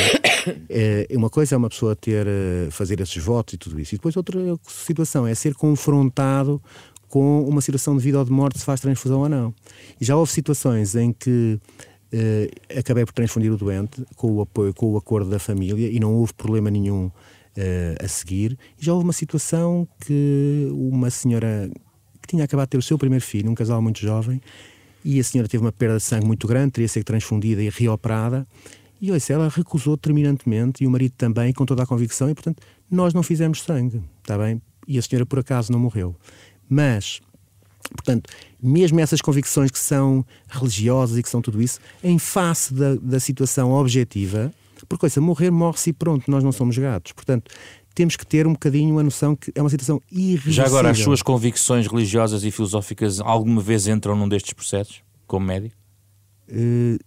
é, 0.68 1.06
uma 1.12 1.28
coisa 1.28 1.54
é 1.54 1.58
uma 1.58 1.68
pessoa 1.68 1.94
ter, 1.94 2.26
eh, 2.26 2.68
fazer 2.70 2.98
esses 3.00 3.22
votos 3.22 3.54
e 3.54 3.58
tudo 3.58 3.78
isso. 3.78 3.94
E 3.94 3.98
depois 3.98 4.16
outra 4.16 4.40
situação 4.66 5.26
é 5.26 5.34
ser 5.34 5.54
confrontado 5.54 6.60
com 7.06 7.46
uma 7.46 7.60
situação 7.60 7.94
de 7.94 8.02
vida 8.02 8.18
ou 8.18 8.24
de 8.24 8.32
morte 8.32 8.58
se 8.58 8.64
faz 8.64 8.80
transfusão 8.80 9.20
ou 9.20 9.28
não. 9.28 9.54
E 10.00 10.04
já 10.04 10.16
houve 10.16 10.32
situações 10.32 10.96
em 10.96 11.12
que 11.12 11.60
Uh, 12.12 12.78
acabei 12.78 13.06
por 13.06 13.14
transfundir 13.14 13.50
o 13.50 13.56
doente 13.56 14.04
com 14.16 14.32
o 14.32 14.42
apoio, 14.42 14.74
com 14.74 14.92
o 14.92 14.98
acordo 14.98 15.30
da 15.30 15.38
família 15.38 15.88
e 15.88 15.98
não 15.98 16.14
houve 16.14 16.34
problema 16.34 16.70
nenhum 16.70 17.06
uh, 17.06 18.04
a 18.04 18.06
seguir. 18.06 18.58
E 18.78 18.84
já 18.84 18.92
houve 18.92 19.04
uma 19.04 19.14
situação 19.14 19.88
que 20.04 20.68
uma 20.72 21.08
senhora 21.08 21.70
que 22.20 22.28
tinha 22.28 22.44
acabado 22.44 22.66
de 22.66 22.70
ter 22.72 22.78
o 22.78 22.82
seu 22.82 22.98
primeiro 22.98 23.24
filho, 23.24 23.50
um 23.50 23.54
casal 23.54 23.80
muito 23.80 23.98
jovem, 23.98 24.40
e 25.04 25.18
a 25.18 25.24
senhora 25.24 25.48
teve 25.48 25.64
uma 25.64 25.72
perda 25.72 25.96
de 25.96 26.02
sangue 26.02 26.26
muito 26.26 26.46
grande, 26.46 26.72
teria 26.72 26.88
sido 26.88 27.04
transfundida 27.04 27.62
e 27.62 27.68
reoperada. 27.68 28.46
E 29.00 29.10
olha, 29.10 29.20
ela 29.30 29.48
recusou 29.48 29.96
terminantemente, 29.96 30.84
e 30.84 30.86
o 30.86 30.90
marido 30.90 31.14
também, 31.16 31.52
com 31.52 31.66
toda 31.66 31.82
a 31.82 31.86
convicção, 31.86 32.30
e 32.30 32.34
portanto 32.34 32.62
nós 32.88 33.12
não 33.12 33.22
fizemos 33.22 33.62
sangue, 33.62 34.02
está 34.20 34.38
bem? 34.38 34.62
E 34.86 34.98
a 34.98 35.02
senhora 35.02 35.26
por 35.26 35.40
acaso 35.40 35.72
não 35.72 35.80
morreu. 35.80 36.14
Mas 36.68 37.20
Portanto, 37.90 38.30
mesmo 38.62 39.00
essas 39.00 39.20
convicções 39.20 39.70
que 39.70 39.78
são 39.78 40.24
religiosas 40.48 41.18
e 41.18 41.22
que 41.22 41.28
são 41.28 41.42
tudo 41.42 41.60
isso, 41.60 41.80
em 42.02 42.18
face 42.18 42.72
da, 42.72 42.94
da 42.94 43.20
situação 43.20 43.72
objetiva, 43.72 44.52
porque 44.88 45.00
coisa, 45.00 45.20
morrer, 45.20 45.50
morre-se 45.50 45.90
e 45.90 45.92
pronto, 45.92 46.30
nós 46.30 46.42
não 46.42 46.52
somos 46.52 46.76
gatos. 46.76 47.12
Portanto, 47.12 47.50
temos 47.94 48.16
que 48.16 48.26
ter 48.26 48.46
um 48.46 48.52
bocadinho 48.52 48.98
a 48.98 49.02
noção 49.02 49.36
que 49.36 49.52
é 49.54 49.60
uma 49.60 49.70
situação 49.70 50.00
irreversível. 50.10 50.52
Já 50.52 50.66
agora, 50.66 50.90
as 50.90 50.98
suas 50.98 51.22
convicções 51.22 51.86
religiosas 51.86 52.44
e 52.44 52.50
filosóficas 52.50 53.20
alguma 53.20 53.60
vez 53.60 53.86
entram 53.86 54.16
num 54.16 54.28
destes 54.28 54.52
processos, 54.52 55.02
como 55.26 55.46
médico? 55.46 55.76
Uh, 56.48 56.98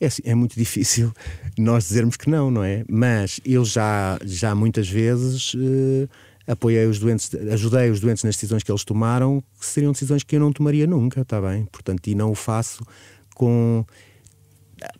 é, 0.00 0.06
assim, 0.06 0.22
é 0.24 0.34
muito 0.34 0.54
difícil 0.54 1.12
nós 1.58 1.88
dizermos 1.88 2.16
que 2.16 2.28
não, 2.28 2.50
não 2.50 2.64
é? 2.64 2.84
Mas 2.88 3.40
eu 3.44 3.64
já, 3.64 4.18
já 4.24 4.54
muitas 4.54 4.88
vezes. 4.88 5.54
Uh, 5.54 6.08
apoiei 6.48 6.86
os 6.86 6.98
doentes, 6.98 7.30
ajudei 7.52 7.90
os 7.90 8.00
doentes 8.00 8.24
nas 8.24 8.34
decisões 8.34 8.62
que 8.62 8.72
eles 8.72 8.82
tomaram, 8.82 9.42
que 9.60 9.66
seriam 9.66 9.92
decisões 9.92 10.22
que 10.24 10.36
eu 10.36 10.40
não 10.40 10.52
tomaria 10.52 10.86
nunca, 10.86 11.20
está 11.20 11.40
bem? 11.40 11.66
Portanto, 11.66 12.06
e 12.08 12.14
não 12.14 12.30
o 12.30 12.34
faço 12.34 12.84
com. 13.34 13.84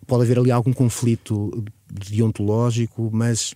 Pode 0.05 0.23
haver 0.23 0.37
ali 0.37 0.51
algum 0.51 0.73
conflito 0.73 1.65
deontológico, 1.89 3.09
mas 3.11 3.53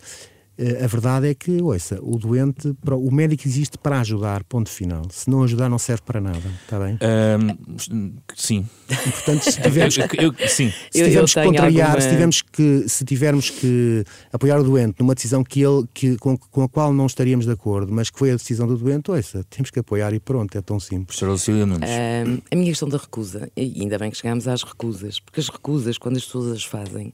a 0.83 0.87
verdade 0.87 1.27
é 1.27 1.33
que, 1.33 1.61
ouça, 1.61 1.97
o 2.01 2.17
doente, 2.17 2.75
o 2.85 3.11
médico 3.11 3.47
existe 3.47 3.77
para 3.77 3.99
ajudar, 4.01 4.43
ponto 4.43 4.69
final. 4.69 5.01
Se 5.09 5.27
não 5.29 5.43
ajudar, 5.43 5.67
não 5.67 5.79
serve 5.79 6.03
para 6.03 6.21
nada, 6.21 6.43
está 6.63 6.79
bem? 6.79 6.97
Um, 7.01 8.13
sim. 8.35 8.67
E, 8.87 8.95
portanto, 8.95 9.43
se 9.43 9.59
tivermos, 9.59 9.97
eu, 10.19 10.33
eu, 10.37 10.47
sim. 10.47 10.71
Se 10.91 11.03
tivermos 11.03 11.33
que 11.33 11.43
contrariar, 11.43 11.87
alguma... 11.87 12.01
se, 12.01 12.09
tivermos 12.09 12.41
que, 12.41 12.85
se 12.87 13.05
tivermos 13.05 13.49
que 13.49 14.03
apoiar 14.31 14.59
o 14.59 14.63
doente 14.63 14.95
numa 14.99 15.15
decisão 15.15 15.43
que 15.43 15.61
ele, 15.61 15.85
que, 15.91 16.17
com, 16.17 16.37
com 16.37 16.63
a 16.63 16.69
qual 16.69 16.93
não 16.93 17.07
estaríamos 17.07 17.45
de 17.45 17.51
acordo, 17.51 17.91
mas 17.91 18.11
que 18.11 18.19
foi 18.19 18.29
a 18.29 18.35
decisão 18.35 18.67
do 18.67 18.77
doente, 18.77 19.09
ouça, 19.09 19.43
temos 19.49 19.71
que 19.71 19.79
apoiar 19.79 20.13
e 20.13 20.19
pronto, 20.19 20.55
é 20.55 20.61
tão 20.61 20.79
simples. 20.79 21.17
Um, 22.27 22.41
a 22.51 22.55
minha 22.55 22.69
questão 22.69 22.87
da 22.87 22.97
recusa, 22.97 23.49
e 23.57 23.81
ainda 23.81 23.97
bem 23.97 24.11
que 24.11 24.17
chegamos 24.17 24.47
às 24.47 24.61
recusas, 24.61 25.19
porque 25.19 25.39
as 25.39 25.49
recusas, 25.49 25.97
quando 25.97 26.17
as 26.17 26.25
pessoas 26.25 26.51
as 26.51 26.63
fazem, 26.63 27.11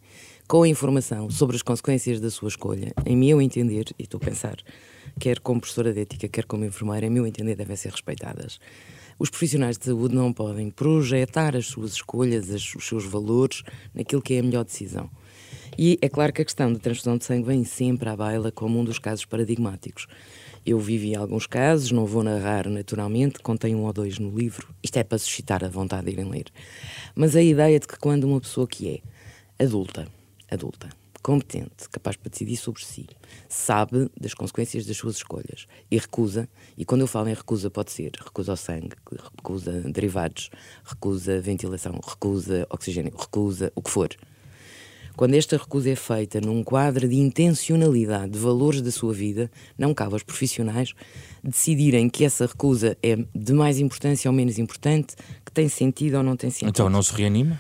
com 0.50 0.66
informação 0.66 1.30
sobre 1.30 1.56
as 1.56 1.62
consequências 1.62 2.20
da 2.20 2.32
sua 2.32 2.48
escolha, 2.48 2.92
em 3.06 3.16
meu 3.16 3.40
entender, 3.40 3.86
e 4.00 4.02
estou 4.02 4.20
a 4.20 4.26
pensar, 4.26 4.56
quer 5.20 5.40
como 5.40 5.62
professora 5.62 5.94
de 5.94 6.02
ética, 6.02 6.28
quer 6.28 6.44
como 6.46 6.66
enfermeira, 6.66 7.06
em 7.06 7.10
meu 7.12 7.28
entender, 7.28 7.56
devem 7.56 7.76
ser 7.76 7.92
respeitadas. 7.92 8.60
Os 9.20 9.30
profissionais 9.30 9.78
de 9.78 9.86
saúde 9.86 10.16
não 10.16 10.34
podem 10.34 10.72
projetar 10.72 11.56
as 11.56 11.68
suas 11.68 11.94
escolhas, 11.94 12.50
os 12.50 12.84
seus 12.84 13.06
valores, 13.06 13.62
naquilo 13.94 14.24
que 14.24 14.34
é 14.34 14.40
a 14.40 14.44
melhor 14.44 14.66
decisão. 14.66 15.08
E 15.78 16.00
é 16.02 16.10
claro 16.10 16.34
que 16.34 16.42
a 16.42 16.46
questão 16.46 16.74
da 16.74 16.80
transfusão 16.80 17.16
de 17.16 17.26
sangue 17.26 17.46
vem 17.46 17.64
sempre 17.64 18.10
à 18.10 18.16
baila 18.16 18.52
como 18.52 18.80
um 18.80 18.84
dos 18.84 18.98
casos 18.98 19.26
paradigmáticos. 19.26 20.08
Eu 20.66 20.80
vivi 20.80 21.16
alguns 21.16 21.46
casos, 21.46 21.92
não 21.92 22.08
vou 22.08 22.24
narrar 22.24 22.68
naturalmente, 22.68 23.38
contém 23.38 23.76
um 23.76 23.84
ou 23.84 23.94
dois 23.94 24.18
no 24.18 24.36
livro. 24.36 24.74
Isto 24.82 24.98
é 24.98 25.04
para 25.04 25.20
suscitar 25.20 25.64
a 25.64 25.70
vontade 25.70 26.08
de 26.08 26.14
irem 26.14 26.28
ler. 26.28 26.46
Mas 27.14 27.36
a 27.36 27.42
ideia 27.42 27.80
de 27.80 27.88
que 27.88 28.00
quando 28.00 28.24
uma 28.24 28.42
pessoa 28.42 28.68
que 28.68 28.90
é 29.60 29.64
adulta, 29.64 30.08
adulta, 30.52 30.90
competente, 31.22 31.90
capaz 31.92 32.16
para 32.16 32.30
decidir 32.30 32.58
sobre 32.58 32.84
si, 32.84 33.08
sabe 33.48 34.10
das 34.20 34.34
consequências 34.34 34.86
das 34.86 34.98
suas 34.98 35.18
escolhas 35.18 35.68
e 35.92 35.98
recusa, 35.98 36.48
e 36.78 36.86
quando 36.86 37.02
eu 37.02 37.08
falo 37.08 37.30
em 37.30 37.34
recusa, 37.34 37.70
pode 37.70 37.92
ser 37.92 38.12
recusa 38.18 38.52
ao 38.54 38.58
sangue, 38.58 38.92
recusa 39.36 39.72
derivados, 39.82 40.50
recusa 40.84 41.40
ventilação, 41.42 42.00
recusa 42.06 42.66
oxigênio, 42.70 43.14
recusa 43.18 43.72
o 43.76 43.82
que 43.82 43.90
for. 43.90 44.10
Quando 45.20 45.34
esta 45.34 45.58
recusa 45.58 45.90
é 45.90 45.98
feita 45.98 46.40
num 46.40 46.64
quadro 46.64 47.06
de 47.06 47.18
intencionalidade, 47.18 48.32
de 48.32 48.40
valores 48.40 48.82
da 48.82 48.90
sua 48.90 49.14
vida, 49.14 49.52
não 49.78 49.94
cabe 49.94 50.14
aos 50.14 50.24
profissionais 50.24 50.94
decidirem 51.44 52.10
que 52.10 52.24
essa 52.24 52.46
recusa 52.46 52.98
é 53.04 53.18
de 53.36 53.52
mais 53.52 53.80
importância 53.80 54.32
ou 54.32 54.34
menos 54.36 54.58
importante, 54.58 55.18
que 55.46 55.52
tem 55.52 55.68
sentido 55.68 56.16
ou 56.16 56.24
não 56.24 56.38
tem 56.38 56.50
sentido. 56.50 56.70
Então 56.70 56.90
não 56.90 57.04
se 57.04 57.14
reanima? 57.14 57.60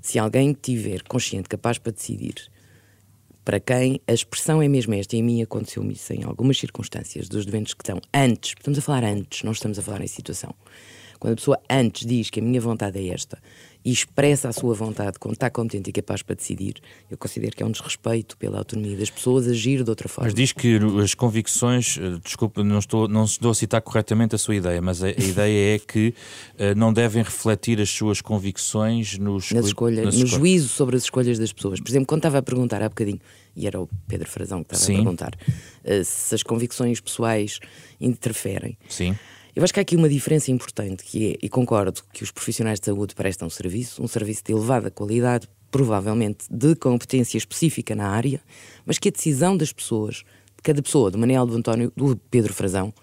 Se 0.00 0.18
alguém 0.18 0.52
tiver 0.52 1.02
consciente, 1.02 1.48
capaz 1.48 1.78
para 1.78 1.92
decidir, 1.92 2.34
para 3.44 3.60
quem 3.60 4.00
a 4.06 4.12
expressão 4.12 4.62
é 4.62 4.68
mesmo 4.68 4.94
esta, 4.94 5.16
e 5.16 5.20
a 5.20 5.22
mim 5.22 5.42
aconteceu-me 5.42 5.92
isso 5.94 6.12
em 6.12 6.24
algumas 6.24 6.58
circunstâncias, 6.58 7.28
dos 7.28 7.44
doentes 7.44 7.74
que 7.74 7.82
estão 7.82 8.00
antes, 8.12 8.54
estamos 8.56 8.78
a 8.78 8.82
falar 8.82 9.04
antes, 9.04 9.42
não 9.42 9.52
estamos 9.52 9.78
a 9.78 9.82
falar 9.82 10.00
em 10.00 10.06
situação. 10.06 10.54
Quando 11.18 11.34
a 11.34 11.36
pessoa 11.36 11.60
antes 11.68 12.06
diz 12.06 12.30
que 12.30 12.40
a 12.40 12.42
minha 12.42 12.60
vontade 12.60 12.98
é 12.98 13.12
esta 13.12 13.38
e 13.84 13.90
expressa 13.90 14.48
a 14.48 14.52
sua 14.52 14.74
vontade 14.74 15.18
quando 15.18 15.34
está 15.34 15.48
competente 15.48 15.88
e 15.88 15.92
capaz 15.92 16.22
para 16.22 16.36
decidir, 16.36 16.74
eu 17.10 17.16
considero 17.16 17.56
que 17.56 17.62
é 17.62 17.66
um 17.66 17.70
desrespeito 17.70 18.36
pela 18.36 18.58
autonomia 18.58 18.96
das 18.96 19.08
pessoas 19.08 19.48
agir 19.48 19.82
de 19.82 19.88
outra 19.88 20.08
forma. 20.08 20.26
Mas 20.26 20.34
diz 20.34 20.52
que 20.52 20.78
as 21.02 21.14
convicções, 21.14 21.98
eh, 21.98 22.18
desculpe, 22.22 22.62
não 22.62 22.78
estou, 22.78 23.08
não 23.08 23.24
estou 23.24 23.50
a 23.50 23.54
citar 23.54 23.80
corretamente 23.80 24.34
a 24.34 24.38
sua 24.38 24.56
ideia, 24.56 24.82
mas 24.82 25.02
a, 25.02 25.06
a 25.06 25.10
ideia 25.10 25.76
é 25.76 25.78
que 25.78 26.14
uh, 26.54 26.76
não 26.76 26.92
devem 26.92 27.22
refletir 27.22 27.80
as 27.80 27.88
suas 27.88 28.20
convicções 28.20 29.18
nos, 29.18 29.50
nas 29.50 29.66
escolhas, 29.66 30.04
nas 30.04 30.16
no 30.16 30.24
escolhas. 30.24 30.30
juízo 30.30 30.68
sobre 30.68 30.96
as 30.96 31.04
escolhas 31.04 31.38
das 31.38 31.52
pessoas. 31.52 31.80
Por 31.80 31.88
exemplo, 31.88 32.06
quando 32.06 32.20
estava 32.20 32.38
a 32.38 32.42
perguntar 32.42 32.82
há 32.82 32.88
bocadinho, 32.88 33.20
e 33.56 33.66
era 33.66 33.80
o 33.80 33.88
Pedro 34.06 34.28
Frazão 34.28 34.62
que 34.62 34.74
estava 34.74 34.84
Sim. 34.84 34.92
a 34.92 34.96
perguntar, 34.96 35.34
uh, 35.34 36.04
se 36.04 36.34
as 36.34 36.42
convicções 36.42 37.00
pessoais 37.00 37.58
interferem. 37.98 38.76
Sim. 38.88 39.16
Eu 39.54 39.64
acho 39.64 39.72
que 39.72 39.80
há 39.80 39.82
aqui 39.82 39.96
uma 39.96 40.08
diferença 40.08 40.50
importante, 40.50 41.04
que 41.04 41.32
é, 41.32 41.38
e 41.42 41.48
concordo, 41.48 42.02
que 42.12 42.22
os 42.22 42.30
profissionais 42.30 42.78
de 42.78 42.86
saúde 42.86 43.14
prestam 43.14 43.48
um 43.48 43.50
serviço, 43.50 44.02
um 44.02 44.06
serviço 44.06 44.44
de 44.44 44.52
elevada 44.52 44.90
qualidade, 44.90 45.48
provavelmente 45.70 46.46
de 46.48 46.74
competência 46.76 47.36
específica 47.36 47.94
na 47.94 48.08
área, 48.08 48.40
mas 48.86 48.98
que 48.98 49.08
a 49.08 49.12
decisão 49.12 49.56
das 49.56 49.72
pessoas, 49.72 50.16
de 50.56 50.62
cada 50.62 50.80
pessoa, 50.80 51.10
do 51.10 51.18
Manuel, 51.18 51.46
do 51.46 51.56
António, 51.56 51.92
do 51.96 52.16
Pedro 52.30 52.54
Frazão, 52.54 52.94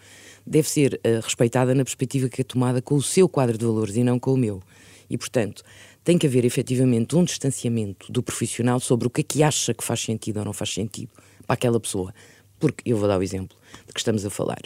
deve 0.45 0.69
ser 0.69 0.99
uh, 1.05 1.21
respeitada 1.21 1.75
na 1.75 1.83
perspectiva 1.83 2.29
que 2.29 2.41
é 2.41 2.43
tomada 2.43 2.81
com 2.81 2.95
o 2.95 3.01
seu 3.01 3.27
quadro 3.27 3.57
de 3.57 3.65
valores 3.65 3.97
e 3.97 4.03
não 4.03 4.17
com 4.17 4.33
o 4.33 4.37
meu. 4.37 4.61
E, 5.09 5.17
portanto, 5.17 5.63
tem 6.03 6.17
que 6.17 6.25
haver 6.25 6.45
efetivamente 6.45 7.15
um 7.15 7.23
distanciamento 7.25 8.09
do 8.09 8.23
profissional 8.23 8.79
sobre 8.79 9.07
o 9.07 9.09
que 9.09 9.21
é 9.21 9.23
que 9.23 9.43
acha 9.43 9.73
que 9.73 9.83
faz 9.83 10.01
sentido 10.01 10.39
ou 10.39 10.45
não 10.45 10.53
faz 10.53 10.73
sentido 10.73 11.09
para 11.45 11.55
aquela 11.55 11.79
pessoa. 11.79 12.13
Porque, 12.57 12.89
eu 12.89 12.97
vou 12.97 13.07
dar 13.07 13.19
o 13.19 13.23
exemplo 13.23 13.57
de 13.85 13.93
que 13.93 13.99
estamos 13.99 14.25
a 14.25 14.29
falar. 14.29 14.61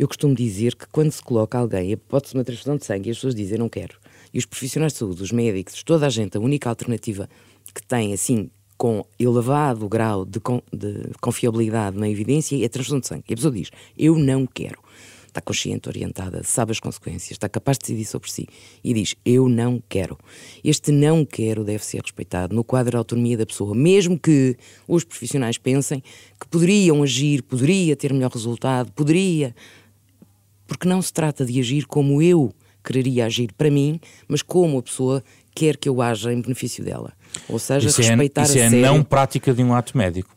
Eu 0.00 0.08
costumo 0.08 0.34
dizer 0.34 0.76
que 0.76 0.86
quando 0.86 1.12
se 1.12 1.22
coloca 1.22 1.58
alguém 1.58 1.80
a 1.80 1.92
hipótese 1.92 2.32
de 2.32 2.38
uma 2.38 2.44
transfusão 2.44 2.74
de 2.74 2.86
sangue 2.86 3.10
e 3.10 3.12
as 3.12 3.18
pessoas 3.18 3.34
dizem 3.34 3.58
não 3.58 3.68
quero, 3.68 3.98
e 4.32 4.38
os 4.38 4.46
profissionais 4.46 4.94
de 4.94 4.98
saúde, 4.98 5.22
os 5.22 5.30
médicos, 5.30 5.82
toda 5.82 6.06
a 6.06 6.08
gente, 6.08 6.38
a 6.38 6.40
única 6.40 6.70
alternativa 6.70 7.28
que 7.74 7.82
tem, 7.82 8.14
assim, 8.14 8.48
com 8.78 9.04
elevado 9.18 9.86
grau 9.90 10.24
de, 10.24 10.40
de 10.72 11.10
confiabilidade 11.20 11.98
na 11.98 12.08
evidência 12.08 12.56
é 12.56 12.64
a 12.64 12.68
transfusão 12.70 12.98
de 12.98 13.08
sangue. 13.08 13.24
E 13.28 13.34
a 13.34 13.36
pessoa 13.36 13.52
diz: 13.52 13.70
Eu 13.94 14.18
não 14.18 14.46
quero. 14.46 14.78
Está 15.26 15.42
consciente, 15.42 15.86
orientada, 15.86 16.42
sabe 16.44 16.72
as 16.72 16.80
consequências, 16.80 17.32
está 17.32 17.46
capaz 17.46 17.76
de 17.76 17.82
decidir 17.82 18.06
sobre 18.06 18.30
si 18.30 18.48
e 18.82 18.94
diz: 18.94 19.14
Eu 19.22 19.50
não 19.50 19.82
quero. 19.86 20.16
Este 20.64 20.90
não 20.90 21.26
quero 21.26 21.62
deve 21.62 21.84
ser 21.84 22.00
respeitado 22.00 22.56
no 22.56 22.64
quadro 22.64 22.92
de 22.92 22.96
autonomia 22.96 23.36
da 23.36 23.44
pessoa, 23.44 23.74
mesmo 23.74 24.18
que 24.18 24.56
os 24.88 25.04
profissionais 25.04 25.58
pensem 25.58 26.02
que 26.40 26.48
poderiam 26.48 27.02
agir, 27.02 27.42
poderia 27.42 27.94
ter 27.94 28.14
melhor 28.14 28.30
resultado, 28.30 28.90
poderia 28.92 29.54
porque 30.70 30.88
não 30.88 31.02
se 31.02 31.12
trata 31.12 31.44
de 31.44 31.58
agir 31.58 31.84
como 31.84 32.22
eu 32.22 32.54
quereria 32.84 33.26
agir 33.26 33.52
para 33.58 33.68
mim, 33.68 34.00
mas 34.28 34.40
como 34.40 34.78
a 34.78 34.82
pessoa 34.82 35.20
quer 35.52 35.76
que 35.76 35.88
eu 35.88 36.00
haja 36.00 36.32
em 36.32 36.40
benefício 36.40 36.84
dela. 36.84 37.12
Ou 37.48 37.58
seja, 37.58 37.88
isso 37.88 38.00
é 38.00 38.04
respeitar 38.04 38.42
é, 38.42 38.44
isso 38.44 38.58
a 38.58 38.60
é 38.60 38.70
sério... 38.70 38.86
a 38.86 38.92
não 38.92 39.02
prática 39.02 39.52
de 39.52 39.64
um 39.64 39.74
ato 39.74 39.98
médico. 39.98 40.30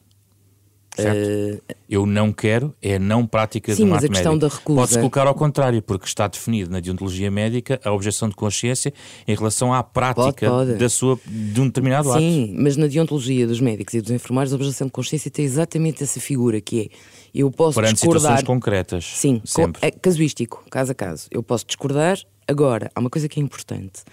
Certo? 0.95 1.27
Uh, 1.27 1.75
eu 1.87 2.05
não 2.07 2.33
quero, 2.33 2.73
é 2.81 2.95
a 2.95 2.99
não 2.99 3.27
prática 3.27 3.75
sim, 3.75 3.83
de 3.83 3.91
um 3.91 3.93
ato 3.93 4.05
a 4.05 4.09
questão 4.09 4.33
médico. 4.33 4.49
Da 4.49 4.55
recusa... 4.57 4.79
Pode-se 4.79 4.97
colocar 4.97 5.27
ao 5.27 5.35
contrário, 5.35 5.81
porque 5.83 6.07
está 6.07 6.27
definido 6.27 6.71
na 6.71 6.79
deontologia 6.79 7.29
médica 7.29 7.79
a 7.83 7.91
objeção 7.91 8.27
de 8.27 8.35
consciência 8.35 8.91
em 9.27 9.35
relação 9.35 9.71
à 9.71 9.83
prática 9.83 10.49
pode, 10.49 10.71
pode. 10.71 10.79
Da 10.79 10.89
sua, 10.89 11.19
de 11.27 11.61
um 11.61 11.67
determinado 11.67 12.05
sim, 12.05 12.11
ato. 12.11 12.19
Sim, 12.21 12.55
mas 12.57 12.75
na 12.75 12.87
deontologia 12.87 13.45
dos 13.45 13.59
médicos 13.59 13.93
e 13.93 14.01
dos 14.01 14.09
enfermeiros 14.09 14.51
a 14.51 14.55
objeção 14.55 14.87
de 14.87 14.93
consciência 14.93 15.29
tem 15.29 15.45
exatamente 15.45 16.03
essa 16.03 16.19
figura 16.19 16.59
que 16.59 16.81
é 16.81 17.12
eu 17.33 17.49
posso 17.49 17.75
Perante 17.75 17.95
discordar. 17.95 18.21
situações 18.21 18.47
concretas. 18.47 19.05
Sim, 19.05 19.41
sempre. 19.43 19.79
é 19.81 19.89
casuístico, 19.89 20.63
caso 20.69 20.91
a 20.91 20.95
caso. 20.95 21.27
Eu 21.31 21.41
posso 21.41 21.65
discordar. 21.65 22.19
Agora, 22.47 22.91
há 22.93 22.99
uma 22.99 23.09
coisa 23.09 23.27
que 23.27 23.39
é 23.39 23.43
importante. 23.43 24.03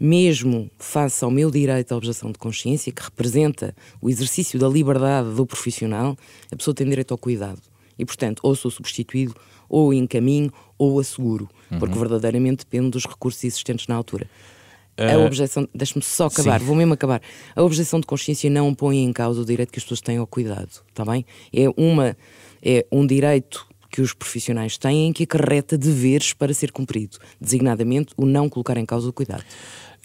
Mesmo 0.00 0.70
face 0.78 1.24
ao 1.24 1.30
meu 1.30 1.50
direito 1.50 1.92
à 1.92 1.96
objeção 1.96 2.32
de 2.32 2.38
consciência, 2.38 2.90
que 2.90 3.02
representa 3.02 3.74
o 4.00 4.08
exercício 4.08 4.58
da 4.58 4.68
liberdade 4.68 5.30
do 5.30 5.46
profissional, 5.46 6.16
a 6.50 6.56
pessoa 6.56 6.74
tem 6.74 6.88
direito 6.88 7.12
ao 7.12 7.18
cuidado. 7.18 7.60
E, 7.98 8.04
portanto, 8.04 8.40
ou 8.42 8.54
sou 8.56 8.70
substituído, 8.70 9.34
ou 9.68 9.92
encaminho, 9.92 10.52
ou 10.78 10.98
asseguro. 10.98 11.48
Uhum. 11.70 11.78
Porque 11.78 11.98
verdadeiramente 11.98 12.64
depende 12.64 12.90
dos 12.90 13.04
recursos 13.04 13.42
existentes 13.44 13.86
na 13.86 13.94
altura. 13.94 14.28
A 14.96 15.18
uh, 15.18 15.26
objeção, 15.26 15.68
deixe-me 15.74 16.02
só 16.02 16.26
acabar, 16.26 16.60
sim. 16.60 16.66
vou 16.66 16.76
mesmo 16.76 16.94
acabar. 16.94 17.20
A 17.54 17.62
objeção 17.62 17.98
de 18.00 18.06
consciência 18.06 18.48
não 18.48 18.74
põe 18.74 18.98
em 18.98 19.12
causa 19.12 19.40
o 19.40 19.44
direito 19.44 19.72
que 19.72 19.78
as 19.78 19.82
pessoas 19.82 20.00
têm 20.00 20.18
ao 20.18 20.26
cuidado, 20.26 20.70
está 20.88 21.04
bem? 21.04 21.26
É 21.52 21.68
uma 21.76 22.16
é 22.64 22.86
um 22.90 23.06
direito 23.06 23.66
que 23.90 24.00
os 24.00 24.12
profissionais 24.12 24.76
têm 24.76 25.12
que 25.12 25.22
acarreta 25.22 25.78
deveres 25.78 26.32
para 26.32 26.52
ser 26.52 26.72
cumprido, 26.72 27.18
designadamente 27.40 28.12
o 28.16 28.26
não 28.26 28.48
colocar 28.48 28.76
em 28.76 28.84
causa 28.84 29.08
o 29.08 29.12
cuidado. 29.12 29.44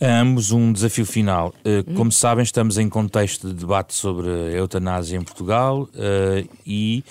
Ambos 0.01 0.51
um 0.51 0.71
desafio 0.71 1.05
final. 1.05 1.53
Uh, 1.65 1.93
como 1.95 2.11
sabem, 2.11 2.43
estamos 2.43 2.77
em 2.77 2.87
contexto 2.87 3.47
de 3.47 3.53
debate 3.55 3.93
sobre 3.93 4.29
a 4.29 4.51
eutanásia 4.51 5.17
em 5.17 5.23
Portugal 5.23 5.89
uh, 5.93 6.49
e 6.65 7.03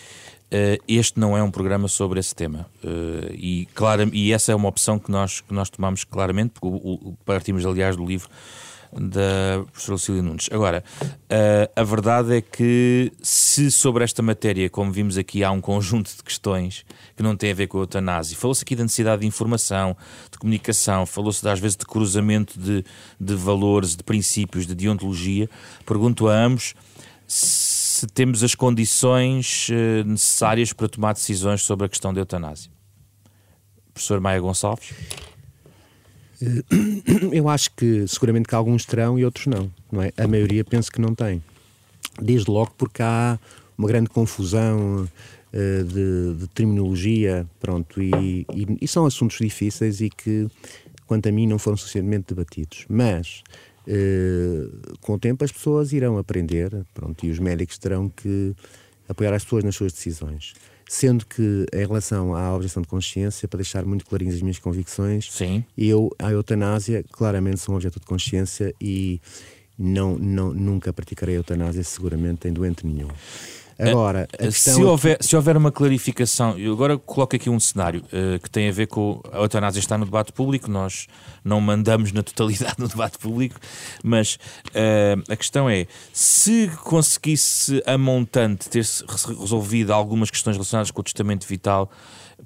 uh, 0.52 0.82
este 0.86 1.18
não 1.18 1.36
é 1.36 1.42
um 1.42 1.50
programa 1.50 1.88
sobre 1.88 2.20
esse 2.20 2.34
tema. 2.34 2.66
e, 3.32 3.66
claro, 3.74 4.08
e 4.12 4.32
essa 4.32 4.52
é 4.52 4.54
uma 4.54 4.68
opção 4.68 4.98
que 4.98 5.10
nós, 5.10 5.40
que 5.40 5.52
nós 5.52 5.68
tomamos 5.68 6.04
claramente, 6.04 6.52
porque 6.58 6.78
partimos, 7.26 7.66
aliás, 7.66 7.96
do 7.96 8.06
livro 8.06 8.28
da 8.92 9.64
professora 9.70 9.94
Lucília 9.94 10.22
Nunes. 10.22 10.48
Agora, 10.50 10.82
uh, 11.02 11.72
a 11.74 11.84
verdade 11.84 12.36
é 12.36 12.40
que 12.40 13.12
se 13.22 13.70
sobre 13.70 14.04
esta 14.04 14.22
matéria, 14.22 14.68
como 14.70 14.90
vimos 14.92 15.18
aqui, 15.18 15.44
há 15.44 15.50
um 15.50 15.60
conjunto 15.60 16.14
de 16.16 16.22
questões 16.22 16.84
que 17.16 17.22
não 17.22 17.36
têm 17.36 17.50
a 17.50 17.54
ver 17.54 17.66
com 17.66 17.78
a 17.78 17.82
eutanásia, 17.82 18.36
falou-se 18.36 18.62
aqui 18.62 18.74
da 18.74 18.82
necessidade 18.82 19.22
de 19.22 19.26
informação, 19.26 19.96
de 20.30 20.38
comunicação, 20.38 21.04
falou-se 21.06 21.46
às 21.48 21.60
vezes 21.60 21.76
de 21.76 21.84
cruzamento 21.84 22.58
de, 22.58 22.84
de 23.20 23.34
valores, 23.34 23.96
de 23.96 24.02
princípios, 24.02 24.66
de 24.66 24.74
deontologia, 24.74 25.48
pergunto 25.84 26.28
a 26.28 26.34
ambos 26.34 26.74
se 27.26 28.06
temos 28.06 28.42
as 28.42 28.54
condições 28.54 29.68
uh, 29.68 30.04
necessárias 30.06 30.72
para 30.72 30.88
tomar 30.88 31.12
decisões 31.12 31.62
sobre 31.62 31.86
a 31.86 31.88
questão 31.88 32.14
da 32.14 32.20
eutanásia. 32.20 32.70
Professor 33.92 34.20
Maia 34.20 34.40
Gonçalves. 34.40 34.94
Eh, 36.42 37.30
eu 37.32 37.48
acho 37.48 37.70
que 37.72 38.06
seguramente 38.06 38.48
que 38.48 38.54
alguns 38.54 38.84
terão 38.84 39.18
e 39.18 39.24
outros 39.24 39.46
não, 39.46 39.70
não 39.90 40.02
é? 40.02 40.12
A 40.16 40.26
maioria 40.26 40.64
penso 40.64 40.90
que 40.90 41.00
não 41.00 41.14
tem. 41.14 41.42
Desde 42.20 42.50
logo 42.50 42.72
porque 42.76 43.02
há 43.02 43.38
uma 43.76 43.86
grande 43.86 44.08
confusão 44.10 45.08
uh, 45.52 45.84
de, 45.84 46.34
de, 46.40 46.48
terminologia, 46.48 47.46
pronto, 47.60 48.02
e, 48.02 48.44
e, 48.52 48.78
e, 48.80 48.88
são 48.88 49.06
assuntos 49.06 49.38
difíceis 49.38 50.00
e 50.00 50.10
que, 50.10 50.48
quanto 51.06 51.28
a 51.28 51.32
mim, 51.32 51.46
não 51.46 51.60
foram 51.60 51.76
suficientemente 51.76 52.34
debatidos. 52.34 52.84
Mas, 52.88 53.44
uh, 53.86 54.98
com 55.00 55.14
o 55.14 55.18
tempo, 55.18 55.44
as 55.44 55.52
pessoas 55.52 55.92
irão 55.92 56.18
aprender, 56.18 56.84
pronto, 56.92 57.24
e 57.24 57.30
os 57.30 57.38
médicos 57.38 57.78
terão 57.78 58.08
que 58.08 58.52
apoiar 59.08 59.32
as 59.32 59.44
pessoas 59.44 59.62
nas 59.62 59.76
suas 59.76 59.92
decisões. 59.92 60.54
Sendo 60.88 61.26
que, 61.26 61.66
em 61.72 61.86
relação 61.86 62.34
à 62.34 62.54
objeção 62.54 62.82
de 62.82 62.88
consciência, 62.88 63.46
para 63.46 63.58
deixar 63.58 63.84
muito 63.84 64.06
clarinhas 64.06 64.36
as 64.36 64.42
minhas 64.42 64.58
convicções, 64.58 65.30
Sim. 65.30 65.62
eu, 65.76 66.10
a 66.18 66.32
eutanásia, 66.32 67.04
claramente 67.12 67.60
sou 67.60 67.74
um 67.74 67.76
objeto 67.76 68.00
de 68.00 68.06
consciência 68.06 68.74
e 68.80 69.20
não, 69.78 70.18
não, 70.18 70.52
nunca 70.52 70.92
praticarei 70.92 71.36
a 71.36 71.38
eutanásia, 71.38 71.84
seguramente, 71.84 72.48
em 72.48 72.52
doente 72.52 72.86
nenhum. 72.86 73.08
Agora, 73.78 74.28
se, 74.50 74.82
houver, 74.82 75.18
se 75.20 75.36
houver 75.36 75.56
uma 75.56 75.70
clarificação, 75.70 76.58
eu 76.58 76.72
agora 76.72 76.98
coloco 76.98 77.36
aqui 77.36 77.48
um 77.48 77.60
cenário 77.60 78.02
uh, 78.06 78.38
que 78.42 78.50
tem 78.50 78.68
a 78.68 78.72
ver 78.72 78.88
com 78.88 79.22
a 79.30 79.38
eutanásia 79.38 79.78
está 79.78 79.96
no 79.96 80.04
debate 80.04 80.32
público, 80.32 80.68
nós 80.68 81.06
não 81.44 81.60
mandamos 81.60 82.10
na 82.10 82.24
totalidade 82.24 82.74
no 82.78 82.88
debate 82.88 83.18
público, 83.18 83.54
mas 84.02 84.36
uh, 84.68 85.22
a 85.32 85.36
questão 85.36 85.70
é 85.70 85.86
se 86.12 86.68
conseguisse 86.82 87.80
a 87.86 87.96
montante 87.96 88.68
ter 88.68 88.84
resolvido 89.38 89.92
algumas 89.92 90.28
questões 90.28 90.56
relacionadas 90.56 90.90
com 90.90 91.00
o 91.00 91.04
testamento 91.04 91.46
vital, 91.46 91.88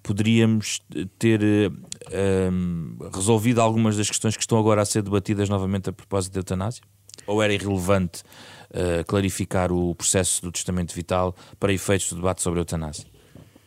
poderíamos 0.03 0.83
ter 1.19 1.41
uh, 1.43 3.11
resolvido 3.15 3.63
algumas 3.63 3.97
das 3.97 4.09
questões 4.09 4.37
que 4.37 4.43
estão 4.43 4.59
agora 4.59 4.83
a 4.83 4.85
ser 4.85 5.01
debatidas 5.01 5.49
novamente 5.49 5.89
a 5.89 5.95
propósito 5.95 6.35
da 6.35 6.41
eutanásia? 6.41 6.83
Ou 7.27 7.43
era 7.43 7.55
irrelevante 7.55 8.23
uh, 8.73 9.05
clarificar 9.07 9.73
o 9.73 9.95
processo 9.95 10.43
do 10.43 10.51
testamento 10.51 10.95
vital 10.95 11.35
para 11.59 11.73
efeitos 11.73 12.11
do 12.11 12.17
debate 12.17 12.43
sobre 12.43 12.59
a 12.59 12.63
eutanásia? 12.63 13.07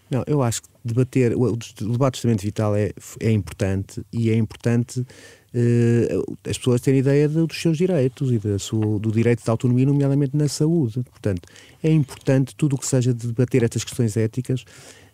Não, 0.10 0.24
eu 0.28 0.42
acho 0.44 0.62
que 0.62 0.70
debater 0.84 1.36
o, 1.36 1.56
debate 1.56 1.82
do 1.82 2.12
testamento 2.12 2.42
vital 2.42 2.76
é, 2.76 2.92
é 3.20 3.32
importante 3.32 4.06
e 4.14 4.30
é 4.30 4.36
importante 4.36 5.00
uh, 5.00 6.38
as 6.48 6.58
pessoas 6.58 6.82
terem 6.82 7.00
ideia 7.00 7.28
de, 7.28 7.46
dos 7.46 7.60
seus 7.60 7.78
direitos 7.78 8.32
e 8.32 8.38
da 8.38 8.60
sua, 8.60 9.00
do 9.00 9.12
direito 9.12 9.44
de 9.44 9.50
autonomia, 9.50 9.86
nomeadamente 9.86 10.38
na 10.38 10.48
saúde. 10.48 11.02
Portanto, 11.10 11.48
é 11.84 11.92
importante 11.92 12.56
tudo 12.56 12.76
o 12.76 12.80
que 12.80 12.86
seja 12.86 13.14
de 13.14 13.28
debater 13.28 13.64
estas 13.64 13.84
questões 13.84 14.16
éticas, 14.16 14.64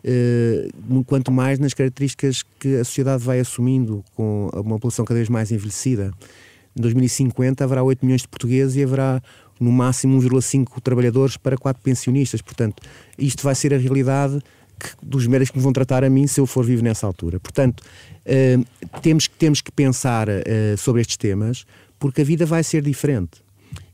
uh, 0.04 1.04
quanto 1.06 1.32
mais 1.32 1.58
nas 1.58 1.73
características 1.73 2.43
que 2.60 2.75
a 2.75 2.84
sociedade 2.84 3.23
vai 3.23 3.39
assumindo 3.39 4.04
com 4.13 4.49
uma 4.54 4.75
população 4.75 5.06
cada 5.06 5.17
vez 5.17 5.30
mais 5.30 5.51
envelhecida. 5.51 6.12
Em 6.76 6.82
2050 6.82 7.63
haverá 7.63 7.84
8 7.84 8.05
milhões 8.05 8.22
de 8.22 8.28
portugueses 8.28 8.76
e 8.76 8.84
haverá 8.84 9.22
no 9.62 9.72
máximo 9.72 10.20
1,5 10.20 10.82
trabalhadores 10.82 11.38
para 11.38 11.55
4 11.55 11.82
pensionistas. 11.84 12.41
Portanto, 12.41 12.82
isto 13.18 13.43
vai 13.43 13.53
ser 13.53 13.74
a 13.74 13.78
realidade 13.78 14.41
que, 14.80 14.89
dos 15.03 15.28
médicos 15.28 15.51
que 15.51 15.57
me 15.57 15.64
vão 15.64 15.72
tratar 15.72 16.03
a 16.03 16.09
mim 16.09 16.26
se 16.26 16.41
eu 16.41 16.47
for 16.47 16.66
vivo 16.66 16.84
nessa 16.84 17.05
altura. 17.05 17.39
Portanto, 17.39 17.82
uh, 17.82 18.99
temos, 19.01 19.28
temos 19.28 19.62
que 19.62 19.72
pensar 19.72 20.28
uh, 20.28 20.78
sobre 20.78 21.01
estes 21.01 21.16
temas 21.18 21.66
porque 21.99 22.22
a 22.22 22.26
vida 22.26 22.45
vai 22.45 22.64
ser 22.64 22.82
diferente. 22.82 23.43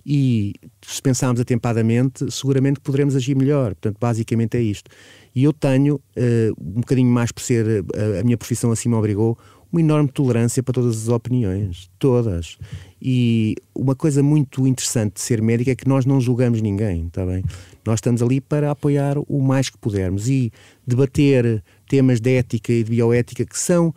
E 0.09 0.53
se 0.81 1.01
pensarmos 1.01 1.41
atempadamente, 1.41 2.31
seguramente 2.31 2.79
poderemos 2.79 3.13
agir 3.13 3.35
melhor. 3.35 3.75
Portanto, 3.75 3.97
basicamente 3.99 4.55
é 4.55 4.61
isto. 4.61 4.89
E 5.35 5.43
eu 5.43 5.51
tenho, 5.51 5.95
uh, 5.95 6.53
um 6.57 6.79
bocadinho 6.79 7.11
mais 7.11 7.29
por 7.33 7.41
ser 7.41 7.83
a 8.19 8.23
minha 8.23 8.37
profissão 8.37 8.71
assim 8.71 8.87
me 8.87 8.95
obrigou, 8.95 9.37
uma 9.71 9.81
enorme 9.81 10.09
tolerância 10.09 10.63
para 10.63 10.73
todas 10.73 11.03
as 11.03 11.07
opiniões, 11.09 11.89
todas. 11.99 12.57
E 13.01 13.55
uma 13.75 13.95
coisa 13.95 14.23
muito 14.23 14.65
interessante 14.65 15.15
de 15.15 15.21
ser 15.21 15.41
médico 15.41 15.69
é 15.69 15.75
que 15.75 15.87
nós 15.87 16.05
não 16.05 16.19
julgamos 16.19 16.61
ninguém, 16.61 17.07
está 17.07 17.25
bem? 17.25 17.43
Nós 17.85 17.97
estamos 17.97 18.21
ali 18.21 18.41
para 18.41 18.71
apoiar 18.71 19.17
o 19.17 19.41
mais 19.41 19.69
que 19.69 19.77
pudermos 19.77 20.27
e 20.27 20.51
debater 20.85 21.63
temas 21.87 22.19
de 22.19 22.37
ética 22.37 22.73
e 22.73 22.83
de 22.83 22.91
bioética 22.91 23.45
que 23.45 23.57
são 23.57 23.93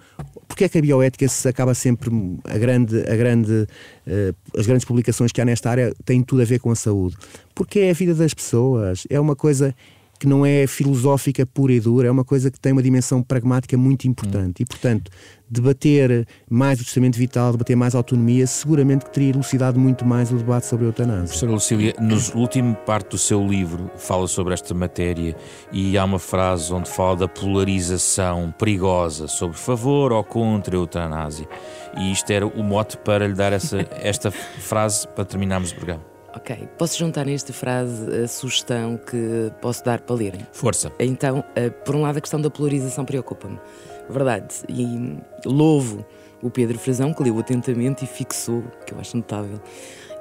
porque 0.50 0.64
é 0.64 0.68
que 0.68 0.78
a 0.78 0.82
bioética 0.82 1.28
se 1.28 1.48
acaba 1.48 1.74
sempre 1.74 2.10
a 2.44 2.58
grande, 2.58 3.00
a 3.08 3.16
grande, 3.16 3.52
uh, 3.52 4.58
as 4.58 4.66
grandes 4.66 4.84
publicações 4.84 5.30
que 5.30 5.40
há 5.40 5.44
nesta 5.44 5.70
área 5.70 5.94
têm 6.04 6.22
tudo 6.24 6.42
a 6.42 6.44
ver 6.44 6.58
com 6.58 6.70
a 6.72 6.74
saúde? 6.74 7.16
Porque 7.54 7.78
é 7.78 7.90
a 7.90 7.94
vida 7.94 8.14
das 8.14 8.34
pessoas, 8.34 9.06
é 9.08 9.18
uma 9.20 9.36
coisa 9.36 9.74
que 10.20 10.26
não 10.26 10.44
é 10.44 10.66
filosófica 10.66 11.46
pura 11.46 11.72
e 11.72 11.80
dura, 11.80 12.06
é 12.06 12.10
uma 12.10 12.24
coisa 12.24 12.50
que 12.50 12.60
tem 12.60 12.72
uma 12.72 12.82
dimensão 12.82 13.22
pragmática 13.22 13.74
muito 13.78 14.06
importante. 14.06 14.60
Hum. 14.60 14.64
E, 14.64 14.66
portanto, 14.66 15.10
debater 15.50 16.28
mais 16.48 16.78
o 16.78 16.84
testamento 16.84 17.16
vital, 17.16 17.52
debater 17.52 17.74
mais 17.74 17.94
a 17.94 17.98
autonomia, 17.98 18.46
seguramente 18.46 19.06
que 19.06 19.10
teria 19.10 19.30
elucidado 19.30 19.80
muito 19.80 20.04
mais 20.04 20.30
o 20.30 20.36
debate 20.36 20.66
sobre 20.66 20.84
a 20.84 20.88
eutanásia. 20.88 21.24
Professora 21.24 21.52
Lucília, 21.52 21.94
na 21.98 22.16
última 22.38 22.74
parte 22.74 23.12
do 23.12 23.18
seu 23.18 23.44
livro 23.46 23.90
fala 23.96 24.28
sobre 24.28 24.52
esta 24.52 24.74
matéria 24.74 25.34
e 25.72 25.96
há 25.96 26.04
uma 26.04 26.18
frase 26.18 26.70
onde 26.70 26.90
fala 26.90 27.16
da 27.16 27.28
polarização 27.28 28.54
perigosa 28.58 29.26
sobre 29.26 29.56
favor 29.56 30.12
ou 30.12 30.22
contra 30.22 30.76
a 30.76 30.78
eutanásia. 30.78 31.48
E 31.96 32.12
isto 32.12 32.30
era 32.30 32.46
o 32.46 32.62
mote 32.62 32.98
para 32.98 33.26
lhe 33.26 33.34
dar 33.34 33.54
essa, 33.54 33.78
esta 34.02 34.30
frase 34.30 35.08
para 35.08 35.24
terminarmos 35.24 35.72
o 35.72 35.76
programa. 35.76 36.19
Ok, 36.32 36.68
posso 36.78 36.96
juntar 36.96 37.26
nesta 37.26 37.52
frase 37.52 38.22
a 38.22 38.28
sugestão 38.28 38.96
que 38.96 39.50
posso 39.60 39.84
dar 39.84 40.00
para 40.00 40.14
lerem? 40.14 40.46
Força. 40.52 40.92
Então, 41.00 41.42
eh, 41.56 41.70
por 41.70 41.96
um 41.96 42.02
lado, 42.02 42.18
a 42.18 42.20
questão 42.20 42.40
da 42.40 42.48
polarização 42.48 43.04
preocupa-me. 43.04 43.58
Verdade. 44.08 44.54
E 44.68 45.18
louvo 45.44 46.06
o 46.40 46.48
Pedro 46.48 46.78
Frazão, 46.78 47.12
que 47.12 47.22
leu 47.22 47.36
atentamente 47.38 48.04
e 48.04 48.06
fixou, 48.06 48.62
que 48.86 48.94
eu 48.94 49.00
acho 49.00 49.16
notável, 49.16 49.60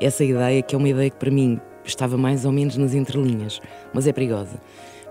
essa 0.02 0.24
ideia, 0.24 0.62
que 0.64 0.74
é 0.74 0.78
uma 0.78 0.90
ideia 0.90 1.10
que 1.12 1.18
para 1.18 1.30
mim 1.30 1.60
estava 1.86 2.18
mais 2.18 2.44
ou 2.44 2.52
menos 2.52 2.76
nas 2.76 2.94
entrelinhas, 2.94 3.62
mas 3.94 4.08
é 4.08 4.12
perigosa. 4.12 4.60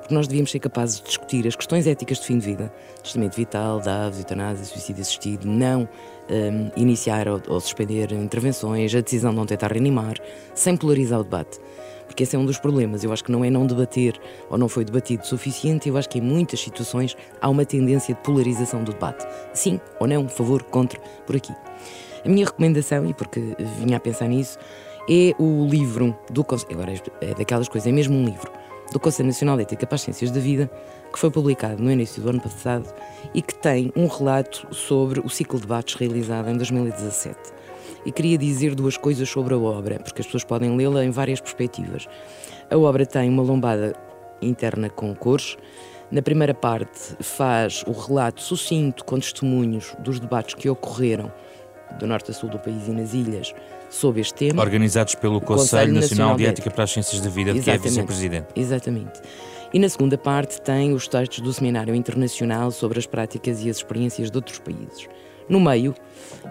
Porque 0.09 0.15
nós 0.15 0.27
devíamos 0.27 0.51
ser 0.51 0.59
capazes 0.59 1.01
de 1.01 1.05
discutir 1.05 1.47
as 1.47 1.55
questões 1.55 1.87
éticas 1.87 2.19
de 2.19 2.25
fim 2.25 2.39
de 2.39 2.47
vida, 2.47 2.73
testamento 3.03 3.37
vital, 3.37 3.79
dados, 3.79 4.19
eutanásia, 4.19 4.65
suicídio 4.65 5.03
assistido, 5.03 5.47
não 5.47 5.87
um, 6.31 6.71
iniciar 6.81 7.29
ou, 7.29 7.43
ou, 7.47 7.61
suspender 7.61 8.11
intervenções, 8.13 8.95
a 8.95 9.03
decisão 9.03 9.33
de 9.33 9.37
não 9.37 9.45
tentar 9.45 9.71
reanimar, 9.71 10.15
sem 10.55 10.79
polarizar 10.79 11.21
o 11.21 11.25
debate. 11.25 11.61
Porque 12.07 12.23
esse 12.23 12.35
é 12.35 12.39
um 12.39 12.47
dos 12.47 12.59
problemas. 12.59 13.05
Eu 13.05 13.13
acho 13.13 13.23
que 13.23 13.31
não 13.31 13.45
é 13.45 13.51
não 13.51 13.67
debater 13.67 14.19
ou 14.49 14.57
não 14.57 14.67
foi 14.67 14.83
debatido 14.83 15.25
o 15.25 15.27
suficiente. 15.27 15.91
Eu 15.91 15.99
acho 15.99 16.09
que 16.09 16.21
em 16.21 16.23
muitas 16.23 16.59
situações 16.59 17.15
há 17.39 17.51
uma 17.51 17.67
tendência 17.67 18.15
de 18.15 18.21
polarização 18.23 18.83
do 18.83 18.95
debate. 18.95 19.27
Sim 19.53 19.79
ou 20.01 20.07
não, 20.07 20.27
favor, 20.27 20.63
contra, 20.63 20.99
por 21.27 21.37
aqui. 21.37 21.53
A 22.25 22.29
minha 22.31 22.47
recomendação, 22.47 23.05
e 23.05 23.13
porque 23.13 23.55
vinha 23.79 23.99
a 23.99 24.01
pensar 24.01 24.29
nisso, 24.29 24.59
é 25.07 25.35
o 25.39 25.67
livro 25.67 26.17
do 26.31 26.47
Agora 26.73 26.95
é 27.21 27.35
daquelas 27.35 27.69
coisas, 27.69 27.87
é 27.87 27.93
mesmo 27.93 28.17
um 28.17 28.25
livro 28.25 28.51
do 28.93 28.99
Conselho 28.99 29.27
Nacional 29.27 29.57
de 29.57 29.63
Ética 29.63 29.87
para 29.87 29.97
as 29.97 30.03
Ciências 30.03 30.31
da 30.31 30.41
Vida, 30.41 30.71
que 31.13 31.19
foi 31.19 31.31
publicado 31.31 31.83
no 31.83 31.91
início 31.91 32.23
do 32.23 32.31
ano 32.31 32.41
passado 32.41 32.93
e 33.35 33.43
que 33.43 33.55
tem 33.55 33.93
um 33.95 34.07
relato 34.07 34.67
sobre 34.75 35.21
o 35.21 35.29
ciclo 35.29 35.59
de 35.59 35.63
debates 35.67 35.95
realizado 35.95 36.49
em 36.49 36.57
2017. 36.57 37.39
E 38.07 38.13
queria 38.13 38.39
dizer 38.39 38.75
duas 38.75 38.97
coisas 38.97 39.29
sobre 39.29 39.55
a 39.55 39.59
obra, 39.59 39.99
porque 39.99 40.21
as 40.21 40.27
pessoas 40.27 40.45
podem 40.45 40.77
lê-la 40.77 41.05
em 41.05 41.11
várias 41.11 41.41
perspectivas. 41.41 42.07
A 42.71 42.77
obra 42.77 43.05
tem 43.05 43.29
uma 43.29 43.43
lombada 43.43 43.95
interna 44.41 44.89
com 44.89 45.15
cores. 45.15 45.57
Na 46.11 46.23
primeira 46.23 46.55
parte, 46.55 47.17
faz 47.21 47.85
o 47.87 47.93
relato 47.93 48.41
sucinto 48.41 49.05
com 49.05 49.19
testemunhos 49.19 49.95
dos 49.99 50.19
debates 50.19 50.55
que 50.55 50.69
ocorreram 50.69 51.31
do 51.99 52.07
norte 52.07 52.31
a 52.31 52.35
sul 52.35 52.49
do 52.49 52.59
país 52.59 52.87
e 52.87 52.93
nas 52.93 53.13
ilhas 53.13 53.55
sobre 53.89 54.21
este 54.21 54.35
tema. 54.35 54.63
Organizados 54.63 55.15
pelo 55.15 55.41
Conselho, 55.41 55.59
Conselho 55.59 55.95
Nacional, 55.95 56.29
Nacional 56.29 56.37
de 56.37 56.47
Ética 56.47 56.71
para 56.71 56.85
as 56.85 56.91
Ciências 56.91 57.21
da 57.21 57.31
Vida, 57.31 57.53
que 57.59 57.71
é 57.71 57.79
vice-presidente. 57.79 58.49
Exatamente. 58.55 59.21
E 59.73 59.79
na 59.79 59.89
segunda 59.89 60.17
parte 60.17 60.61
tem 60.63 60.95
os 60.95 61.07
textos 61.07 61.41
do 61.41 61.53
Seminário 61.53 61.95
Internacional 61.95 62.71
sobre 62.71 62.99
as 62.99 63.07
práticas 63.07 63.63
e 63.63 63.69
as 63.69 63.77
experiências 63.77 64.31
de 64.31 64.37
outros 64.37 64.59
países. 64.59 65.09
No 65.49 65.61
meio, 65.61 65.95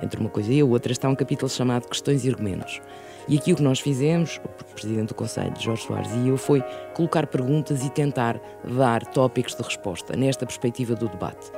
entre 0.01 0.19
uma 0.19 0.29
coisa 0.29 0.51
e 0.51 0.59
a 0.59 0.65
outra, 0.65 0.91
está 0.91 1.09
um 1.09 1.15
capítulo 1.15 1.49
chamado 1.49 1.87
Questões 1.87 2.25
e 2.25 2.29
Argumentos. 2.29 2.81
E 3.27 3.37
aqui 3.37 3.51
o 3.51 3.55
que 3.55 3.61
nós 3.61 3.79
fizemos, 3.79 4.39
o 4.45 4.73
Presidente 4.73 5.09
do 5.09 5.15
Conselho, 5.15 5.53
Jorge 5.59 5.83
Soares, 5.83 6.09
e 6.23 6.29
eu, 6.29 6.37
foi 6.37 6.63
colocar 6.93 7.27
perguntas 7.27 7.83
e 7.83 7.89
tentar 7.89 8.39
dar 8.63 9.05
tópicos 9.05 9.53
de 9.53 9.61
resposta 9.61 10.15
nesta 10.15 10.45
perspectiva 10.45 10.95
do 10.95 11.09
debate. 11.09 11.51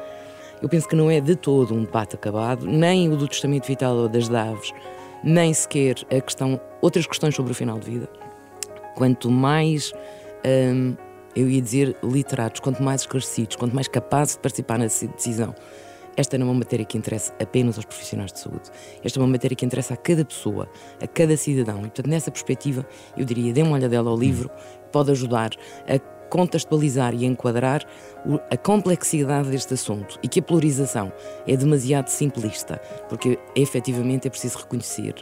Eu 0.61 0.67
penso 0.67 0.87
que 0.87 0.95
não 0.95 1.11
é 1.11 1.21
de 1.21 1.35
todo 1.35 1.73
um 1.73 1.83
debate 1.83 2.15
acabado, 2.15 2.65
nem 2.65 3.09
o 3.09 3.15
do 3.15 3.27
testamento 3.27 3.67
vital 3.67 3.95
ou 3.95 4.09
das 4.09 4.27
daves, 4.27 4.73
nem 5.23 5.53
sequer 5.53 5.95
a 6.11 6.21
questão, 6.21 6.59
outras 6.81 7.05
questões 7.05 7.35
sobre 7.35 7.51
o 7.51 7.55
final 7.55 7.79
de 7.79 7.89
vida. 7.89 8.09
Quanto 8.95 9.29
mais, 9.29 9.93
hum, 10.45 10.95
eu 11.35 11.49
ia 11.49 11.61
dizer, 11.61 11.95
literados, 12.03 12.59
quanto 12.59 12.81
mais 12.83 13.01
esclarecidos, 13.01 13.55
quanto 13.55 13.73
mais 13.73 13.87
capazes 13.87 14.35
de 14.35 14.41
participar 14.41 14.77
nessa 14.77 15.07
decisão. 15.07 15.53
Esta 16.17 16.37
não 16.37 16.47
é 16.47 16.49
uma 16.49 16.59
matéria 16.59 16.85
que 16.85 16.97
interessa 16.97 17.33
apenas 17.41 17.77
aos 17.77 17.85
profissionais 17.85 18.33
de 18.33 18.39
saúde. 18.39 18.69
Esta 19.01 19.19
é 19.19 19.21
uma 19.21 19.27
matéria 19.29 19.55
que 19.55 19.65
interessa 19.65 19.93
a 19.93 19.97
cada 19.97 20.25
pessoa, 20.25 20.67
a 21.01 21.07
cada 21.07 21.37
cidadão. 21.37 21.77
E, 21.77 21.81
portanto, 21.83 22.07
nessa 22.07 22.29
perspectiva, 22.29 22.85
eu 23.15 23.23
diria, 23.23 23.53
dê 23.53 23.61
uma 23.61 23.75
olhadela 23.75 24.09
ao 24.09 24.17
livro, 24.17 24.49
pode 24.91 25.11
ajudar 25.11 25.51
a 25.87 25.97
contextualizar 26.29 27.13
e 27.13 27.25
enquadrar 27.25 27.85
a 28.49 28.57
complexidade 28.57 29.49
deste 29.49 29.73
assunto 29.73 30.19
e 30.21 30.27
que 30.27 30.39
a 30.39 30.43
polarização 30.43 31.11
é 31.47 31.55
demasiado 31.55 32.07
simplista, 32.07 32.79
porque 33.07 33.39
efetivamente 33.55 34.27
é 34.27 34.29
preciso 34.29 34.59
reconhecer 34.59 35.15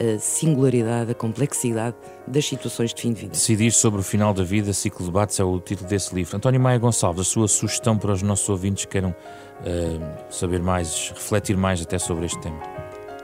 a 0.00 0.18
singularidade, 0.18 1.10
a 1.10 1.14
complexidade 1.14 1.94
das 2.26 2.46
situações 2.46 2.94
de 2.94 3.02
fim 3.02 3.12
de 3.12 3.20
vida. 3.20 3.32
Decidir 3.32 3.70
sobre 3.70 4.00
o 4.00 4.02
final 4.02 4.32
da 4.32 4.42
vida, 4.42 4.72
ciclo 4.72 5.00
de 5.00 5.06
debates, 5.06 5.38
é 5.38 5.44
o 5.44 5.60
título 5.60 5.88
desse 5.88 6.14
livro. 6.14 6.36
António 6.36 6.58
Maia 6.58 6.78
Gonçalves, 6.78 7.20
a 7.20 7.24
sua 7.24 7.46
sugestão 7.46 7.98
para 7.98 8.12
os 8.12 8.22
nossos 8.22 8.48
ouvintes 8.48 8.86
que 8.86 8.92
queiram 8.92 9.10
uh, 9.10 10.32
saber 10.32 10.62
mais, 10.62 11.10
refletir 11.10 11.56
mais 11.56 11.82
até 11.82 11.98
sobre 11.98 12.24
este 12.24 12.40
tema. 12.40 12.79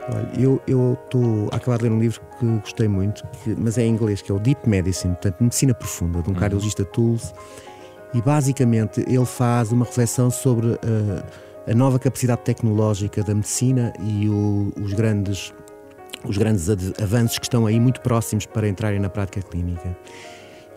Olha, 0.09 0.61
eu 0.67 0.97
estou 1.03 1.49
a 1.51 1.57
acabar 1.57 1.77
de 1.77 1.83
ler 1.83 1.91
um 1.91 1.99
livro 1.99 2.21
que 2.39 2.45
gostei 2.45 2.87
muito, 2.87 3.23
que, 3.43 3.55
mas 3.57 3.77
é 3.77 3.83
em 3.83 3.91
inglês, 3.91 4.21
que 4.21 4.31
é 4.31 4.35
o 4.35 4.39
Deep 4.39 4.67
Medicine, 4.67 5.13
portanto, 5.15 5.41
Medicina 5.41 5.73
Profunda, 5.73 6.21
de 6.21 6.29
um 6.29 6.33
uhum. 6.33 6.39
cardiologista 6.39 6.85
Tools, 6.85 7.33
e 8.13 8.21
basicamente 8.21 9.01
ele 9.01 9.25
faz 9.25 9.71
uma 9.71 9.83
reflexão 9.83 10.31
sobre 10.31 10.67
uh, 10.67 10.79
a 11.69 11.75
nova 11.75 11.99
capacidade 11.99 12.41
tecnológica 12.41 13.21
da 13.21 13.35
medicina 13.35 13.91
e 13.99 14.29
o, 14.29 14.71
os 14.81 14.93
grandes 14.93 15.53
os 16.23 16.37
grandes 16.37 16.67
avanços 17.01 17.37
que 17.37 17.45
estão 17.45 17.65
aí 17.65 17.79
muito 17.79 18.01
próximos 18.01 18.45
para 18.45 18.67
entrarem 18.67 18.99
na 18.99 19.09
prática 19.09 19.41
clínica. 19.41 19.95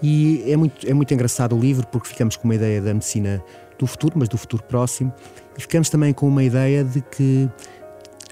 E 0.03 0.45
é 0.47 0.57
muito, 0.57 0.89
é 0.89 0.95
muito 0.95 1.13
engraçado 1.13 1.57
o 1.57 1.59
livro 1.59 1.87
porque 1.87 2.09
ficamos 2.09 2.37
com 2.37 2.45
uma 2.45 2.55
ideia 2.55 2.81
da 2.81 2.93
medicina 2.93 3.43
do 3.79 3.87
futuro, 3.87 4.15
mas 4.17 4.29
do 4.29 4.39
futuro 4.39 4.63
próximo, 4.63 5.13
e 5.57 5.61
ficamos 5.61 5.89
também 5.91 6.13
com 6.13 6.29
uma 6.29 6.45
ideia 6.45 6.85
de 6.85 7.01
que 7.01 7.49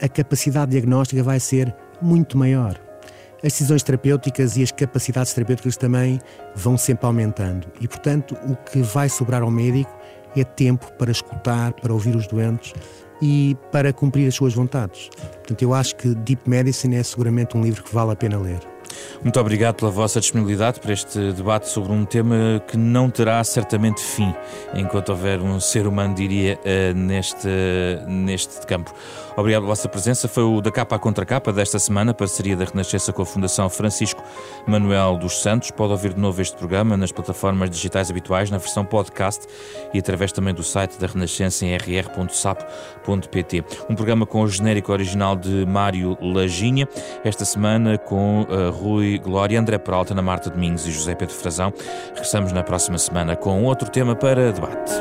a 0.01 0.09
capacidade 0.09 0.73
diagnóstica 0.73 1.23
vai 1.23 1.41
ser 1.41 1.75
muito 2.01 2.37
maior. 2.37 2.79
As 3.39 3.53
decisões 3.53 3.83
terapêuticas 3.83 4.57
e 4.57 4.63
as 4.63 4.73
capacidades 4.73 5.33
terapêuticas 5.33 5.77
também 5.77 6.19
vão 6.57 6.77
sempre 6.77 7.07
aumentando. 7.07 7.69
E, 7.81 7.87
portanto, 7.87 8.37
o 8.47 8.57
que 8.57 8.81
vai 8.81 9.09
sobrar 9.09 9.43
ao 9.43 9.51
médico 9.51 9.97
é 10.37 10.45
tempo 10.45 10.93
para 10.95 11.11
escutar, 11.11 11.73
para 11.73 11.93
ouvir 11.93 12.17
os 12.17 12.27
doentes 12.27 12.73
e 13.23 13.57
para 13.71 13.93
cumprir 13.93 14.27
as 14.27 14.35
suas 14.35 14.55
vontades. 14.55 15.09
Portanto, 15.35 15.63
eu 15.63 15.73
acho 15.73 15.97
que 15.97 16.15
Deep 16.15 16.49
Medicine 16.49 16.97
é 16.97 17.03
seguramente 17.03 17.57
um 17.57 17.63
livro 17.63 17.83
que 17.83 17.95
vale 17.95 18.13
a 18.13 18.17
pena 18.17 18.39
ler. 18.39 18.61
Muito 19.23 19.39
obrigado 19.41 19.77
pela 19.77 19.91
vossa 19.91 20.21
disponibilidade 20.21 20.81
para 20.81 20.93
este 20.93 21.33
debate 21.33 21.69
sobre 21.69 21.93
um 21.93 22.05
tema 22.05 22.63
que 22.67 22.77
não 22.77 23.11
terá 23.11 23.43
certamente 23.45 24.01
fim 24.01 24.35
enquanto 24.75 25.11
houver 25.11 25.41
um 25.41 25.59
ser 25.61 25.87
humano, 25.87 26.15
diria, 26.15 26.59
eh, 26.65 26.93
neste, 26.95 27.49
neste 28.07 28.67
campo. 28.67 28.93
Obrigado 29.39 29.63
pela 29.63 29.73
vossa 29.73 29.89
presença. 29.89 30.27
Foi 30.27 30.43
o 30.43 30.61
da 30.61 30.69
capa 30.73 30.97
à 30.97 30.99
contra 30.99 31.25
capa 31.25 31.53
desta 31.53 31.79
semana, 31.79 32.13
parceria 32.13 32.57
da 32.57 32.65
Renascença 32.65 33.13
com 33.13 33.23
a 33.23 33.27
Fundação 33.27 33.71
Francisco 33.71 34.21
Manuel 34.67 35.17
dos 35.17 35.41
Santos. 35.41 35.71
Pode 35.71 35.93
ouvir 35.93 36.13
de 36.13 36.21
novo 36.21 36.43
este 36.43 36.57
programa 36.57 36.97
nas 36.97 37.13
plataformas 37.13 37.71
digitais 37.71 38.11
habituais, 38.11 38.51
na 38.51 38.59
versão 38.59 38.85
podcast 38.85 39.47
e 39.95 39.99
através 40.01 40.33
também 40.33 40.53
do 40.53 40.65
site 40.65 40.99
da 40.99 41.07
Renascença 41.07 41.65
em 41.65 41.77
rr.sapo.pt. 41.77 43.65
Um 43.89 43.95
programa 43.95 44.27
com 44.27 44.43
o 44.43 44.49
genérico 44.49 44.91
original 44.91 45.37
de 45.37 45.65
Mário 45.65 46.19
Laginha, 46.21 46.89
esta 47.23 47.45
semana 47.45 47.97
com 47.97 48.43
uh, 48.43 48.71
Rui 48.79 49.19
Glória, 49.19 49.59
André 49.59 49.79
Peralta, 49.79 50.15
Ana 50.15 50.23
Marta 50.23 50.49
Domingos 50.49 50.87
e 50.87 50.93
José 50.93 51.15
Pedro 51.15 51.35
Frazão. 51.35 51.73
Regressamos 52.11 52.53
na 52.53 52.63
próxima 52.63 52.99
semana 52.99 53.37
com 53.37 53.65
outro 53.65 53.91
tema 53.91 54.15
para 54.15 54.53
debate. 54.53 54.93